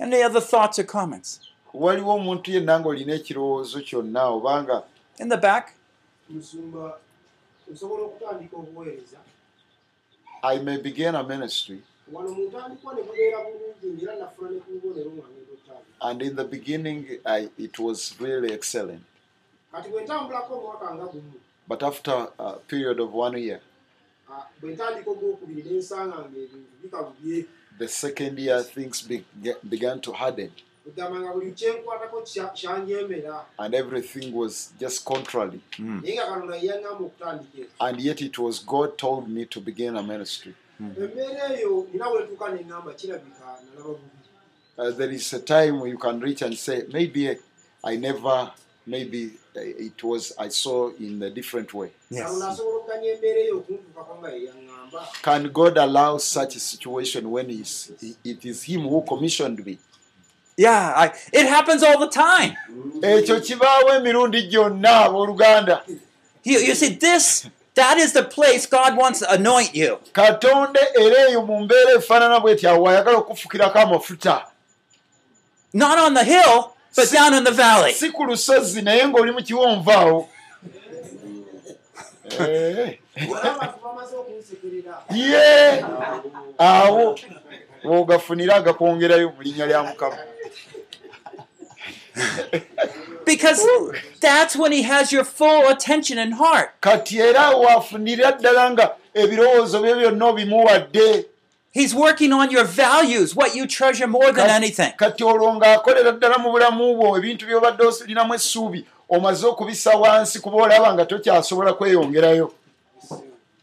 Any 0.00 0.22
other 0.22 0.40
thoughts 0.40 0.78
or 0.78 0.84
comments? 0.86 1.40
waliwo 1.74 2.14
omuntu 2.14 2.50
yenna 2.50 2.80
ng'olina 2.80 3.12
ekirowoozo 3.14 3.80
kyonna 3.80 4.22
obanga 4.28 4.82
In 5.18 5.28
the 5.28 5.36
back? 5.36 5.74
musumba 6.30 6.98
nsobola 7.70 8.02
okutandika 8.04 8.56
obuweereza 8.56 9.18
i 10.42 10.58
may 10.58 10.78
begin 10.78 11.14
a 11.14 11.22
ministry 11.22 11.80
and 16.00 16.22
in 16.22 16.36
the 16.36 16.44
beginning 16.44 17.06
I, 17.24 17.48
it 17.58 17.78
was 17.78 18.14
really 18.20 18.52
excellent 18.52 19.02
kati 19.72 19.88
bwe 19.88 20.02
ntambulako 20.04 20.54
omwaka 20.58 20.94
nga 20.94 21.04
gumu 21.06 21.32
but 21.72 21.82
after 21.82 22.28
a 22.38 22.52
period 22.68 23.00
of 23.00 23.14
one 23.14 23.38
year. 23.40 23.60
Ah, 24.30 24.44
bwe 24.60 24.72
ntandika 24.74 25.10
ogwokubiri 25.10 25.70
nensanga 25.70 26.16
nga 26.18 26.28
ebintu 26.28 26.56
bikabubye 26.82 27.46
the 27.78 27.88
second 27.88 28.38
year 28.38 28.62
things 28.64 29.02
be, 29.08 29.24
began 29.62 30.00
to 30.00 30.12
harden. 30.12 30.50
Kugamba 30.84 31.32
buli 31.32 31.52
kyenkwatako 31.52 32.20
kya- 32.20 32.52
kyanjemera. 32.54 33.44
And 33.58 33.74
everything 33.74 34.32
was 34.34 34.72
just 34.80 35.04
contrary. 35.04 35.60
Naye 35.78 36.14
nga 36.14 36.26
katonda 36.26 36.56
yeyaŋŋamba 36.56 37.04
okutandika 37.04 37.66
and 37.80 38.00
yet 38.00 38.20
it 38.20 38.38
was 38.38 38.58
god 38.66 38.98
told 38.98 39.28
me 39.28 39.44
to 39.46 39.60
begin 39.60 39.96
a 39.96 40.02
ministry. 40.02 40.54
Embeera 40.80 41.56
eyo 41.56 41.86
nina 41.92 42.08
wetuuka 42.08 42.48
neŋŋamba 42.52 42.94
kirabika 42.94 43.44
nalaba 43.64 43.88
bubi. 43.88 44.18
Uh, 44.78 44.90
there 44.90 45.10
is 45.14 45.32
a 45.32 45.40
time 45.40 45.80
where 45.80 45.90
you 45.90 45.98
can 45.98 46.20
reach 46.20 46.42
and 46.42 46.54
say 46.56 46.82
maybe 46.92 47.38
i 47.84 47.96
never 47.96 48.50
maybe 48.86 49.30
it 49.54 50.02
was 50.02 50.32
i 50.38 50.48
saw 50.48 50.90
in 50.98 51.22
a 51.22 51.30
different 51.30 51.72
way. 51.74 51.90
Yeyaŋŋamba 52.10 53.62
can 55.22 55.48
god 55.52 55.78
allow 55.78 56.18
such 56.18 56.56
a 56.56 56.60
situation 56.60 57.30
when 57.30 57.48
he's, 57.48 57.90
he, 58.00 58.16
it 58.24 58.44
is 58.44 58.62
him 58.62 58.82
who 58.82 59.02
commissioned 59.02 59.64
me? 59.64 59.78
Yeah, 60.56 60.92
I, 60.94 61.12
it 61.32 61.46
happens 61.46 61.82
all 61.82 61.98
the 61.98 62.08
time. 62.08 62.56
ekyo 63.02 63.40
kibaawo 63.40 63.94
emirundi 63.96 64.42
gyonna 64.50 65.04
abooluganda. 65.06 65.82
You, 66.44 66.58
you 66.58 66.74
see, 66.74 66.94
this, 66.94 67.48
that 67.74 67.98
is 67.98 68.12
the 68.12 68.22
place 68.24 68.66
God 68.66 68.96
wants 68.96 69.20
to 69.20 69.32
anoint 69.32 69.74
you. 69.74 69.98
katonda 70.12 70.80
era 70.94 71.28
eyo 71.30 71.46
mu 71.46 71.60
mbeera 71.60 71.92
efaanana 71.92 72.40
bweti 72.40 72.66
awo 72.66 72.88
ayagala 72.88 73.18
okufukirako 73.18 73.78
amafuta. 73.78 74.46
Not 75.72 75.98
on 75.98 76.14
the 76.14 76.24
hill, 76.24 76.74
but 76.96 77.10
down 77.12 77.34
in 77.34 77.44
the 77.44 77.50
valley. 77.50 77.92
si 77.92 78.10
ku 78.10 78.24
lusozi 78.24 78.82
naye 78.82 79.06
ng'oli 79.08 79.32
mu 79.32 79.40
kiwonvu 79.42 79.90
awo 79.92 80.28
Eh, 82.40 82.98
ye! 85.14 85.84
Awo 86.58 87.18
bw'ogafunira 87.84 88.54
agakwongerayo 88.56 89.32
mu 89.36 89.42
linnya 89.42 89.66
lya 89.66 89.82
mukama. 89.82 90.16
Because 93.26 93.62
that's 94.20 94.56
when 94.56 94.72
He 94.72 94.82
has 94.82 95.12
your 95.12 95.24
full 95.24 95.68
attention 95.68 96.18
and 96.18 96.34
heart. 96.34 96.70
kati 96.80 97.18
era 97.20 97.50
waafunira 97.50 98.32
ddala 98.32 98.70
nga 98.70 98.94
ebirowoozo 99.14 99.80
bye 99.82 99.94
byonna 99.94 100.26
obimuwadde 100.26 101.26
He's 101.74 101.94
working 101.94 102.32
on 102.34 102.50
your 102.50 102.64
values, 102.64 103.34
what 103.34 103.54
you 103.56 103.66
treasure 103.66 104.06
more 104.06 104.30
than 104.32 104.50
anything. 104.50 104.92
kati 104.96 105.24
olwo 105.24 105.54
ng'akolera 105.56 106.12
ddala 106.12 106.38
mu 106.38 106.50
bulamu 106.52 106.94
bwo 106.96 107.16
ebintu 107.18 107.46
by'obadde 107.46 107.82
olinamu 107.84 108.34
essuubi 108.34 108.84
omaze 109.08 109.46
okubisa 109.46 109.90
wansi 109.96 110.40
kuba 110.40 110.56
olaba 110.56 110.94
nga 110.94 111.04
tokyasobola 111.06 111.72
kweyongerayo 111.72 112.52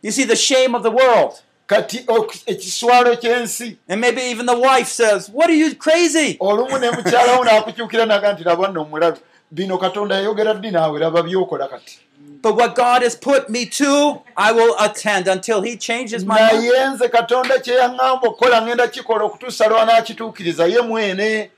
You 0.02 0.12
see, 0.12 0.24
the 0.24 0.36
shame 0.36 0.76
of 0.76 0.84
the 0.84 0.92
world. 0.92 1.34
kati 1.68 2.06
ekiswalo 2.46 3.16
ky'ensi 3.16 3.78
And 3.88 4.02
maybe 4.02 4.22
even 4.22 4.46
the 4.48 4.58
wife 4.58 4.88
says, 4.88 5.30
What 5.30 5.50
are 5.50 5.56
you 5.56 5.76
crazy? 5.76 6.38
olumu 6.40 6.80
ne 6.80 6.92
mukyalawo 6.92 7.46
n'akukyukira 7.46 8.06
naga 8.06 8.34
nti 8.34 8.44
laba 8.44 8.68
nno 8.68 8.82
omulalu 8.82 9.18
bino 9.52 9.78
katonda 9.78 10.16
yayogera 10.16 10.54
ddi 10.54 10.72
naawe 10.72 11.00
laba 11.00 11.24
byokola 11.24 11.68
kati 11.68 12.00
But 12.42 12.56
what 12.56 12.74
God 12.76 13.02
has 13.02 13.16
put 13.18 13.50
me 13.50 13.66
to, 13.66 14.22
I 14.38 14.54
will 14.54 14.74
attend 14.80 15.28
until 15.28 15.62
He 15.62 15.76
changes 15.78 16.24
my 16.26 16.40
mind. 16.40 16.64
naye 16.64 16.88
nze 16.94 17.10
katonda 17.10 17.60
kye 17.60 17.76
yaŋŋamba 17.76 18.22
okukola 18.28 18.62
ŋŋenda 18.62 18.88
kikola 18.88 19.24
okutuusa 19.26 19.68
lwanaakituukiriza 19.68 20.66
ye 20.66 20.82
mwene 20.82 21.50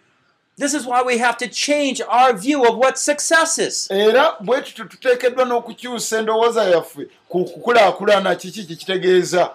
This 0.57 0.73
is 0.73 0.85
why 0.85 1.01
we 1.01 1.17
have 1.17 1.37
to 1.37 1.47
change 1.47 2.01
our 2.07 2.33
view 2.33 2.63
of 2.65 2.75
what 2.77 2.97
success 2.97 3.57
is. 3.59 3.91
era 3.91 4.35
bwe 4.39 4.61
tutyo 4.61 4.85
tuteekeddwa 4.85 5.45
n'okukyusa 5.45 6.17
endowooza 6.19 6.63
yaffe 6.63 7.07
ku 7.29 7.45
kukulaakulana 7.45 8.35
kiki 8.35 8.63
kikitegeeza 8.65 9.49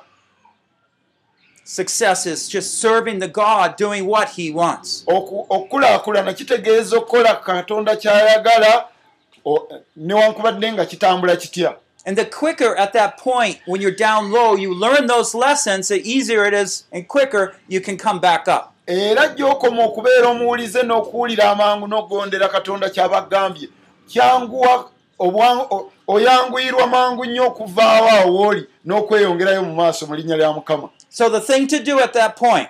Success 1.65 2.27
is 2.27 2.49
just 2.49 2.81
serving 2.81 3.19
the 3.19 3.27
God, 3.29 3.77
doing 3.77 4.07
what 4.07 4.29
He 4.29 4.51
wants. 4.53 5.05
Oku- 5.07 5.47
okukulaakulana 5.51 6.33
kitegeeza 6.33 6.97
okukola 6.97 7.35
katonda 7.35 7.97
ky'ayagala 7.97 8.85
newankubadde 9.97 10.73
nga 10.73 10.87
kitambula 10.87 11.37
kitya? 11.37 11.77
And 12.07 12.17
the 12.17 12.25
quicker 12.25 12.77
at 12.77 12.93
that 12.93 13.19
point, 13.19 13.59
when 13.67 13.81
you're 13.81 13.91
down 13.91 14.31
low, 14.31 14.55
you 14.55 14.73
learn 14.73 15.09
those 15.09 15.35
lessons, 15.35 15.89
the 15.89 16.01
easier 16.09 16.45
it 16.45 16.55
is 16.55 16.85
and 16.93 17.09
quicker 17.09 17.57
you 17.67 17.81
can 17.81 17.97
come 17.97 18.21
back 18.21 18.47
up. 18.49 18.73
era 18.87 19.29
gy'okoma 19.29 19.85
okubeera 19.85 20.29
omuwulize 20.29 20.83
n'okuwulira 20.83 21.51
amangu 21.51 21.87
n'okugondera 21.87 22.49
katonda 22.49 22.91
ky'aba 22.91 23.19
agambye 23.19 23.69
kyanguwa 24.09 24.91
oyanguyirwa 26.07 26.87
mangu 26.87 27.25
nnyo 27.25 27.47
okuvaawo 27.47 28.09
awo 28.11 28.35
wooli 28.37 28.67
n'okweyongerayo 28.87 29.63
mu 29.63 29.75
maaso 29.75 30.07
mu 30.07 30.15
linnya 30.15 30.37
lya 30.37 30.53
mukama. 30.53 30.89
So 31.11 31.29
the 31.29 31.41
thing 31.41 31.67
to 31.67 31.83
do 31.83 31.99
at 31.99 32.13
that 32.13 32.37
point, 32.37 32.69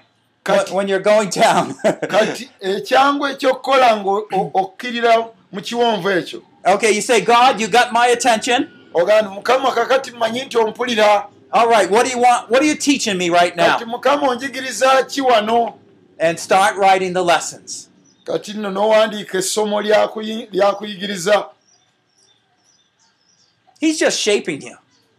when 0.72 0.88
you're 0.88 1.00
going 1.00 1.28
down, 1.28 1.74
kati 2.12 2.50
ekyangu 2.60 3.26
ekyokukola 3.26 3.96
ng'okkirira 3.96 5.28
mu 5.52 5.60
kiwonvu 5.60 6.10
ekyo 6.10 6.42
okay, 6.66 6.90
you 6.92 7.00
say, 7.00 7.20
God, 7.20 7.60
you 7.60 7.68
got 7.68 7.92
my 7.92 8.06
attention. 8.08 8.68
ogamba 8.94 9.30
mukama 9.30 9.72
kakati 9.72 10.10
mmanyi 10.12 10.42
nti 10.44 10.58
ompulira 10.58 11.28
All 11.52 11.68
right, 11.68 11.90
what 11.90 12.04
do 12.06 12.10
you 12.12 12.18
want? 12.18 12.50
What 12.50 12.60
are 12.62 12.66
you 12.68 12.74
teaching 12.74 13.16
me 13.18 13.28
right 13.30 13.56
now? 13.56 13.78
kati 13.78 13.84
mukama 13.84 14.28
onjigiriza 14.28 15.02
ki 15.08 15.20
wano 15.20 15.74
And 16.18 16.38
start 16.38 16.76
writing 16.76 17.12
the 17.14 17.22
lessons. 17.24 17.88
kati 18.24 18.52
nno 18.52 18.70
n'owandiika 18.70 19.38
essomo 19.38 19.80
lyakuyi- 19.82 20.48
lyakuyigiriza 20.52 21.46
He's 23.80 23.98
just 23.98 24.18
shaping 24.18 24.62
you. 24.62 24.76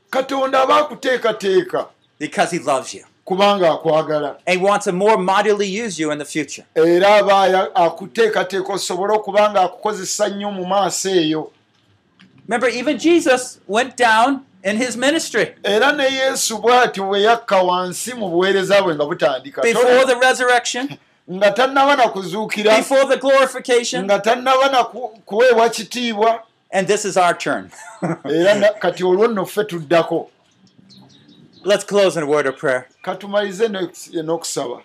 katonda 0.09 0.61
aba 0.63 0.77
akuteekateeka 0.77 1.87
because 2.19 2.51
He 2.57 2.59
loves 2.63 2.93
you. 2.93 3.05
Kubanga 3.27 3.71
akwagala. 3.71 4.37
And 4.47 4.61
wants 4.61 4.85
to 4.85 4.93
more 4.93 5.17
mightily 5.17 5.67
use 5.67 5.99
you 5.99 6.11
in 6.11 6.17
the 6.17 6.25
future. 6.25 6.63
era 6.75 7.15
aba 7.15 7.75
akuteekateeka 7.75 8.73
osobole 8.73 9.13
okuba 9.13 9.49
nga 9.49 9.61
akukozesa 9.61 10.29
nnyo 10.29 10.51
mu 10.51 10.65
maaso 10.65 11.09
eyo. 11.09 11.51
Remember, 12.47 12.69
even 12.69 12.97
Jesus 12.97 13.59
went 13.67 13.97
down 13.97 14.45
in 14.63 14.77
His 14.77 14.95
ministry. 14.95 15.55
Era 15.63 15.91
ne 15.91 16.03
yesu 16.03 16.57
bw'ati 16.57 17.01
bwe 17.01 17.21
yakka 17.21 17.61
wansi 17.61 18.13
mu 18.13 18.29
buweereza 18.29 18.81
bwe 18.81 18.95
nga 18.95 19.05
butandika. 19.05 19.61
Before 19.61 20.05
the 20.05 20.15
resurrection, 20.15 20.97
nga 21.31 21.51
tannaba 21.51 21.97
na 21.97 22.07
kuzuukira. 22.07 22.77
Before 22.77 23.05
the 23.05 23.17
glorification, 23.17 24.05
nga 24.05 24.19
tannaba 24.19 24.71
na 24.71 24.83
ku- 24.83 25.19
kuweebwa 25.25 25.69
kitiibwa. 25.69 26.39
And 26.71 26.87
this 26.87 27.05
is 27.05 27.17
our 27.17 27.33
turn. 27.33 27.71
era 28.25 28.73
kati 28.81 29.03
olwo 29.03 29.27
nno 29.27 29.45
ffe 29.45 29.63
tuddako 29.63 30.29
Let's 31.67 31.83
close 31.83 32.15
in 32.15 32.23
a 32.23 32.25
word 32.25 32.45
of 32.45 32.57
prayer. 32.57 32.87
n'okusaba 33.03 34.81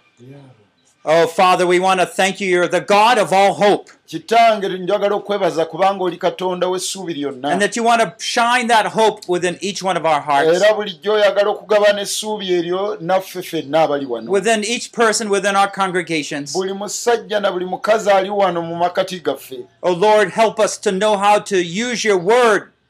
Oh, 1.05 1.27
Father, 1.29 1.65
we 1.67 1.81
want 1.81 1.99
to 2.01 2.07
thank 2.07 2.41
you. 2.41 2.49
You're 2.49 2.69
the 2.69 2.81
God 2.81 3.19
of 3.19 3.33
all 3.33 3.55
hope, 3.55 3.91
kitange 4.07 4.69
njagala 4.69 5.15
okwebaza 5.15 5.65
kubanga 5.65 6.05
oli 6.05 6.17
katonda 6.17 6.67
w'essuubi 6.67 7.15
lyonna 7.15 7.49
and 7.53 7.63
that 7.63 7.77
you 7.77 7.85
want 7.85 8.03
to 8.03 8.15
shine 8.19 8.67
that 8.69 8.87
hope 8.87 9.29
within 9.29 9.59
each 9.61 9.83
one 9.83 9.97
of 9.97 10.05
our 10.05 10.21
hearts, 10.21 10.63
era 10.63 10.75
bulijjo 10.75 11.13
oyagala 11.13 11.51
okugabana 11.51 12.01
essuubi 12.01 12.53
eryo 12.53 12.99
naffe 13.01 13.43
ffenna 13.43 13.83
abali 13.83 14.07
wano 14.07 14.31
within 14.33 14.65
each 14.65 14.93
person 14.93 15.29
within 15.29 15.57
our 15.57 15.73
congregations. 15.73 16.53
buli 16.53 16.73
musajja 16.73 17.41
na 17.41 17.53
buli 17.53 17.65
mukazi 17.65 18.11
ali 18.11 18.31
wano 18.31 18.63
mu 18.63 18.77
makati 18.77 19.21
gaffe 19.21 19.59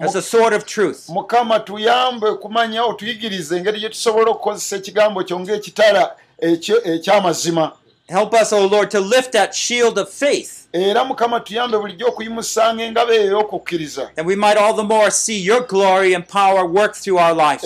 As 0.03 0.15
a 0.17 0.23
sword 0.23 0.53
of 0.55 0.65
truth. 0.65 1.09
mukama 1.09 1.61
tuyambe 1.61 2.27
okumanya 2.27 2.85
otuyigirize 2.85 3.57
engeri 3.57 3.81
gye 3.81 3.89
tusobola 3.89 4.31
okukozesa 4.31 4.77
ekigambo 4.77 5.25
kyo 5.25 5.41
ng'ekitala 5.41 6.11
ekyo- 6.43 6.83
eky'amazima 6.95 7.73
Help 8.09 8.35
us, 8.35 8.53
oh 8.53 8.67
Lord, 8.67 8.91
to 8.91 9.01
lift 9.01 9.33
that 9.33 9.55
shield 9.55 9.97
of 9.99 10.09
faith, 10.11 10.67
era 10.73 11.05
mukama 11.05 11.41
tuyambe 11.41 11.79
bulijjo 11.79 12.07
okuyimusanga 12.09 12.83
engabo 12.85 13.13
eyo 13.13 13.25
ey'okukkiriza 13.39 14.11
that 14.17 14.27
we 14.27 14.37
might 14.37 14.57
all 14.59 14.75
the 14.77 14.83
more 14.85 15.11
see 15.11 15.39
your 15.39 15.67
glory 15.67 16.15
and 16.15 16.27
power 16.29 16.65
work 16.67 16.95
through 16.95 17.19
our 17.19 17.35
lives. 17.35 17.65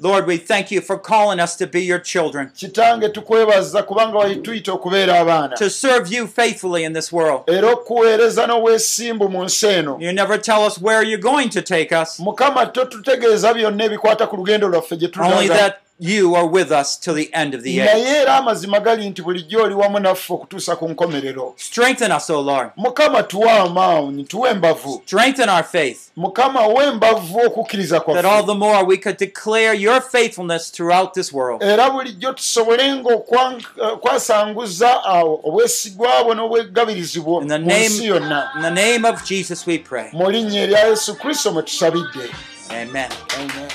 Lord, 0.00 0.26
we 0.26 0.36
thank 0.36 0.70
you 0.70 0.80
for 0.80 0.96
calling 0.96 1.40
us 1.40 1.56
to 1.56 1.66
be 1.66 1.82
your 1.84 1.98
children, 1.98 2.50
kitange 2.54 3.08
tukwebaza 3.08 3.82
kubanga 3.82 4.18
walituyita 4.18 4.72
okubeera 4.72 5.20
abaana. 5.20 5.56
to 5.56 5.70
serve 5.70 6.12
you 6.14 6.26
faithfully 6.26 6.84
in 6.84 6.92
this 6.92 7.12
world. 7.12 7.42
era 7.46 7.70
okuweereza 7.72 8.46
n'obwesimbu 8.46 9.28
mu 9.28 9.44
nsi 9.44 9.66
eno. 9.66 9.98
You 10.00 10.12
never 10.12 10.38
tell 10.38 10.64
us 10.66 10.78
where 10.80 11.02
you're 11.02 11.22
going 11.22 11.48
to 11.48 11.62
take 11.62 11.92
us, 12.02 12.20
mukama 12.20 12.66
totutegeeza 12.66 13.54
byonna 13.54 13.84
ebikwata 13.84 14.26
ku 14.26 14.36
lugendo 14.36 14.68
lwaffe 14.68 14.96
gye 14.96 15.06
only 15.06 15.48
tulaga 15.48 15.54
that 15.54 15.87
you 16.00 16.36
are 16.36 16.46
with 16.46 16.70
us 16.70 17.00
till 17.00 17.14
the 17.14 17.30
end 17.34 17.54
of 17.54 17.62
the 17.62 17.80
age. 17.80 17.86
naye 17.90 18.16
era 18.22 18.36
amazima 18.36 18.80
gali 18.80 19.10
nti 19.10 19.22
bulijjo 19.22 19.62
oli 19.62 19.74
wamu 19.74 19.98
naffe 19.98 20.32
okutuusa 20.32 20.76
ku 20.76 20.88
nkomerero 20.88 21.54
Strengthen 21.56 22.12
us, 22.12 22.30
O 22.30 22.40
Lord. 22.42 22.70
mukama 22.76 23.22
tuwe 23.22 23.50
amaanyi 23.50 24.24
tuwe 24.24 24.50
embavu 24.50 25.02
Strengthen 25.06 25.48
our 25.48 25.64
faith, 25.64 25.98
mukama 26.16 26.66
we 26.66 26.84
embavu 26.86 27.38
okukkiriza 27.46 28.00
that 28.00 28.24
all 28.24 28.46
the 28.46 28.54
more 28.54 28.84
we 28.84 28.96
could 28.96 29.16
declare 29.18 29.74
your 29.74 30.00
faithfulness 30.00 30.70
throughout 30.72 31.14
this 31.14 31.32
world. 31.32 31.62
era 31.62 31.90
bulijjo 31.90 32.32
tusobolenga 32.32 33.10
okwa- 33.14 33.62
okwasanguza 33.92 35.04
awo 35.04 35.40
obwesigwa 35.44 36.24
bwo 36.24 36.34
n'obwegabirizi 36.34 37.20
bwo 37.20 37.42
In 37.42 37.48
the 37.48 37.58
mu 37.58 37.66
name, 37.66 37.86
nsi 37.88 38.06
yonna 38.06 38.50
in 38.56 38.62
the 38.62 38.70
name 38.70 39.08
of 39.08 39.24
Jesus, 39.24 39.66
we 39.66 39.78
pray. 39.78 40.08
mu 40.12 40.30
linnya 40.30 40.62
erya 40.62 40.86
yesu 40.88 41.14
kristo 41.14 41.52
mwe 41.52 41.62
tusabidde 41.62 42.30
Amen. 42.70 43.08
Amen. 43.38 43.68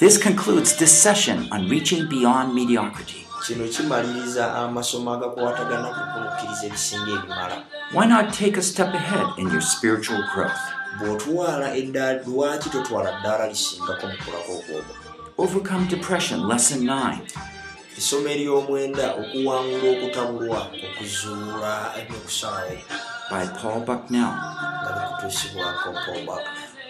This 0.00 0.16
concludes 0.16 0.76
this 0.76 0.92
session 0.92 1.48
on 1.52 1.68
reaching 1.68 2.08
beyond 2.08 2.54
mediocrity. 2.54 3.26
kino 3.46 3.64
kimaliriza 3.68 4.54
amasomo 4.54 5.12
agakwatagana 5.14 5.88
ku 5.96 6.00
kumukkiriza 6.12 6.66
ebisinga 6.66 7.10
ebimala 7.16 7.56
Why 7.92 8.06
not 8.06 8.32
take 8.32 8.56
a 8.56 8.62
step 8.62 8.94
ahead 8.94 9.26
in 9.38 9.46
your 9.52 9.60
spiritual 9.74 10.22
growth? 10.34 10.60
bw'otwala 10.98 11.74
eddaala 11.80 12.22
lwaki 12.26 12.68
totwala 12.70 13.10
ddaala 13.20 13.44
lisingako 13.48 14.06
mu 14.06 14.16
kulako 14.24 14.52
okwogwo 14.58 14.94
Overcome 15.38 15.84
depression, 15.88 16.38
lesson 16.48 16.80
9. 16.84 17.18
essomo 17.98 18.28
ery'omwenda 18.34 19.06
okuwangula 19.20 19.88
okutabulwa 19.94 20.60
okuzuula 20.86 21.72
ebyokusalawo 22.00 22.76
by 23.30 23.46
Paul 23.58 23.80
Bucknell, 23.88 24.32
nga 24.82 24.90
bikutuusibwako 24.96 25.88
paulbak 26.04 26.44